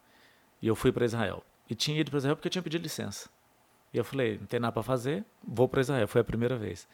e 0.61 0.67
eu 0.67 0.75
fui 0.75 0.91
para 0.91 1.05
Israel. 1.05 1.45
E 1.69 1.75
tinha 1.75 2.01
ido 2.01 2.11
para 2.11 2.19
Israel 2.19 2.37
porque 2.37 2.49
eu 2.49 2.53
tinha 2.53 2.63
pedido 2.63 2.83
licença. 2.83 3.29
E 3.93 3.99
eu 3.99 4.05
falei, 4.05 4.39
não 4.39 4.47
tem 4.47 4.59
nada 4.59 4.73
para 4.73 4.83
fazer, 4.83 5.25
vou 5.47 5.69
para 5.69 5.81
Israel. 5.81 6.09
Foi 6.09 6.21
a 6.21 6.25
primeira 6.25 6.57
vez. 6.57 6.89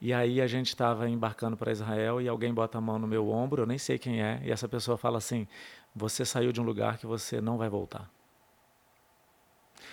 E 0.00 0.12
aí 0.12 0.40
a 0.40 0.46
gente 0.46 0.68
estava 0.68 1.08
embarcando 1.08 1.56
para 1.56 1.72
Israel 1.72 2.20
e 2.20 2.28
alguém 2.28 2.54
bota 2.54 2.78
a 2.78 2.80
mão 2.80 2.98
no 2.98 3.06
meu 3.06 3.28
ombro, 3.28 3.62
eu 3.62 3.66
nem 3.66 3.78
sei 3.78 3.98
quem 3.98 4.22
é, 4.22 4.40
e 4.44 4.50
essa 4.50 4.68
pessoa 4.68 4.96
fala 4.96 5.18
assim: 5.18 5.46
"Você 5.94 6.24
saiu 6.24 6.52
de 6.52 6.60
um 6.60 6.64
lugar 6.64 6.98
que 6.98 7.06
você 7.06 7.40
não 7.40 7.58
vai 7.58 7.68
voltar". 7.68 8.08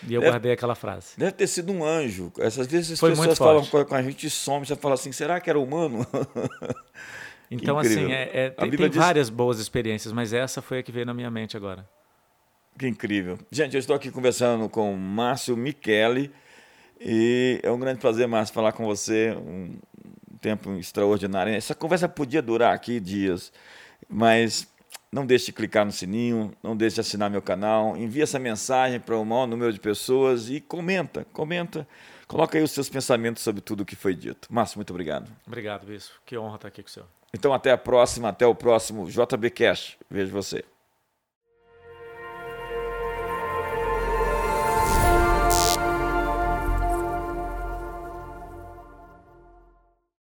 E 0.08 0.14
eu 0.14 0.22
deve, 0.22 0.32
guardei 0.32 0.52
aquela 0.52 0.76
frase. 0.76 1.18
Deve 1.18 1.32
ter 1.32 1.48
sido 1.48 1.72
um 1.72 1.84
anjo. 1.84 2.32
Essas 2.38 2.68
vezes 2.68 2.92
as 2.94 3.00
Foi 3.00 3.12
pessoas 3.12 3.38
falam 3.38 3.66
com 3.66 3.96
a 3.96 4.02
gente 4.04 4.28
e 4.28 4.30
some, 4.30 4.66
você 4.66 4.76
fala 4.76 4.94
assim: 4.94 5.12
"Será 5.12 5.40
que 5.40 5.50
era 5.50 5.60
humano?" 5.60 6.06
então 7.50 7.80
assim, 7.80 8.12
é, 8.12 8.46
é 8.46 8.50
tem, 8.52 8.70
tem 8.70 8.90
diz... 8.90 8.98
várias 8.98 9.30
boas 9.30 9.58
experiências, 9.58 10.14
mas 10.14 10.34
essa 10.34 10.62
foi 10.62 10.80
a 10.80 10.84
que 10.84 10.92
veio 10.92 11.08
na 11.08 11.16
minha 11.16 11.32
mente 11.32 11.58
agora. 11.58 11.88
Que 12.78 12.88
incrível. 12.88 13.38
Gente, 13.52 13.74
eu 13.74 13.80
estou 13.80 13.96
aqui 13.96 14.12
conversando 14.12 14.68
com 14.70 14.94
Márcio 14.96 15.56
Michele 15.56 16.32
e 17.00 17.60
é 17.64 17.72
um 17.72 17.80
grande 17.80 18.00
prazer, 18.00 18.28
Márcio, 18.28 18.54
falar 18.54 18.74
com 18.74 18.86
você. 18.86 19.32
Um 19.32 19.80
tempo 20.46 20.72
extraordinário. 20.74 21.54
Essa 21.54 21.74
conversa 21.74 22.08
podia 22.08 22.42
durar 22.42 22.74
aqui 22.74 23.00
dias, 23.00 23.52
mas 24.08 24.68
não 25.12 25.26
deixe 25.26 25.48
de 25.48 25.54
clicar 25.54 25.86
no 25.86 25.92
sininho, 25.92 26.52
não 26.62 26.76
deixe 26.76 26.96
de 26.96 27.02
assinar 27.02 27.30
meu 27.30 27.42
canal, 27.42 27.98
envie 27.98 28.22
essa 28.22 28.38
mensagem 28.38 29.00
para 29.00 29.18
o 29.18 29.26
maior 29.26 29.48
número 29.48 29.74
de 29.74 29.80
pessoas 29.80 30.50
e 30.50 30.62
comenta, 30.62 31.26
comenta. 31.34 31.88
Coloca 32.28 32.58
aí 32.58 32.64
os 32.64 32.72
seus 32.72 32.90
pensamentos 32.90 33.42
sobre 33.42 33.62
tudo 33.62 33.82
o 33.82 33.86
que 33.86 33.96
foi 33.96 34.14
dito. 34.14 34.48
Márcio, 34.52 34.78
muito 34.78 34.90
obrigado. 34.92 35.32
Obrigado, 35.48 35.86
Bispo. 35.86 36.16
Que 36.26 36.38
honra 36.38 36.56
estar 36.56 36.68
aqui 36.68 36.84
com 36.84 36.90
o 36.90 36.92
senhor. 36.92 37.08
Então, 37.34 37.54
até 37.54 37.72
a 37.72 37.78
próxima, 37.78 38.30
até 38.30 38.46
o 38.46 38.56
próximo 38.56 39.08
JB 39.10 39.50
Cash. 39.52 39.98
Vejo 40.10 40.32
você. 40.32 40.64